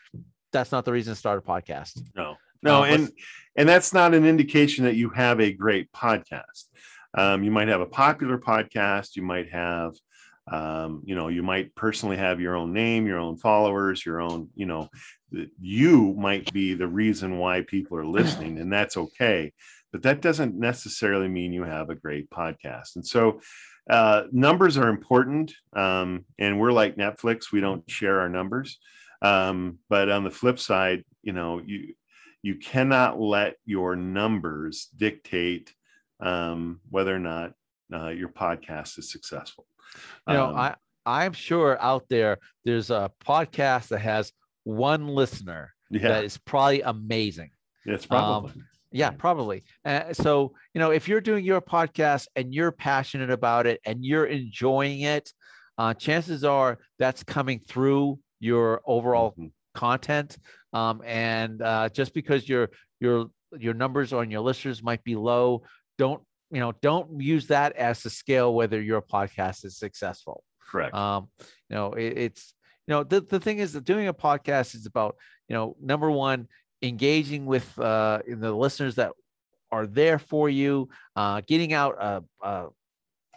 that's 0.53 0.71
not 0.71 0.85
the 0.85 0.91
reason 0.91 1.13
to 1.13 1.19
start 1.19 1.39
a 1.39 1.41
podcast. 1.41 1.99
No, 2.15 2.35
no, 2.61 2.83
um, 2.83 2.91
and 2.91 3.11
and 3.55 3.67
that's 3.67 3.91
not 3.91 4.13
an 4.13 4.25
indication 4.25 4.85
that 4.85 4.95
you 4.95 5.09
have 5.09 5.39
a 5.39 5.51
great 5.51 5.91
podcast. 5.91 6.65
Um, 7.17 7.43
you 7.43 7.49
might 7.49 7.69
have 7.69 7.81
a 7.81 7.87
popular 7.87 8.37
podcast. 8.37 9.15
You 9.15 9.23
might 9.23 9.49
have, 9.49 9.93
um, 10.51 11.01
you 11.05 11.15
know, 11.15 11.27
you 11.27 11.41
might 11.41 11.73
personally 11.73 12.17
have 12.17 12.39
your 12.39 12.55
own 12.55 12.71
name, 12.71 13.07
your 13.07 13.19
own 13.19 13.37
followers, 13.37 14.05
your 14.05 14.21
own, 14.21 14.49
you 14.55 14.67
know, 14.67 14.89
you 15.59 16.13
might 16.17 16.51
be 16.53 16.73
the 16.73 16.87
reason 16.87 17.37
why 17.37 17.61
people 17.61 17.97
are 17.97 18.05
listening, 18.05 18.59
and 18.59 18.71
that's 18.71 18.97
okay. 18.97 19.53
But 19.91 20.03
that 20.03 20.21
doesn't 20.21 20.57
necessarily 20.57 21.27
mean 21.27 21.53
you 21.53 21.63
have 21.63 21.89
a 21.89 21.95
great 21.95 22.29
podcast. 22.29 22.95
And 22.95 23.05
so, 23.05 23.41
uh, 23.89 24.23
numbers 24.31 24.77
are 24.77 24.87
important. 24.87 25.53
Um, 25.73 26.25
and 26.39 26.59
we're 26.59 26.71
like 26.71 26.97
Netflix; 26.97 27.51
we 27.51 27.61
don't 27.61 27.89
share 27.89 28.19
our 28.19 28.29
numbers. 28.29 28.79
Um, 29.21 29.79
but 29.89 30.09
on 30.09 30.23
the 30.23 30.31
flip 30.31 30.59
side, 30.59 31.03
you 31.23 31.33
know, 31.33 31.61
you 31.65 31.93
you 32.41 32.55
cannot 32.55 33.19
let 33.19 33.55
your 33.65 33.95
numbers 33.95 34.89
dictate 34.95 35.73
um, 36.19 36.79
whether 36.89 37.15
or 37.15 37.19
not 37.19 37.53
uh, 37.93 38.09
your 38.09 38.29
podcast 38.29 38.97
is 38.97 39.11
successful. 39.11 39.65
You 40.27 40.35
know, 40.35 40.45
um, 40.45 40.55
I 40.55 40.75
I'm 41.05 41.33
sure 41.33 41.81
out 41.81 42.05
there 42.09 42.37
there's 42.63 42.89
a 42.89 43.11
podcast 43.25 43.89
that 43.89 43.99
has 43.99 44.31
one 44.63 45.07
listener 45.07 45.73
yeah. 45.89 46.07
that 46.09 46.23
is 46.23 46.37
probably 46.37 46.81
amazing. 46.81 47.51
It's 47.85 48.05
probably. 48.05 48.51
Um, 48.51 48.65
yeah, 48.91 49.09
probably. 49.11 49.63
Uh, 49.85 50.13
so, 50.13 50.53
you 50.73 50.79
know, 50.79 50.91
if 50.91 51.07
you're 51.07 51.21
doing 51.21 51.45
your 51.45 51.61
podcast 51.61 52.27
and 52.35 52.53
you're 52.53 52.71
passionate 52.71 53.31
about 53.31 53.65
it 53.65 53.79
and 53.85 54.03
you're 54.03 54.25
enjoying 54.25 55.01
it, 55.01 55.31
uh, 55.77 55.93
chances 55.93 56.43
are 56.43 56.77
that's 56.99 57.23
coming 57.23 57.59
through 57.59 58.19
your 58.39 58.81
overall 58.85 59.31
mm-hmm. 59.31 59.47
content. 59.73 60.37
Um, 60.73 61.01
and 61.05 61.61
uh, 61.61 61.89
just 61.89 62.13
because 62.13 62.47
your 62.47 62.69
your 62.99 63.27
your 63.57 63.73
numbers 63.73 64.13
on 64.13 64.29
your 64.29 64.41
listeners 64.41 64.83
might 64.83 65.03
be 65.03 65.15
low, 65.15 65.63
don't 65.97 66.21
you 66.51 66.59
know? 66.59 66.73
Don't 66.81 67.21
use 67.21 67.47
that 67.47 67.75
as 67.77 68.03
the 68.03 68.09
scale 68.09 68.53
whether 68.53 68.81
your 68.81 69.01
podcast 69.01 69.65
is 69.65 69.77
successful. 69.77 70.43
Correct. 70.69 70.93
Um, 70.93 71.29
you 71.69 71.75
know, 71.75 71.93
it, 71.93 72.17
it's 72.17 72.53
you 72.91 72.97
know 72.97 73.05
the, 73.05 73.21
the 73.21 73.39
thing 73.39 73.59
is 73.59 73.71
that 73.71 73.85
doing 73.85 74.09
a 74.09 74.13
podcast 74.13 74.75
is 74.75 74.85
about 74.85 75.15
you 75.47 75.55
know 75.55 75.77
number 75.81 76.11
one 76.11 76.49
engaging 76.81 77.45
with 77.45 77.79
uh, 77.79 78.19
the 78.27 78.51
listeners 78.51 78.95
that 78.95 79.13
are 79.71 79.87
there 79.87 80.19
for 80.19 80.49
you, 80.49 80.89
uh, 81.15 81.39
getting 81.47 81.71
out 81.71 81.95
a, 82.01 82.21
a 82.41 82.67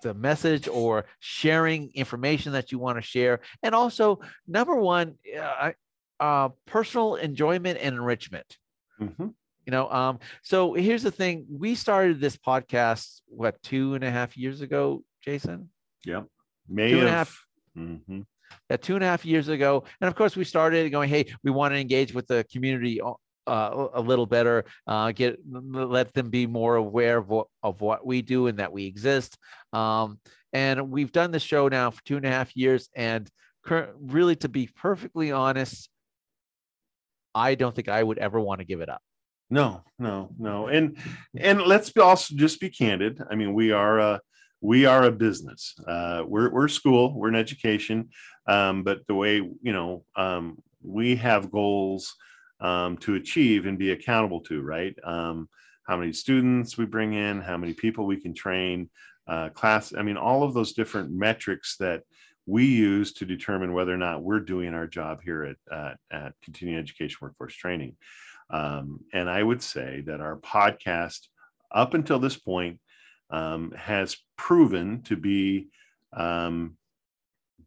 the 0.03 0.13
message 0.13 0.67
or 0.67 1.05
sharing 1.21 1.93
information 1.95 2.51
that 2.55 2.73
you 2.73 2.81
want 2.81 2.99
to 2.99 3.03
share. 3.03 3.43
And 3.63 3.77
also, 3.77 4.19
number 4.49 4.75
one, 4.75 5.15
uh, 5.41 5.71
uh, 6.19 6.49
personal 6.67 7.15
enjoyment 7.15 7.79
and 7.81 7.95
enrichment. 7.95 8.59
Mm-hmm. 9.01 9.29
You 9.67 9.71
know, 9.71 9.89
um, 9.89 10.19
so 10.43 10.75
here's 10.75 11.05
the 11.05 11.13
thing: 11.13 11.47
we 11.49 11.77
started 11.77 12.21
this 12.21 12.37
podcast 12.37 13.21
what 13.29 13.63
two 13.63 13.95
and 13.95 14.03
a 14.03 14.11
half 14.11 14.37
years 14.37 14.63
ago, 14.63 15.05
Jason. 15.23 15.69
Yep, 16.05 16.27
May 16.69 16.91
two 16.91 16.99
and 16.99 17.09
a 17.09 17.13
half. 17.13 17.47
Mm-hmm. 17.79 18.23
Yeah, 18.71 18.77
two 18.77 18.95
and 18.95 19.05
a 19.05 19.07
half 19.07 19.25
years 19.25 19.49
ago, 19.49 19.85
and 20.01 20.09
of 20.09 20.15
course 20.15 20.37
we 20.37 20.45
started 20.45 20.91
going, 20.91 21.09
"Hey, 21.09 21.27
we 21.43 21.51
want 21.51 21.75
to 21.75 21.79
engage 21.79 22.15
with 22.15 22.27
the 22.27 22.45
community 22.51 23.01
uh, 23.47 23.89
a 23.95 24.01
little 24.01 24.27
better, 24.27 24.65
uh, 24.87 25.13
get 25.13 25.39
let 25.51 26.13
them 26.15 26.31
be 26.31 26.47
more 26.47 26.77
aware 26.77 27.19
of 27.19 27.29
what, 27.29 27.47
of 27.63 27.81
what 27.81 28.07
we 28.07 28.23
do 28.23 28.47
and 28.47 28.59
that 28.59 28.73
we 28.73 28.87
exist. 28.87 29.37
Um, 29.73 30.19
and 30.53 30.91
we've 30.91 31.13
done 31.13 31.31
the 31.31 31.41
show 31.41 31.69
now 31.69 31.91
for 31.91 32.03
two 32.05 32.17
and 32.17 32.25
a 32.25 32.31
half 32.31 32.57
years, 32.57 32.89
and 32.95 33.29
cur- 33.65 33.93
really, 34.01 34.37
to 34.37 34.49
be 34.49 34.69
perfectly 34.75 35.33
honest, 35.33 35.89
I 37.35 37.55
don't 37.55 37.75
think 37.75 37.89
I 37.89 38.03
would 38.03 38.19
ever 38.19 38.41
want 38.41 38.61
to 38.61 38.65
give 38.65 38.81
it 38.81 38.89
up. 38.89 39.03
No, 39.51 39.83
no, 39.99 40.31
no. 40.39 40.69
And 40.69 40.97
and 41.37 41.63
let's 41.63 41.93
also 41.97 42.35
just 42.37 42.61
be 42.61 42.71
candid. 42.71 43.21
I 43.31 43.35
mean, 43.35 43.53
we 43.53 43.73
are 43.73 43.99
a 43.99 44.21
we 44.65 44.87
are 44.87 45.05
a 45.05 45.13
business. 45.13 45.75
Uh, 45.87 46.25
we're 46.27 46.51
we're 46.51 46.69
school. 46.69 47.13
We're 47.15 47.29
an 47.29 47.35
education. 47.35 48.09
Um, 48.47 48.83
but 48.83 49.07
the 49.07 49.15
way 49.15 49.35
you 49.37 49.73
know 49.75 50.05
um, 50.17 50.57
we 50.83 51.17
have 51.17 51.53
goals 51.53 52.15
um, 52.61 52.97
to 52.99 53.15
achieve 53.15 53.67
and 53.67 53.79
be 53.79 53.91
accountable 53.91 54.41
to. 54.45 54.63
Right. 54.63 54.95
Um, 55.05 55.51
how 55.87 55.99
many 55.99 56.15
students 56.15 56.79
we 56.79 56.87
bring 56.87 57.13
in, 57.13 57.43
how 57.43 57.59
many 57.59 57.75
people 57.75 58.07
we 58.07 58.19
can 58.19 58.33
train, 58.33 58.89
uh, 59.29 59.51
class. 59.51 59.93
I 59.95 60.03
mean, 60.03 60.17
all 60.17 60.43
of 60.43 60.55
those 60.55 60.73
different 60.73 61.13
metrics 61.13 61.77
that 61.77 62.03
we 62.47 62.65
use 62.65 63.13
to 63.15 63.27
determine 63.27 63.75
whether 63.75 63.93
or 63.93 63.99
not 63.99 64.23
we're 64.23 64.41
doing 64.41 64.73
our 64.73 64.87
job 64.87 65.21
here 65.23 65.55
at, 65.71 65.97
at 66.11 66.33
Continuing 66.43 66.81
Education 66.81 67.19
Workforce 67.21 67.55
Training. 67.55 67.97
Um, 68.49 69.01
and 69.13 69.29
I 69.29 69.43
would 69.43 69.63
say 69.63 70.03
that 70.07 70.23
our 70.23 70.39
podcast, 70.39 71.29
up 71.71 71.93
until 71.93 72.19
this 72.19 72.37
point, 72.37 72.81
um, 73.31 73.73
has 73.73 74.17
proven 74.37 75.03
to 75.03 75.17
be 75.17 75.69
um, 76.13 76.77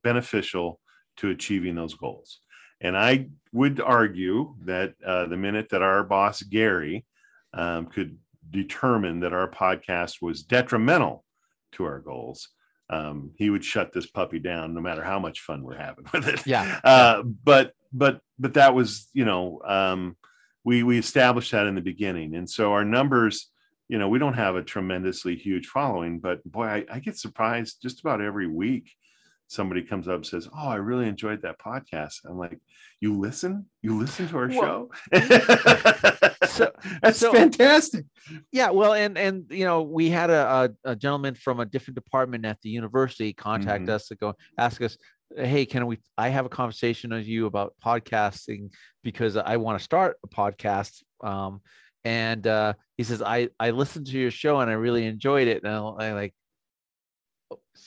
beneficial 0.03 0.79
to 1.17 1.29
achieving 1.29 1.75
those 1.75 1.95
goals. 1.95 2.39
And 2.79 2.95
I 2.97 3.29
would 3.51 3.81
argue 3.81 4.55
that 4.65 4.93
uh, 5.05 5.25
the 5.25 5.37
minute 5.37 5.69
that 5.71 5.81
our 5.81 6.03
boss, 6.03 6.43
Gary, 6.43 7.05
um, 7.53 7.87
could 7.87 8.17
determine 8.49 9.21
that 9.21 9.33
our 9.33 9.49
podcast 9.49 10.21
was 10.21 10.43
detrimental 10.43 11.25
to 11.73 11.83
our 11.85 11.99
goals, 11.99 12.49
um, 12.89 13.31
he 13.35 13.49
would 13.49 13.65
shut 13.65 13.91
this 13.91 14.05
puppy 14.05 14.39
down 14.39 14.73
no 14.73 14.81
matter 14.81 15.03
how 15.03 15.19
much 15.19 15.41
fun 15.41 15.63
we're 15.63 15.75
having 15.75 16.05
with 16.13 16.27
it. 16.27 16.45
Yeah. 16.45 16.79
Uh, 16.83 17.23
but 17.23 17.73
but 17.91 18.21
but 18.37 18.53
that 18.53 18.75
was 18.75 19.09
you 19.13 19.25
know 19.25 19.61
um, 19.65 20.15
we 20.63 20.83
we 20.83 20.97
established 20.97 21.51
that 21.51 21.67
in 21.67 21.75
the 21.75 21.81
beginning, 21.81 22.35
and 22.35 22.49
so 22.49 22.73
our 22.73 22.85
numbers. 22.85 23.49
You 23.87 23.97
know, 23.97 24.09
we 24.09 24.19
don't 24.19 24.33
have 24.33 24.55
a 24.55 24.63
tremendously 24.63 25.35
huge 25.35 25.67
following, 25.67 26.19
but 26.19 26.43
boy, 26.43 26.65
I, 26.65 26.85
I 26.91 26.99
get 26.99 27.17
surprised 27.17 27.81
just 27.81 28.01
about 28.01 28.21
every 28.21 28.47
week 28.47 28.89
somebody 29.47 29.81
comes 29.81 30.07
up 30.07 30.15
and 30.15 30.25
says, 30.25 30.47
"Oh, 30.53 30.67
I 30.67 30.75
really 30.75 31.07
enjoyed 31.07 31.41
that 31.41 31.59
podcast." 31.59 32.19
I'm 32.25 32.37
like, 32.37 32.59
"You 32.99 33.17
listen? 33.17 33.65
You 33.81 33.97
listen 33.97 34.27
to 34.27 34.37
our 34.37 34.47
well, 34.49 34.89
show?" 35.13 36.29
so, 36.47 36.71
That's 37.01 37.19
so, 37.19 37.31
fantastic. 37.31 38.05
Yeah, 38.51 38.69
well, 38.71 38.93
and 38.93 39.17
and 39.17 39.45
you 39.49 39.65
know, 39.65 39.81
we 39.81 40.09
had 40.09 40.29
a, 40.29 40.69
a, 40.85 40.91
a 40.91 40.95
gentleman 40.95 41.35
from 41.35 41.59
a 41.59 41.65
different 41.65 41.95
department 41.95 42.45
at 42.45 42.61
the 42.61 42.69
university 42.69 43.33
contact 43.33 43.83
mm-hmm. 43.83 43.93
us 43.93 44.07
to 44.07 44.15
go 44.15 44.35
ask 44.57 44.81
us, 44.81 44.97
"Hey, 45.35 45.65
can 45.65 45.87
we? 45.87 45.99
I 46.17 46.29
have 46.29 46.45
a 46.45 46.49
conversation 46.49 47.11
with 47.11 47.27
you 47.27 47.45
about 47.45 47.73
podcasting 47.83 48.73
because 49.03 49.37
I 49.37 49.57
want 49.57 49.79
to 49.79 49.83
start 49.83 50.17
a 50.23 50.27
podcast." 50.27 51.03
Um, 51.21 51.61
and 52.07 52.47
uh, 52.47 52.73
he 52.95 53.03
says, 53.03 53.21
"I 53.21 53.49
I 53.59 53.71
listened 53.71 54.07
to 54.07 54.17
your 54.17 54.31
show 54.31 54.61
and 54.61 54.71
I 54.71 54.75
really 54.75 55.05
enjoyed 55.05 55.49
it." 55.49 55.63
And 55.63 55.73
I 55.73 56.13
like 56.13 56.33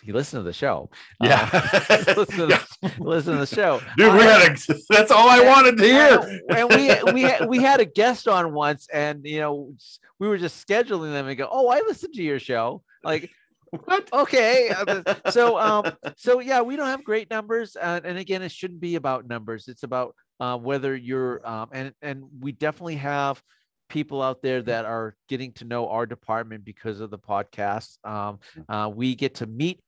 he 0.03 0.13
listened 0.13 0.41
to 0.41 0.45
the 0.45 0.53
show. 0.53 0.91
Yeah, 1.23 1.49
uh, 1.51 2.05
listen, 2.17 2.37
to 2.37 2.47
the, 2.47 2.67
yeah. 2.83 2.91
listen 2.99 3.33
to 3.33 3.41
the 3.41 3.47
show, 3.47 3.81
dude. 3.97 4.13
We 4.13 4.21
had 4.21 4.53
a, 4.53 4.75
that's 4.91 5.11
all 5.11 5.31
I 5.31 5.41
wanted 5.41 5.79
to 5.79 5.85
hear. 5.85 6.41
and 6.51 6.69
we 6.69 7.13
we 7.15 7.47
we 7.47 7.63
had 7.63 7.81
a 7.81 7.87
guest 7.87 8.29
on 8.29 8.53
once, 8.53 8.89
and 8.93 9.25
you 9.25 9.41
know 9.41 9.73
we 10.19 10.29
were 10.29 10.37
just 10.37 10.67
scheduling 10.67 11.13
them 11.13 11.27
and 11.27 11.39
go, 11.39 11.49
"Oh, 11.51 11.69
I 11.69 11.79
listened 11.79 12.13
to 12.15 12.23
your 12.23 12.39
show." 12.39 12.83
Like, 13.03 13.31
what? 13.71 14.07
Okay, 14.13 14.71
so 15.31 15.59
um, 15.59 15.93
so 16.17 16.41
yeah, 16.41 16.61
we 16.61 16.77
don't 16.77 16.89
have 16.89 17.05
great 17.05 17.31
numbers, 17.31 17.75
uh, 17.75 18.01
and 18.05 18.19
again, 18.19 18.43
it 18.43 18.53
shouldn't 18.53 18.81
be 18.81 18.97
about 18.97 19.27
numbers. 19.27 19.67
It's 19.67 19.83
about 19.83 20.15
uh, 20.41 20.59
whether 20.59 20.95
you're 20.95 21.41
um, 21.49 21.71
and 21.73 21.95
and 22.03 22.25
we 22.39 22.53
definitely 22.53 22.97
have 22.97 23.43
people 23.91 24.23
out 24.23 24.41
there 24.41 24.63
that 24.63 24.87
are 24.87 25.15
getting 25.29 25.53
to 25.53 25.65
know 25.65 25.89
our 25.89 26.07
department 26.07 26.65
because 26.65 27.01
of 27.01 27.11
the 27.11 27.19
podcast. 27.19 27.99
Um, 28.07 28.39
uh, 28.69 28.91
we 28.93 29.15
get 29.15 29.35
to 29.37 29.47
meet 29.47 29.81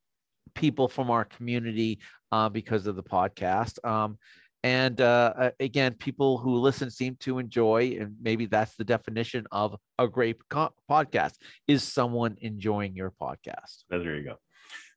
people 0.55 0.88
from 0.88 1.11
our 1.11 1.24
community 1.24 2.00
uh, 2.30 2.50
because 2.50 2.86
of 2.86 2.96
the 2.96 3.03
podcast. 3.03 3.82
Um, 3.88 4.18
and 4.64 5.00
uh, 5.00 5.50
again, 5.59 5.94
people 5.94 6.38
who 6.38 6.57
listen 6.57 6.90
seem 6.90 7.16
to 7.20 7.38
enjoy, 7.38 7.96
and 7.98 8.14
maybe 8.22 8.46
that's 8.46 8.76
the 8.76 8.84
definition 8.84 9.46
of 9.50 9.74
a 9.98 10.07
great 10.07 10.36
co- 10.48 10.72
podcast: 10.88 11.32
is 11.66 11.82
someone 11.82 12.36
enjoying 12.40 12.94
your 12.94 13.12
podcast. 13.20 13.82
There 13.90 14.16
you 14.16 14.22
go, 14.22 14.36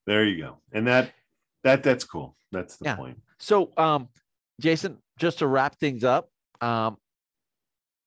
there 0.06 0.24
you 0.24 0.40
go, 0.40 0.58
and 0.72 0.86
that 0.86 1.14
that 1.64 1.82
that's 1.82 2.04
cool. 2.04 2.38
That's 2.52 2.78
the 2.78 2.86
yeah. 2.86 2.96
point. 2.96 3.20
So, 3.40 3.72
um, 3.76 4.10
Jason, 4.62 5.00
just 5.18 5.40
to 5.40 5.48
wrap 5.48 5.80
things 5.80 6.04
up, 6.04 6.30
um, 6.62 6.98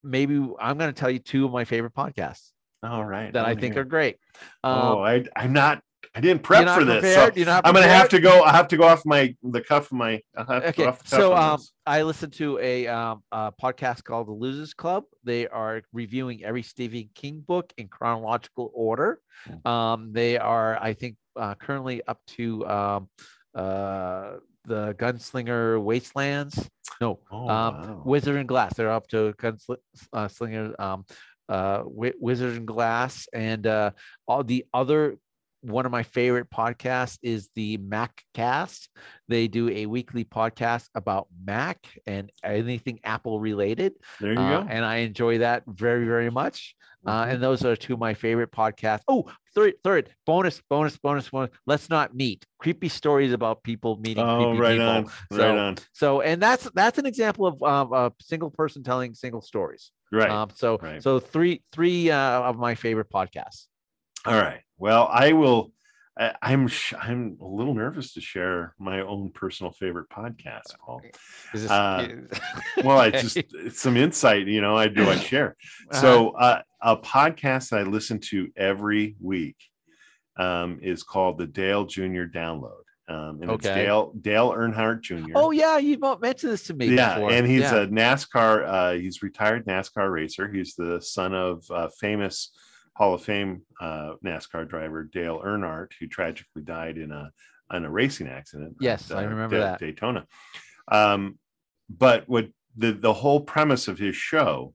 maybe 0.03 0.35
I'm 0.61 0.79
going 0.79 0.93
to 0.93 0.99
tell 0.99 1.11
you 1.11 1.19
two 1.19 1.45
of 1.45 1.53
my 1.53 1.65
favorite 1.65 1.95
podcasts. 1.95 2.51
All 2.83 3.05
right. 3.05 3.33
That 3.33 3.45
I 3.45 3.55
think 3.55 3.77
are 3.77 3.85
great. 3.85 4.19
Oh, 4.63 4.73
um, 4.73 4.81
oh, 4.81 5.05
I, 5.05 5.25
I'm 5.35 5.53
not 5.53 5.83
I 6.15 6.21
didn't 6.21 6.43
prep 6.43 6.69
for 6.69 6.85
this. 6.85 7.15
So 7.15 7.31
I'm 7.47 7.75
gonna 7.75 7.87
have 7.87 8.09
to 8.11 8.21
go. 8.21 8.43
I 8.43 8.53
have 8.53 8.69
to 8.69 8.77
go 8.77 8.85
off 8.85 9.05
my 9.05 9.35
the 9.43 9.61
cuff 9.61 9.87
of 9.87 9.93
my. 9.93 10.21
okay. 10.37 10.93
so 11.05 11.35
um, 11.35 11.61
I 11.87 12.03
listened 12.03 12.33
to 12.35 12.59
a, 12.59 12.87
um, 12.87 13.23
a 13.33 13.53
podcast 13.53 14.05
called 14.05 14.29
The 14.29 14.33
Losers 14.33 14.75
Club. 14.75 15.05
They 15.25 15.47
are 15.49 15.83
reviewing 15.93 16.45
every 16.45 16.63
Stephen 16.63 17.11
King 17.15 17.45
book 17.47 17.73
in 17.77 17.89
chronological 17.89 18.71
order. 18.75 19.21
Hmm. 19.45 19.69
Um, 19.69 20.13
they 20.13 20.39
are, 20.39 20.81
I 20.83 20.95
think, 20.95 21.17
uh, 21.37 21.55
currently 21.55 22.03
up 22.07 22.21
to 22.37 22.67
um, 22.67 23.09
uh, 23.55 24.33
the 24.65 24.95
Gunslinger 24.95 25.83
Wastelands. 25.83 26.69
No, 27.01 27.21
oh, 27.31 27.49
um, 27.49 27.49
wow. 27.49 28.03
Wizard 28.05 28.37
and 28.37 28.49
Glass. 28.49 28.75
They're 28.75 28.91
up 28.91 29.07
to 29.09 29.35
Gunslinger. 29.39 30.75
Uh, 30.79 30.83
um, 30.83 31.05
uh, 31.49 31.83
Wizard 31.87 32.57
and 32.57 32.67
Glass, 32.67 33.27
and 33.33 33.67
uh, 33.67 33.93
all 34.27 34.45
the 34.45 34.67
other 34.75 35.17
one 35.61 35.87
of 35.87 35.93
my 35.93 36.03
favorite 36.03 36.51
podcasts 36.51 37.19
is 37.23 37.51
the 37.55 37.77
Mac 37.79 38.23
Cast. 38.35 38.89
They 39.29 39.49
do 39.49 39.69
a 39.69 39.87
weekly 39.87 40.25
podcast 40.25 40.89
about 40.95 41.29
Mac 41.45 41.87
and 42.07 42.31
anything 42.45 43.01
Apple 43.05 43.41
related. 43.41 43.95
There 44.21 44.33
you 44.33 44.39
uh, 44.39 44.63
go. 44.63 44.69
And 44.69 44.85
I 44.85 44.99
enjoy 44.99 45.39
that 45.39 45.65
very, 45.67 46.07
very 46.07 46.31
much. 46.31 46.75
Uh, 47.07 47.23
mm-hmm. 47.23 47.31
and 47.31 47.43
those 47.43 47.65
are 47.65 47.77
two 47.77 47.95
of 47.95 47.99
my 47.99 48.13
favorite 48.13 48.51
podcasts. 48.51 49.03
Oh, 49.07 49.31
third, 49.55 49.75
third 49.85 50.11
bonus, 50.27 50.61
bonus, 50.69 50.97
bonus, 50.99 51.29
bonus. 51.29 51.51
Let's 51.65 51.89
not 51.89 52.15
meet. 52.15 52.45
Creepy 52.59 52.89
stories 52.89 53.33
about 53.33 53.63
people 53.63 53.97
meeting 53.99 54.25
oh, 54.25 54.51
creepy 54.51 54.61
right 54.61 54.73
people. 54.73 54.89
On, 54.89 55.07
so, 55.33 55.39
right 55.39 55.59
on. 55.59 55.77
So, 55.93 56.21
and 56.23 56.43
that's 56.43 56.69
that's 56.75 56.99
an 56.99 57.07
example 57.07 57.47
of 57.47 57.63
um, 57.63 57.93
a 57.93 58.13
single 58.21 58.51
person 58.51 58.83
telling 58.83 59.15
single 59.15 59.41
stories. 59.41 59.93
Right. 60.11 60.29
Um, 60.29 60.51
so, 60.55 60.79
right. 60.83 61.03
so 61.03 61.21
three 61.21 61.63
three 61.73 62.11
uh, 62.11 62.41
of 62.43 62.59
my 62.59 62.75
favorite 62.75 63.11
podcasts. 63.11 63.67
All 64.27 64.35
right. 64.35 64.61
Well, 64.79 65.09
I 65.11 65.33
will. 65.33 65.73
I, 66.19 66.35
I'm 66.43 66.69
I'm 67.01 67.37
a 67.41 67.47
little 67.47 67.75
nervous 67.75 68.15
to 68.15 68.21
share 68.21 68.75
my 68.79 69.01
own 69.01 69.31
personal 69.31 69.73
favorite 69.73 70.09
podcast, 70.09 70.77
Paul. 70.85 71.03
This, 71.53 71.71
uh, 71.71 72.09
well, 72.85 72.99
I 72.99 73.11
just 73.11 73.37
it's 73.37 73.81
some 73.81 73.97
insight, 73.97 74.47
you 74.47 74.61
know. 74.61 74.77
I 74.77 74.89
do 74.89 75.09
I 75.09 75.17
share. 75.19 75.57
Uh-huh. 75.91 76.01
So 76.01 76.31
uh, 76.31 76.63
a 76.81 76.97
podcast 76.97 77.71
that 77.71 77.81
I 77.81 77.83
listen 77.83 78.21
to 78.31 78.49
every 78.57 79.17
week 79.21 79.57
um, 80.37 80.79
is 80.83 81.03
called 81.03 81.39
the 81.39 81.47
Dale 81.47 81.85
Jr. 81.85 82.25
Download. 82.25 82.83
Um, 83.09 83.41
and 83.41 83.51
okay. 83.53 83.55
it's 83.55 83.77
Dale 83.77 84.13
Dale 84.21 84.51
Earnhardt 84.53 85.01
Jr. 85.01 85.33
Oh 85.35 85.51
yeah, 85.51 85.79
you 85.79 85.99
mentioned 86.21 86.53
this 86.53 86.65
to 86.65 86.75
me. 86.75 86.89
Yeah, 86.89 87.15
before. 87.15 87.33
and 87.33 87.47
he's 87.47 87.63
yeah. 87.63 87.83
a 87.83 87.87
NASCAR. 87.87 88.67
Uh, 88.67 88.93
he's 88.93 89.23
retired 89.23 89.67
NASCAR 89.67 90.13
racer. 90.13 90.47
He's 90.47 90.75
the 90.75 91.01
son 91.01 91.35
of 91.35 91.65
uh, 91.71 91.89
famous 91.99 92.51
Hall 92.99 93.15
of 93.15 93.23
Fame 93.23 93.63
uh, 93.81 94.15
NASCAR 94.25 94.69
driver 94.69 95.05
Dale 95.05 95.41
Earnhardt, 95.41 95.93
who 96.01 96.09
tragically 96.09 96.63
died 96.63 96.99
in 96.99 97.13
a 97.13 97.31
in 97.73 97.85
a 97.85 97.91
racing 97.91 98.27
accident. 98.27 98.77
Yes, 98.81 99.13
at, 99.13 99.19
I 99.19 99.25
uh, 99.25 99.29
remember 99.29 99.61
that 99.61 99.79
Daytona. 99.79 100.27
Um, 100.91 101.39
but 101.89 102.29
what 102.29 102.49
the 102.77 102.91
the 102.91 103.13
whole 103.13 103.41
premise 103.41 103.87
of 103.87 104.01
his 104.01 104.17
show 104.17 104.75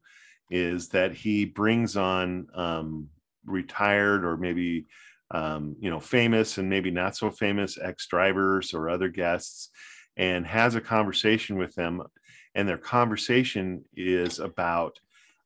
is 0.49 0.87
that 0.89 1.13
he 1.13 1.43
brings 1.43 1.97
on 1.97 2.47
um, 2.55 3.09
retired 3.45 4.23
or 4.23 4.37
maybe 4.37 4.85
um, 5.31 5.75
you 5.81 5.89
know 5.89 5.99
famous 5.99 6.57
and 6.57 6.69
maybe 6.69 6.91
not 6.91 7.17
so 7.17 7.29
famous 7.29 7.77
ex 7.77 8.07
drivers 8.07 8.73
or 8.73 8.89
other 8.89 9.09
guests, 9.09 9.69
and 10.15 10.47
has 10.47 10.75
a 10.75 10.81
conversation 10.81 11.57
with 11.57 11.75
them, 11.75 12.01
and 12.55 12.69
their 12.69 12.77
conversation 12.77 13.83
is 13.97 14.39
about 14.39 14.97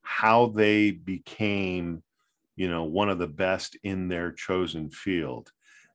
how 0.03 0.45
they 0.45 0.91
became 0.91 2.03
you 2.57 2.67
know 2.69 2.83
one 2.83 3.09
of 3.09 3.19
the 3.19 3.27
best 3.27 3.77
in 3.83 4.09
their 4.09 4.33
chosen 4.33 4.89
field. 4.89 5.51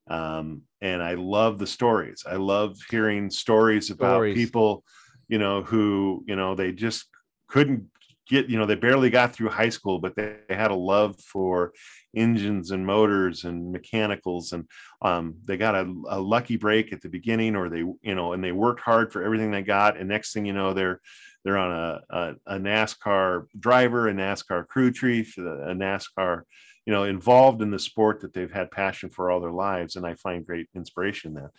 Um, 0.09 0.63
and 0.81 1.01
i 1.01 1.15
love 1.15 1.59
the 1.59 1.67
stories. 1.67 2.25
I 2.29 2.37
love 2.37 2.77
hearing 2.91 3.31
stories 3.31 3.91
about 3.91 4.17
stories. 4.17 4.35
people 4.35 4.85
you 5.29 5.39
know 5.39 5.63
who 5.63 6.25
you 6.27 6.35
know 6.35 6.55
they 6.55 6.73
just 6.73 7.07
couldn't 7.47 7.87
get 8.29 8.49
you 8.49 8.59
know 8.59 8.67
they 8.67 8.75
barely 8.75 9.11
got 9.11 9.33
through 9.33 9.49
high 9.49 9.69
school 9.69 9.99
but 9.99 10.17
they, 10.17 10.37
they 10.49 10.55
had 10.55 10.71
a 10.71 10.75
love 10.75 11.21
for 11.21 11.73
engines 12.15 12.71
and 12.71 12.87
motors 12.87 13.45
and 13.45 13.73
mechanicals 13.73 14.53
and 14.53 14.67
um, 15.01 15.35
they 15.45 15.57
got 15.57 15.75
a, 15.75 15.93
a, 16.09 16.21
lucky 16.21 16.57
break 16.57 16.93
at 16.93 17.01
the 17.01 17.09
beginning 17.09 17.57
or 17.57 17.69
they 17.69 17.79
you 17.79 18.15
know 18.15 18.33
and 18.33 18.45
they 18.45 18.53
worked 18.53 18.81
hard 18.81 19.13
for 19.13 19.23
everything 19.23 19.51
they 19.51 19.63
got. 19.63 19.97
And 19.97 20.09
next 20.09 20.33
thing 20.33 20.45
you 20.45 20.53
know 20.53 20.75
they're 20.75 21.01
they're 21.45 21.59
on 21.59 21.72
a, 21.72 22.01
a, 22.11 22.34
a 22.47 22.59
NASCAR 22.59 23.47
driver, 23.59 24.09
a 24.09 24.12
NASCAR 24.12 24.66
crew 24.66 24.93
chief, 24.93 25.36
a 25.38 25.74
NASCAR, 25.74 26.43
you 26.86 26.93
know, 26.93 27.05
involved 27.05 27.62
in 27.62 27.70
the 27.70 27.78
sport 27.78 28.20
that 28.20 28.32
they've 28.32 28.53
had 28.53 28.70
passion 28.70 29.11
for 29.11 29.30
all 29.30 29.40
their 29.40 29.53
lives. 29.53 29.97
And 29.97 30.07
I 30.07 30.14
find 30.14 30.47
great 30.47 30.68
inspiration 30.74 31.34
there. 31.34 31.53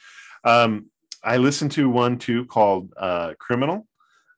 Um, 0.43 0.87
I 1.23 1.37
listened 1.37 1.71
to 1.73 1.89
one 1.89 2.17
too 2.17 2.45
called 2.45 2.93
uh, 2.97 3.33
Criminal. 3.39 3.87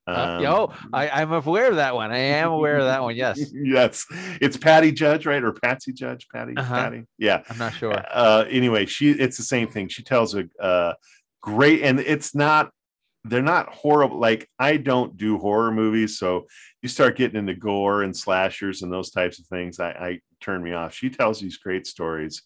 Um, 0.07 0.15
uh, 0.15 0.39
yo, 0.39 0.73
I, 0.93 1.09
I'm 1.09 1.31
aware 1.33 1.69
of 1.69 1.77
that 1.77 1.95
one. 1.95 2.11
I 2.11 2.17
am 2.17 2.51
aware 2.51 2.77
of 2.77 2.85
that 2.85 3.01
one. 3.01 3.15
Yes. 3.15 3.39
yes. 3.53 4.05
It's 4.39 4.55
Patty 4.55 4.91
Judge, 4.91 5.25
right? 5.25 5.43
Or 5.43 5.51
Patsy 5.51 5.93
Judge, 5.93 6.27
Patty, 6.31 6.55
uh-huh. 6.55 6.75
Patty. 6.75 7.03
Yeah. 7.17 7.41
I'm 7.49 7.57
not 7.57 7.73
sure. 7.73 8.03
Uh, 8.11 8.45
anyway, 8.47 8.85
she, 8.85 9.11
it's 9.11 9.37
the 9.37 9.43
same 9.43 9.67
thing. 9.67 9.87
She 9.87 10.03
tells 10.03 10.35
a, 10.35 10.45
uh, 10.61 10.93
great, 11.41 11.81
and 11.81 11.99
it's 11.99 12.35
not 12.35 12.71
they're 13.26 13.41
not 13.41 13.73
horrible. 13.73 14.19
Like 14.19 14.49
I 14.59 14.78
don't 14.78 15.17
do 15.17 15.38
horror 15.38 15.71
movies, 15.71 16.17
so 16.17 16.45
you 16.82 16.89
start 16.89 17.17
getting 17.17 17.38
into 17.38 17.55
gore 17.55 18.03
and 18.03 18.15
slashers 18.15 18.84
and 18.84 18.91
those 18.91 19.09
types 19.09 19.39
of 19.39 19.47
things. 19.47 19.80
I, 19.80 19.89
I 19.89 20.19
turn 20.41 20.63
me 20.63 20.73
off. 20.73 20.93
She 20.93 21.09
tells 21.09 21.39
these 21.41 21.57
great 21.57 21.88
stories 21.88 22.43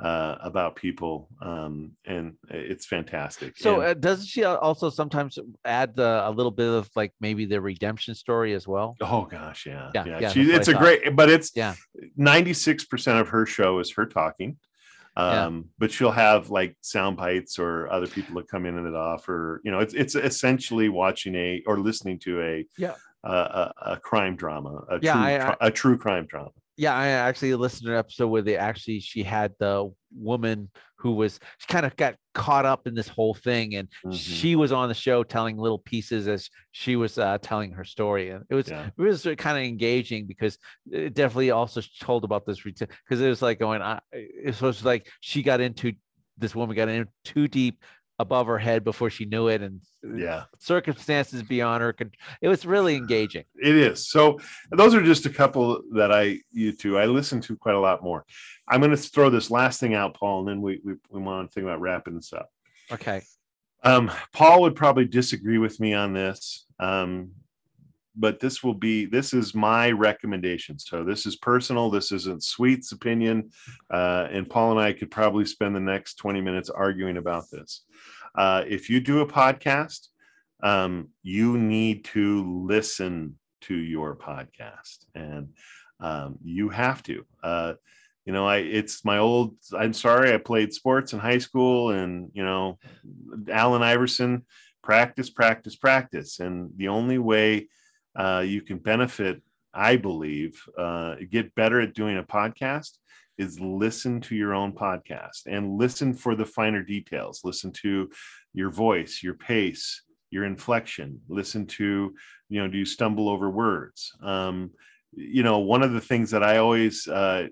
uh, 0.00 0.36
about 0.40 0.76
people, 0.76 1.28
um, 1.40 1.92
and 2.06 2.34
it's 2.48 2.86
fantastic. 2.86 3.56
So, 3.56 3.80
and, 3.80 3.90
uh, 3.90 3.94
doesn't 3.94 4.26
she 4.26 4.44
also 4.44 4.90
sometimes 4.90 5.38
add 5.64 5.96
the, 5.96 6.22
a 6.24 6.30
little 6.30 6.50
bit 6.52 6.68
of 6.68 6.88
like 6.94 7.12
maybe 7.20 7.44
the 7.44 7.60
redemption 7.60 8.14
story 8.14 8.54
as 8.54 8.66
well? 8.66 8.96
Oh 9.00 9.26
gosh, 9.30 9.66
yeah, 9.66 9.90
yeah. 9.94 10.04
yeah. 10.06 10.18
yeah 10.20 10.28
she, 10.30 10.42
it's 10.42 10.68
a 10.68 10.74
great, 10.74 11.16
but 11.16 11.28
it's 11.28 11.50
yeah. 11.56 11.74
Ninety 12.16 12.54
six 12.54 12.84
percent 12.84 13.18
of 13.18 13.28
her 13.30 13.44
show 13.44 13.80
is 13.80 13.92
her 13.92 14.06
talking 14.06 14.56
um, 15.16 15.56
yeah. 15.56 15.62
but 15.78 15.92
she'll 15.92 16.10
have 16.10 16.50
like 16.50 16.76
sound 16.80 17.16
bites 17.16 17.58
or 17.58 17.90
other 17.92 18.06
people 18.06 18.34
that 18.36 18.48
come 18.48 18.64
in 18.66 18.76
and 18.76 18.86
it 18.86 18.94
offer 18.94 19.60
you 19.64 19.70
know 19.70 19.78
it's 19.78 19.94
it's 19.94 20.14
essentially 20.14 20.88
watching 20.88 21.34
a 21.34 21.62
or 21.66 21.78
listening 21.78 22.18
to 22.18 22.40
a 22.40 22.66
yeah 22.78 22.94
a, 23.24 23.72
a, 23.82 23.96
crime 23.98 24.34
drama 24.34 24.82
a 24.90 24.98
yeah, 25.00 25.12
true 25.12 25.22
I, 25.22 25.36
I, 25.36 25.56
a 25.60 25.70
true 25.70 25.96
crime 25.96 26.26
drama 26.26 26.50
yeah 26.76 26.94
i 26.94 27.08
actually 27.08 27.54
listened 27.54 27.86
to 27.86 27.92
an 27.92 27.98
episode 27.98 28.28
where 28.28 28.42
they 28.42 28.56
actually 28.56 29.00
she 29.00 29.22
had 29.22 29.52
the 29.58 29.92
woman 30.16 30.70
who 31.02 31.12
was 31.12 31.40
she 31.58 31.66
kind 31.66 31.84
of 31.84 31.96
got 31.96 32.14
caught 32.32 32.64
up 32.64 32.86
in 32.86 32.94
this 32.94 33.08
whole 33.08 33.34
thing 33.34 33.74
and 33.74 33.88
mm-hmm. 33.88 34.12
she 34.12 34.54
was 34.54 34.70
on 34.70 34.88
the 34.88 34.94
show 34.94 35.24
telling 35.24 35.56
little 35.56 35.80
pieces 35.80 36.28
as 36.28 36.48
she 36.70 36.94
was 36.94 37.18
uh, 37.18 37.36
telling 37.42 37.72
her 37.72 37.84
story 37.84 38.30
and 38.30 38.44
it 38.48 38.54
was 38.54 38.68
yeah. 38.68 38.88
it 38.96 39.02
was 39.02 39.24
kind 39.36 39.58
of 39.58 39.64
engaging 39.64 40.26
because 40.26 40.56
it 40.90 41.12
definitely 41.12 41.50
also 41.50 41.82
told 42.00 42.22
about 42.22 42.46
this 42.46 42.64
retail, 42.64 42.88
because 43.04 43.20
it 43.20 43.28
was 43.28 43.42
like 43.42 43.58
going 43.58 43.82
uh, 43.82 43.98
it 44.12 44.60
was 44.60 44.84
like 44.84 45.08
she 45.20 45.42
got 45.42 45.60
into 45.60 45.92
this 46.38 46.54
woman 46.54 46.76
got 46.76 46.88
in 46.88 47.06
too 47.24 47.48
deep 47.48 47.82
above 48.18 48.46
her 48.46 48.58
head 48.58 48.84
before 48.84 49.10
she 49.10 49.24
knew 49.24 49.48
it 49.48 49.62
and 49.62 49.80
yeah. 50.16 50.44
circumstances 50.58 51.42
beyond 51.42 51.82
her 51.82 51.96
it 52.40 52.48
was 52.48 52.64
really 52.64 52.94
engaging. 52.96 53.44
It 53.56 53.74
is. 53.74 54.08
So 54.08 54.38
those 54.70 54.94
are 54.94 55.02
just 55.02 55.26
a 55.26 55.30
couple 55.30 55.82
that 55.92 56.12
i 56.12 56.38
you 56.52 56.72
to 56.72 56.98
i 56.98 57.06
listen 57.06 57.40
to 57.42 57.56
quite 57.56 57.74
a 57.74 57.80
lot 57.80 58.02
more. 58.02 58.24
I'm 58.68 58.80
going 58.80 58.90
to 58.90 58.96
throw 58.96 59.30
this 59.30 59.50
last 59.50 59.80
thing 59.80 59.94
out 59.94 60.14
paul 60.14 60.40
and 60.40 60.48
then 60.48 60.60
we 60.60 60.80
we, 60.84 60.94
we 61.10 61.20
want 61.20 61.50
to 61.50 61.54
think 61.54 61.64
about 61.64 61.80
wrapping 61.80 62.14
this 62.14 62.32
up. 62.32 62.48
Okay. 62.90 63.22
Um 63.82 64.10
paul 64.32 64.62
would 64.62 64.76
probably 64.76 65.04
disagree 65.06 65.58
with 65.58 65.80
me 65.80 65.94
on 65.94 66.12
this. 66.12 66.66
Um 66.78 67.32
but 68.16 68.40
this 68.40 68.62
will 68.62 68.74
be 68.74 69.06
this 69.06 69.32
is 69.32 69.54
my 69.54 69.90
recommendation. 69.90 70.78
So 70.78 71.04
this 71.04 71.26
is 71.26 71.36
personal 71.36 71.90
this 71.90 72.12
isn't 72.12 72.44
sweet's 72.44 72.92
opinion 72.92 73.50
uh, 73.90 74.28
and 74.30 74.48
paul 74.48 74.72
and 74.72 74.80
i 74.80 74.92
could 74.92 75.10
probably 75.10 75.44
spend 75.44 75.74
the 75.74 75.80
next 75.80 76.14
20 76.14 76.40
minutes 76.40 76.70
arguing 76.70 77.16
about 77.16 77.50
this. 77.50 77.82
Uh, 78.34 78.64
if 78.66 78.88
you 78.88 79.00
do 79.00 79.20
a 79.20 79.26
podcast 79.26 80.08
um, 80.62 81.08
you 81.22 81.58
need 81.58 82.04
to 82.04 82.64
listen 82.66 83.36
to 83.62 83.74
your 83.74 84.16
podcast 84.16 85.06
and 85.14 85.48
um, 86.00 86.38
you 86.44 86.68
have 86.68 87.02
to. 87.04 87.24
Uh, 87.42 87.74
you 88.24 88.32
know 88.32 88.46
i 88.46 88.58
it's 88.58 89.04
my 89.04 89.18
old 89.18 89.56
i'm 89.76 89.92
sorry 89.92 90.32
i 90.32 90.36
played 90.36 90.72
sports 90.72 91.12
in 91.12 91.18
high 91.18 91.38
school 91.38 91.90
and 91.90 92.30
you 92.34 92.44
know 92.44 92.78
allen 93.50 93.82
iverson 93.82 94.44
practice, 94.82 95.30
practice, 95.30 95.76
practice. 95.76 96.40
And 96.40 96.70
the 96.76 96.88
only 96.88 97.18
way 97.18 97.68
uh, 98.16 98.44
you 98.46 98.62
can 98.62 98.78
benefit, 98.78 99.42
I 99.72 99.96
believe, 99.96 100.62
uh, 100.78 101.16
get 101.30 101.54
better 101.54 101.80
at 101.80 101.94
doing 101.94 102.18
a 102.18 102.22
podcast 102.22 102.98
is 103.38 103.58
listen 103.60 104.20
to 104.20 104.34
your 104.34 104.54
own 104.54 104.72
podcast 104.72 105.46
and 105.46 105.78
listen 105.78 106.14
for 106.14 106.34
the 106.34 106.44
finer 106.44 106.82
details. 106.82 107.40
Listen 107.44 107.72
to 107.72 108.10
your 108.52 108.70
voice, 108.70 109.22
your 109.22 109.34
pace, 109.34 110.02
your 110.30 110.44
inflection. 110.44 111.20
Listen 111.28 111.66
to, 111.66 112.14
you 112.48 112.60
know, 112.60 112.68
do 112.68 112.78
you 112.78 112.84
stumble 112.84 113.28
over 113.28 113.50
words? 113.50 114.12
Um, 114.22 114.70
you 115.12 115.42
know, 115.42 115.58
one 115.58 115.82
of 115.82 115.92
the 115.92 116.00
things 116.00 116.30
that 116.30 116.42
I 116.42 116.58
always 116.58 117.06
uh, 117.08 117.48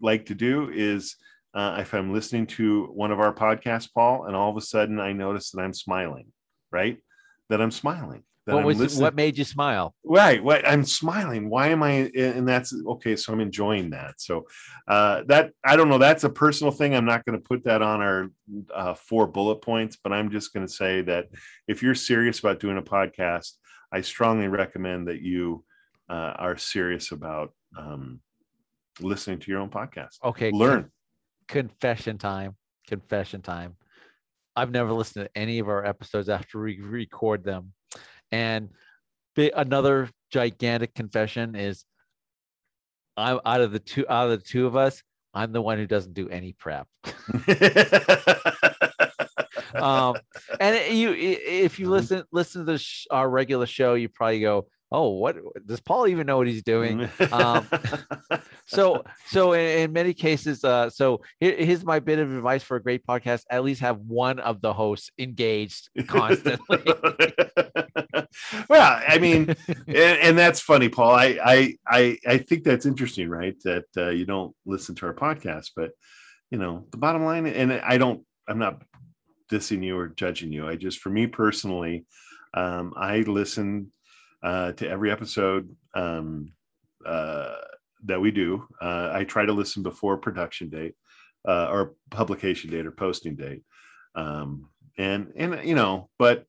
like 0.00 0.26
to 0.26 0.34
do 0.34 0.70
is 0.72 1.16
uh, 1.54 1.78
if 1.80 1.92
I'm 1.94 2.12
listening 2.12 2.46
to 2.46 2.86
one 2.86 3.10
of 3.10 3.18
our 3.18 3.34
podcasts, 3.34 3.88
Paul, 3.92 4.26
and 4.26 4.36
all 4.36 4.50
of 4.50 4.56
a 4.56 4.60
sudden 4.60 5.00
I 5.00 5.12
notice 5.12 5.50
that 5.50 5.60
I'm 5.60 5.74
smiling, 5.74 6.26
right? 6.70 6.98
That 7.48 7.60
I'm 7.60 7.72
smiling. 7.72 8.22
That 8.50 8.56
what 8.56 8.64
was 8.64 8.98
what 8.98 9.14
made 9.14 9.38
you 9.38 9.44
smile? 9.44 9.94
Right. 10.04 10.42
What 10.42 10.66
I'm 10.66 10.84
smiling. 10.84 11.48
Why 11.48 11.68
am 11.68 11.82
I? 11.82 12.10
And 12.16 12.48
that's 12.48 12.74
okay. 12.86 13.14
So 13.16 13.32
I'm 13.32 13.40
enjoying 13.40 13.90
that. 13.90 14.20
So 14.20 14.46
uh, 14.88 15.22
that 15.28 15.52
I 15.64 15.76
don't 15.76 15.88
know. 15.88 15.98
That's 15.98 16.24
a 16.24 16.30
personal 16.30 16.72
thing. 16.72 16.94
I'm 16.94 17.04
not 17.04 17.24
going 17.24 17.38
to 17.38 17.42
put 17.42 17.64
that 17.64 17.80
on 17.80 18.00
our 18.00 18.28
uh, 18.74 18.94
four 18.94 19.26
bullet 19.26 19.62
points, 19.62 19.96
but 20.02 20.12
I'm 20.12 20.30
just 20.30 20.52
going 20.52 20.66
to 20.66 20.72
say 20.72 21.02
that 21.02 21.26
if 21.68 21.82
you're 21.82 21.94
serious 21.94 22.40
about 22.40 22.60
doing 22.60 22.76
a 22.76 22.82
podcast, 22.82 23.52
I 23.92 24.00
strongly 24.00 24.48
recommend 24.48 25.08
that 25.08 25.22
you 25.22 25.64
uh, 26.08 26.34
are 26.36 26.56
serious 26.56 27.12
about 27.12 27.52
um, 27.78 28.20
listening 29.00 29.38
to 29.38 29.50
your 29.50 29.60
own 29.60 29.70
podcast. 29.70 30.16
Okay. 30.24 30.50
Learn. 30.50 30.90
Confession 31.46 32.18
time. 32.18 32.56
Confession 32.88 33.42
time. 33.42 33.76
I've 34.56 34.72
never 34.72 34.92
listened 34.92 35.26
to 35.26 35.40
any 35.40 35.60
of 35.60 35.68
our 35.68 35.84
episodes 35.84 36.28
after 36.28 36.60
we 36.60 36.80
record 36.80 37.44
them. 37.44 37.72
And 38.32 38.70
another 39.36 40.08
gigantic 40.30 40.94
confession 40.94 41.54
is 41.54 41.84
I'm 43.16 43.40
out 43.44 43.60
of 43.60 43.72
the 43.72 43.78
two 43.78 44.06
out 44.08 44.30
of 44.30 44.38
the 44.38 44.46
two 44.46 44.66
of 44.66 44.76
us, 44.76 45.02
I'm 45.34 45.52
the 45.52 45.62
one 45.62 45.78
who 45.78 45.86
doesn't 45.86 46.14
do 46.14 46.28
any 46.28 46.52
prep. 46.52 46.88
um, 49.74 50.16
and 50.58 50.96
you, 50.96 51.12
if 51.12 51.78
you 51.78 51.88
listen 51.88 52.24
listen 52.32 52.66
to 52.66 52.78
sh- 52.78 53.06
our 53.10 53.28
regular 53.28 53.66
show, 53.66 53.94
you 53.94 54.08
probably 54.08 54.40
go, 54.40 54.66
"Oh, 54.90 55.10
what 55.10 55.36
does 55.66 55.80
Paul 55.80 56.08
even 56.08 56.26
know 56.26 56.38
what 56.38 56.48
he's 56.48 56.62
doing?" 56.62 57.08
Um, 57.30 57.68
so, 58.66 59.04
so 59.26 59.52
in, 59.52 59.82
in 59.82 59.92
many 59.92 60.14
cases, 60.14 60.64
uh, 60.64 60.90
so 60.90 61.20
here, 61.38 61.54
here's 61.56 61.84
my 61.84 62.00
bit 62.00 62.18
of 62.18 62.34
advice 62.34 62.64
for 62.64 62.76
a 62.76 62.82
great 62.82 63.06
podcast: 63.06 63.44
at 63.50 63.62
least 63.62 63.82
have 63.82 63.98
one 63.98 64.40
of 64.40 64.60
the 64.60 64.72
hosts 64.72 65.10
engaged 65.18 65.90
constantly. 66.08 66.82
Well, 68.70 69.02
I 69.06 69.18
mean, 69.18 69.56
and, 69.66 69.88
and, 69.88 70.38
that's 70.38 70.60
funny, 70.60 70.88
Paul. 70.88 71.10
I, 71.10 71.38
I, 71.44 71.74
I, 71.88 72.18
I 72.24 72.38
think 72.38 72.62
that's 72.62 72.86
interesting, 72.86 73.28
right? 73.28 73.56
That 73.64 73.86
uh, 73.96 74.10
you 74.10 74.24
don't 74.24 74.54
listen 74.64 74.94
to 74.94 75.06
our 75.06 75.12
podcast, 75.12 75.72
but 75.74 75.90
you 76.52 76.58
know, 76.58 76.86
the 76.92 76.96
bottom 76.96 77.24
line, 77.24 77.46
and 77.46 77.72
I 77.72 77.98
don't, 77.98 78.24
I'm 78.46 78.58
not 78.58 78.80
dissing 79.50 79.82
you 79.82 79.98
or 79.98 80.06
judging 80.06 80.52
you. 80.52 80.68
I 80.68 80.76
just, 80.76 81.00
for 81.00 81.10
me 81.10 81.26
personally, 81.26 82.06
um, 82.54 82.94
I 82.96 83.18
listen 83.22 83.90
uh, 84.40 84.70
to 84.72 84.88
every 84.88 85.10
episode 85.10 85.74
um, 85.94 86.52
uh, 87.04 87.56
that 88.04 88.20
we 88.20 88.30
do. 88.30 88.68
Uh, 88.80 89.10
I 89.12 89.24
try 89.24 89.46
to 89.46 89.52
listen 89.52 89.82
before 89.82 90.16
production 90.18 90.68
date 90.68 90.94
uh, 91.46 91.66
or 91.66 91.94
publication 92.12 92.70
date 92.70 92.86
or 92.86 92.92
posting 92.92 93.34
date. 93.34 93.62
Um, 94.14 94.68
and, 94.96 95.32
and, 95.34 95.64
you 95.68 95.74
know, 95.74 96.08
but 96.20 96.46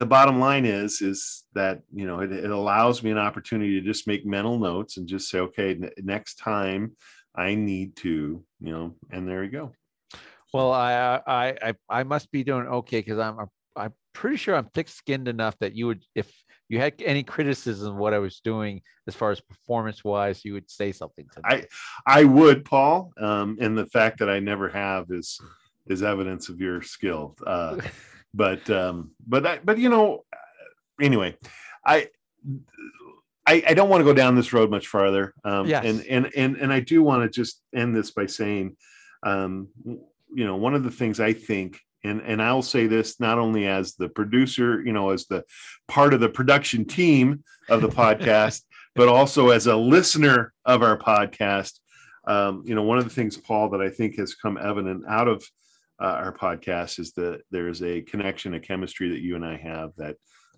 the 0.00 0.06
bottom 0.06 0.40
line 0.40 0.64
is, 0.64 1.00
is 1.00 1.44
that, 1.54 1.82
you 1.92 2.06
know, 2.06 2.20
it, 2.20 2.32
it 2.32 2.50
allows 2.50 3.02
me 3.02 3.10
an 3.10 3.18
opportunity 3.18 3.80
to 3.80 3.86
just 3.86 4.06
make 4.06 4.26
mental 4.26 4.58
notes 4.58 4.96
and 4.96 5.06
just 5.06 5.28
say, 5.28 5.38
okay, 5.38 5.70
n- 5.70 5.90
next 5.98 6.36
time 6.36 6.96
I 7.34 7.54
need 7.54 7.96
to, 7.96 8.44
you 8.60 8.72
know, 8.72 8.94
and 9.10 9.28
there 9.28 9.44
you 9.44 9.50
go. 9.50 9.72
Well, 10.52 10.72
I 10.72 11.20
I 11.26 11.56
I, 11.62 11.74
I 11.88 12.02
must 12.04 12.30
be 12.30 12.44
doing 12.44 12.66
okay 12.66 12.98
because 12.98 13.18
I'm 13.18 13.38
I'm 13.76 13.92
pretty 14.12 14.36
sure 14.36 14.54
I'm 14.54 14.66
thick-skinned 14.66 15.28
enough 15.28 15.58
that 15.58 15.74
you 15.74 15.86
would, 15.88 16.04
if 16.14 16.32
you 16.68 16.78
had 16.78 16.94
any 17.04 17.22
criticism 17.22 17.94
of 17.94 17.98
what 17.98 18.14
I 18.14 18.18
was 18.18 18.40
doing 18.40 18.80
as 19.08 19.14
far 19.14 19.32
as 19.32 19.40
performance-wise, 19.40 20.44
you 20.44 20.52
would 20.52 20.70
say 20.70 20.92
something 20.92 21.26
to 21.32 21.40
me. 21.40 21.44
I 22.06 22.20
I 22.20 22.24
would, 22.24 22.64
Paul. 22.64 23.12
Um, 23.18 23.58
and 23.60 23.76
the 23.76 23.86
fact 23.86 24.18
that 24.20 24.30
I 24.30 24.38
never 24.38 24.68
have 24.68 25.06
is 25.10 25.40
is 25.86 26.02
evidence 26.02 26.48
of 26.48 26.60
your 26.60 26.82
skill. 26.82 27.36
Uh, 27.46 27.78
but 28.34 28.68
um, 28.68 29.12
but 29.26 29.46
I, 29.46 29.60
but 29.62 29.78
you 29.78 29.88
know, 29.88 30.24
anyway, 31.00 31.36
I 31.86 32.08
I, 33.46 33.62
I, 33.68 33.74
don't 33.74 33.88
want 33.88 34.00
to 34.00 34.04
go 34.04 34.14
down 34.14 34.36
this 34.36 34.52
road 34.52 34.70
much 34.70 34.88
farther. 34.88 35.34
Um, 35.44 35.66
yes. 35.66 35.84
and, 35.84 36.04
and, 36.06 36.30
and, 36.34 36.56
and 36.56 36.72
I 36.72 36.80
do 36.80 37.02
want 37.02 37.22
to 37.22 37.28
just 37.28 37.60
end 37.74 37.94
this 37.94 38.10
by 38.10 38.26
saying, 38.26 38.76
um, 39.22 39.68
you 39.84 40.46
know, 40.46 40.56
one 40.56 40.74
of 40.74 40.82
the 40.82 40.90
things 40.90 41.20
I 41.20 41.34
think, 41.34 41.78
and, 42.02 42.20
and 42.22 42.42
I'll 42.42 42.62
say 42.62 42.86
this 42.86 43.20
not 43.20 43.38
only 43.38 43.66
as 43.66 43.96
the 43.96 44.08
producer, 44.08 44.82
you 44.82 44.92
know, 44.92 45.10
as 45.10 45.26
the 45.26 45.44
part 45.88 46.14
of 46.14 46.20
the 46.20 46.28
production 46.28 46.84
team 46.86 47.44
of 47.68 47.82
the 47.82 47.88
podcast, 47.88 48.62
but 48.94 49.08
also 49.08 49.50
as 49.50 49.66
a 49.66 49.76
listener 49.76 50.52
of 50.64 50.82
our 50.82 50.96
podcast. 50.96 51.80
Um, 52.26 52.62
you 52.64 52.74
know, 52.74 52.82
one 52.82 52.96
of 52.96 53.04
the 53.04 53.10
things, 53.10 53.36
Paul, 53.36 53.70
that 53.70 53.82
I 53.82 53.90
think 53.90 54.16
has 54.16 54.34
come 54.34 54.56
evident 54.56 55.04
out 55.06 55.28
of 55.28 55.44
uh, 56.00 56.06
our 56.06 56.36
podcast 56.36 56.98
is 56.98 57.12
that 57.12 57.42
there's 57.50 57.82
a 57.82 58.02
connection, 58.02 58.54
a 58.54 58.60
chemistry 58.60 59.08
that 59.10 59.20
you 59.20 59.36
and 59.36 59.44
I 59.44 59.56
have 59.56 59.90
that 59.96 60.16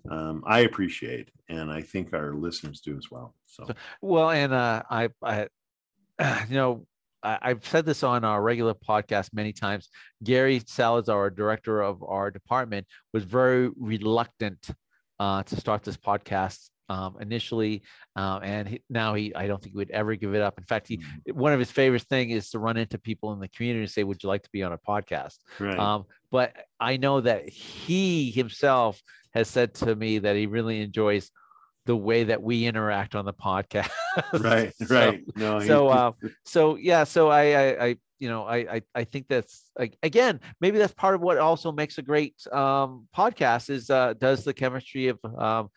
um, 0.09 0.43
I 0.45 0.59
appreciate, 0.59 1.29
and 1.49 1.71
I 1.71 1.81
think 1.81 2.13
our 2.13 2.33
listeners 2.33 2.79
do 2.79 2.97
as 2.97 3.11
well. 3.11 3.35
So, 3.45 3.67
well, 4.01 4.29
and 4.29 4.53
uh, 4.53 4.83
I, 4.89 5.09
I, 5.21 5.47
you 6.49 6.55
know, 6.55 6.85
I, 7.23 7.49
have 7.49 7.65
said 7.65 7.85
this 7.85 8.03
on 8.03 8.23
our 8.23 8.41
regular 8.41 8.73
podcast 8.73 9.29
many 9.33 9.51
times. 9.51 9.89
Gary 10.23 10.61
Salazar, 10.65 11.17
our 11.17 11.29
director 11.29 11.81
of 11.81 12.03
our 12.03 12.31
department, 12.31 12.87
was 13.13 13.23
very 13.23 13.69
reluctant 13.75 14.69
uh, 15.19 15.43
to 15.43 15.55
start 15.55 15.83
this 15.83 15.97
podcast 15.97 16.69
um, 16.89 17.17
initially, 17.19 17.83
um, 18.15 18.41
and 18.43 18.67
he, 18.67 18.81
now 18.89 19.13
he 19.13 19.33
I 19.35 19.47
don't 19.47 19.61
think 19.61 19.73
he 19.73 19.77
would 19.77 19.91
ever 19.91 20.15
give 20.15 20.33
it 20.35 20.41
up. 20.41 20.57
In 20.57 20.63
fact, 20.63 20.87
he 20.87 20.97
mm-hmm. 20.97 21.39
one 21.39 21.53
of 21.53 21.59
his 21.59 21.71
favorite 21.71 22.03
thing 22.03 22.29
is 22.29 22.49
to 22.51 22.59
run 22.59 22.77
into 22.77 22.97
people 22.97 23.33
in 23.33 23.39
the 23.39 23.47
community 23.49 23.83
and 23.83 23.91
say, 23.91 24.03
"Would 24.03 24.23
you 24.23 24.29
like 24.29 24.43
to 24.43 24.49
be 24.51 24.63
on 24.63 24.73
a 24.73 24.77
podcast?" 24.77 25.37
Right. 25.59 25.77
Um, 25.77 26.05
but 26.31 26.55
I 26.79 26.97
know 26.97 27.21
that 27.21 27.47
he 27.49 28.31
himself 28.31 29.01
has 29.33 29.47
said 29.47 29.73
to 29.75 29.95
me 29.95 30.19
that 30.19 30.35
he 30.35 30.45
really 30.45 30.81
enjoys 30.81 31.31
the 31.85 31.95
way 31.95 32.25
that 32.25 32.43
we 32.43 32.65
interact 32.65 33.15
on 33.15 33.25
the 33.25 33.33
podcast. 33.33 33.89
right, 34.33 34.73
so, 34.85 34.95
right. 34.95 35.23
No, 35.35 35.59
so, 35.59 35.87
uh, 35.87 36.11
so 36.43 36.75
yeah, 36.75 37.05
so 37.05 37.29
I, 37.29 37.43
I, 37.43 37.85
I, 37.85 37.97
you 38.19 38.29
know, 38.29 38.43
I, 38.43 38.57
I, 38.57 38.81
I 38.93 39.03
think 39.05 39.27
that's 39.29 39.71
like 39.77 39.97
again, 40.03 40.39
maybe 40.59 40.77
that's 40.77 40.93
part 40.93 41.15
of 41.15 41.21
what 41.21 41.37
also 41.37 41.71
makes 41.71 41.97
a 41.97 42.01
great 42.01 42.35
um, 42.51 43.07
podcast 43.15 43.69
is 43.69 43.89
uh, 43.89 44.13
does 44.17 44.43
the 44.43 44.53
chemistry 44.53 45.07
of 45.07 45.19
um, 45.37 45.69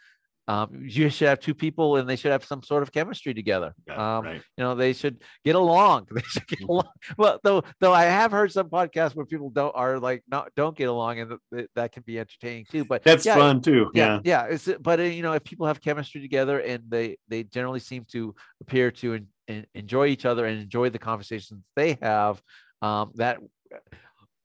um, 0.50 0.82
you 0.82 1.08
should 1.10 1.28
have 1.28 1.38
two 1.38 1.54
people 1.54 1.96
and 1.96 2.08
they 2.08 2.16
should 2.16 2.32
have 2.32 2.44
some 2.44 2.60
sort 2.64 2.82
of 2.82 2.90
chemistry 2.90 3.32
together. 3.32 3.72
Yeah, 3.86 4.16
um, 4.18 4.24
right. 4.24 4.42
You 4.56 4.64
know, 4.64 4.74
they 4.74 4.92
should 4.92 5.22
get 5.44 5.54
along. 5.54 6.08
They 6.14 6.22
should 6.22 6.46
get 6.48 6.58
mm-hmm. 6.58 6.70
along. 6.70 6.88
Well, 7.16 7.38
though, 7.44 7.62
though 7.78 7.92
I 7.92 8.02
have 8.04 8.32
heard 8.32 8.50
some 8.50 8.68
podcasts 8.68 9.14
where 9.14 9.24
people 9.24 9.50
don't 9.50 9.74
are 9.76 10.00
like 10.00 10.24
not 10.28 10.50
don't 10.56 10.76
get 10.76 10.88
along, 10.88 11.20
and 11.20 11.38
th- 11.54 11.68
that 11.76 11.92
can 11.92 12.02
be 12.04 12.18
entertaining 12.18 12.66
too. 12.68 12.84
But 12.84 13.04
that's 13.04 13.24
yeah, 13.24 13.36
fun 13.36 13.60
too. 13.60 13.92
Yeah, 13.94 14.20
yeah. 14.24 14.46
yeah 14.48 14.54
it's, 14.54 14.68
but 14.80 14.98
uh, 14.98 15.04
you 15.04 15.22
know, 15.22 15.34
if 15.34 15.44
people 15.44 15.66
have 15.68 15.80
chemistry 15.80 16.20
together 16.20 16.58
and 16.58 16.82
they 16.88 17.16
they 17.28 17.44
generally 17.44 17.80
seem 17.80 18.04
to 18.10 18.34
appear 18.60 18.90
to 18.90 19.14
in, 19.14 19.28
in, 19.46 19.66
enjoy 19.74 20.06
each 20.06 20.26
other 20.26 20.46
and 20.46 20.60
enjoy 20.60 20.90
the 20.90 20.98
conversations 20.98 21.62
they 21.76 21.96
have, 22.02 22.42
um, 22.82 23.12
that 23.14 23.38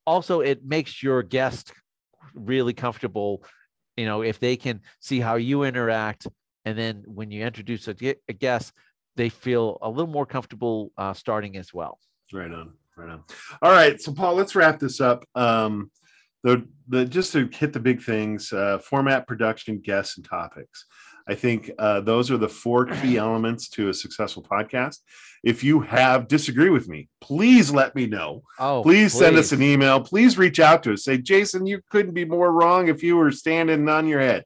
also 0.05 0.41
it 0.41 0.63
makes 0.63 1.01
your 1.01 1.23
guest 1.23 1.73
really 2.35 2.73
comfortable 2.73 3.43
you 3.97 4.05
know 4.05 4.21
if 4.21 4.39
they 4.39 4.55
can 4.55 4.81
see 4.99 5.19
how 5.19 5.35
you 5.35 5.63
interact 5.63 6.27
and 6.65 6.77
then 6.77 7.03
when 7.05 7.31
you 7.31 7.45
introduce 7.45 7.87
a, 7.87 7.95
a 8.27 8.33
guest 8.33 8.73
they 9.15 9.29
feel 9.29 9.77
a 9.81 9.89
little 9.89 10.11
more 10.11 10.25
comfortable 10.25 10.91
uh, 10.97 11.13
starting 11.13 11.55
as 11.55 11.73
well. 11.73 11.99
Right 12.33 12.51
on 12.51 12.73
right 12.97 13.09
on. 13.09 13.23
All 13.61 13.71
right 13.71 13.99
so 14.01 14.13
paul 14.13 14.35
let's 14.35 14.55
wrap 14.55 14.79
this 14.79 15.01
up. 15.01 15.25
Um 15.35 15.91
the, 16.43 16.63
the 16.87 17.05
just 17.05 17.33
to 17.33 17.49
hit 17.51 17.73
the 17.73 17.79
big 17.79 18.03
things 18.03 18.53
uh, 18.53 18.77
format 18.77 19.27
production 19.27 19.79
guests 19.79 20.17
and 20.17 20.25
topics 20.25 20.85
I 21.27 21.35
think 21.35 21.71
uh, 21.79 22.01
those 22.01 22.29
are 22.29 22.37
the 22.37 22.49
four 22.49 22.85
key 22.85 23.17
elements 23.17 23.69
to 23.69 23.89
a 23.89 23.93
successful 23.93 24.43
podcast. 24.43 24.99
If 25.43 25.63
you 25.63 25.81
have 25.81 26.27
disagree 26.27 26.69
with 26.69 26.87
me, 26.87 27.07
please 27.21 27.71
let 27.71 27.95
me 27.95 28.07
know. 28.07 28.43
Oh, 28.59 28.81
please, 28.81 29.13
please, 29.13 29.19
send 29.19 29.37
us 29.37 29.51
an 29.51 29.61
email. 29.61 29.99
Please 29.99 30.37
reach 30.37 30.59
out 30.59 30.83
to 30.83 30.93
us. 30.93 31.03
Say, 31.03 31.17
Jason, 31.17 31.67
you 31.67 31.81
couldn't 31.89 32.13
be 32.13 32.25
more 32.25 32.51
wrong 32.51 32.87
if 32.87 33.03
you 33.03 33.17
were 33.17 33.31
standing 33.31 33.87
on 33.87 34.07
your 34.07 34.21
head. 34.21 34.45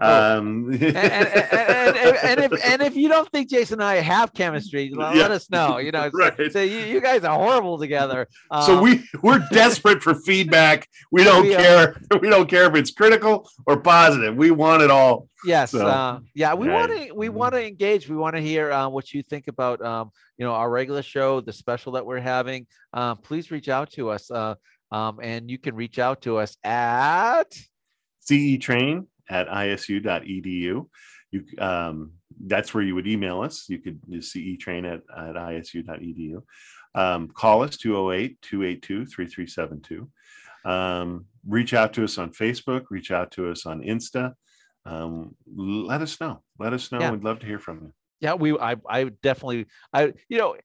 Um, 0.00 0.72
and, 0.72 0.82
and, 0.82 2.40
if 2.40 2.64
and 2.64 2.82
if 2.82 2.96
you 2.96 3.08
don't 3.08 3.30
think 3.30 3.50
Jason 3.50 3.74
and 3.74 3.84
I 3.84 3.96
have 3.96 4.32
chemistry, 4.32 4.90
let, 4.94 5.30
us 5.30 5.50
know. 5.50 5.76
You 5.76 5.92
know, 5.92 6.10
right. 6.14 6.34
say 6.50 6.90
you, 6.90 7.00
guys 7.02 7.22
are 7.24 7.36
horrible 7.36 7.78
together. 7.78 8.26
Um, 8.50 8.62
so 8.62 8.80
we 8.80 9.04
we're 9.22 9.44
desperate 9.52 10.02
for 10.02 10.14
feedback. 10.14 10.88
We 11.12 11.24
don't 11.24 11.46
care. 11.46 12.00
We 12.20 12.28
don't 12.28 12.48
care 12.50 12.68
if 12.68 12.74
it's 12.74 12.90
critical 12.90 13.48
or 13.66 13.80
positive. 13.80 14.36
We 14.36 14.50
want 14.50 14.82
it 14.82 14.90
all. 14.90 15.28
Yes. 15.44 15.70
So, 15.70 15.86
uh, 15.86 16.20
yeah. 16.34 16.54
We 16.54 16.68
right. 16.68 16.74
want 16.74 17.08
to 17.08 17.14
we 17.14 17.28
want 17.28 17.54
to 17.54 17.66
engage. 17.66 18.08
We 18.08 18.16
want 18.16 18.36
to 18.36 18.42
hear 18.42 18.72
uh, 18.72 18.88
what 18.88 19.12
you 19.12 19.22
think 19.22 19.48
about 19.48 19.80
um, 19.82 20.10
you 20.36 20.44
know 20.44 20.52
our 20.52 20.68
regular 20.68 21.02
show, 21.02 21.40
the 21.40 21.52
special 21.52 21.92
that 21.92 22.04
we're 22.04 22.20
having. 22.20 22.66
Uh, 22.92 23.14
please 23.14 23.50
reach 23.50 23.68
out 23.68 23.90
to 23.92 24.10
us. 24.10 24.30
Uh, 24.30 24.54
um, 24.92 25.20
and 25.22 25.50
you 25.50 25.58
can 25.58 25.76
reach 25.76 25.98
out 25.98 26.22
to 26.22 26.38
us 26.38 26.56
at 26.64 27.54
CE 28.20 28.58
Train 28.58 29.06
at 29.30 29.48
isu.edu. 29.48 30.86
You, 31.30 31.44
um, 31.58 32.12
that's 32.44 32.74
where 32.74 32.82
you 32.82 32.94
would 32.94 33.06
email 33.06 33.40
us. 33.40 33.66
You 33.68 33.78
could 33.78 34.00
CE 34.24 34.58
Train 34.58 34.84
at, 34.84 35.02
at 35.16 35.36
isu.edu. 35.36 36.42
Um, 36.94 37.28
call 37.28 37.62
us 37.62 37.76
208 37.76 38.42
282 38.42 39.06
3372. 39.06 40.08
Um, 40.64 41.26
reach 41.46 41.72
out 41.72 41.92
to 41.94 42.04
us 42.04 42.18
on 42.18 42.32
Facebook, 42.32 42.86
reach 42.90 43.10
out 43.12 43.30
to 43.32 43.50
us 43.50 43.64
on 43.64 43.80
Insta. 43.80 44.34
Um, 44.84 45.36
let 45.54 46.02
us 46.02 46.20
know. 46.20 46.42
Let 46.58 46.72
us 46.72 46.90
know. 46.90 46.98
Yeah. 46.98 47.12
We'd 47.12 47.24
love 47.24 47.38
to 47.40 47.46
hear 47.46 47.58
from 47.58 47.80
you. 47.82 47.92
Yeah, 48.20 48.34
we 48.34 48.58
I 48.58 48.76
I 48.86 49.04
would 49.04 49.20
definitely 49.22 49.66
I 49.92 50.12
you 50.28 50.38
know 50.38 50.56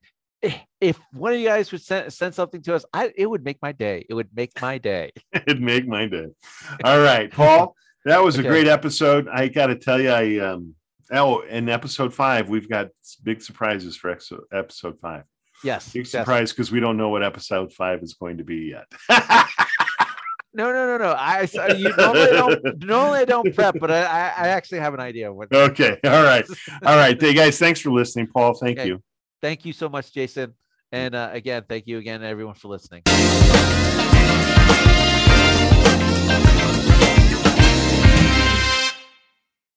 if 0.80 0.98
one 1.12 1.32
of 1.32 1.38
you 1.38 1.46
guys 1.46 1.72
would 1.72 1.82
send, 1.82 2.12
send 2.12 2.34
something 2.34 2.62
to 2.62 2.74
us, 2.74 2.84
I 2.92 3.12
it 3.16 3.26
would 3.26 3.44
make 3.44 3.58
my 3.62 3.72
day. 3.72 4.04
It 4.08 4.14
would 4.14 4.28
make 4.34 4.60
my 4.60 4.78
day. 4.78 5.12
It'd 5.32 5.62
make 5.62 5.86
my 5.86 6.06
day. 6.06 6.28
All 6.84 7.00
right, 7.00 7.30
Paul, 7.30 7.74
that 8.06 8.22
was 8.22 8.38
okay. 8.38 8.46
a 8.46 8.50
great 8.50 8.68
episode. 8.68 9.28
I 9.28 9.48
got 9.48 9.66
to 9.66 9.76
tell 9.76 10.00
you, 10.00 10.10
I 10.10 10.38
um 10.38 10.74
oh, 11.12 11.40
in 11.40 11.68
episode 11.68 12.14
five, 12.14 12.48
we've 12.48 12.68
got 12.68 12.88
big 13.22 13.42
surprises 13.42 13.96
for 13.96 14.16
episode 14.52 14.98
five. 15.00 15.24
Yes, 15.64 15.92
big 15.92 16.06
surprise 16.06 16.52
because 16.52 16.70
we 16.70 16.80
don't 16.80 16.96
know 16.96 17.08
what 17.08 17.24
episode 17.24 17.72
five 17.72 18.02
is 18.02 18.14
going 18.14 18.38
to 18.38 18.44
be 18.44 18.74
yet. 18.74 18.86
no, 20.54 20.72
no, 20.72 20.86
no, 20.86 20.98
no. 20.98 21.14
I 21.18 21.48
you 21.76 21.94
normally 21.96 22.26
don't 22.26 22.84
normally 22.84 23.18
I 23.20 23.24
don't 23.24 23.54
prep, 23.54 23.76
but 23.80 23.90
I 23.90 24.04
I 24.04 24.48
actually 24.48 24.78
have 24.78 24.94
an 24.94 25.00
idea. 25.00 25.32
What 25.32 25.52
okay, 25.52 25.98
all 26.04 26.22
right, 26.22 26.46
all 26.84 26.96
right. 26.96 27.20
Hey 27.20 27.34
guys, 27.34 27.58
thanks 27.58 27.80
for 27.80 27.90
listening, 27.90 28.28
Paul. 28.28 28.54
Thank 28.54 28.78
okay. 28.78 28.88
you. 28.88 29.02
Thank 29.42 29.64
you 29.64 29.72
so 29.72 29.88
much, 29.88 30.12
Jason. 30.12 30.54
And 30.92 31.16
uh, 31.16 31.30
again, 31.32 31.64
thank 31.68 31.88
you 31.88 31.98
again, 31.98 32.22
everyone, 32.22 32.54
for 32.54 32.68
listening. 32.68 33.02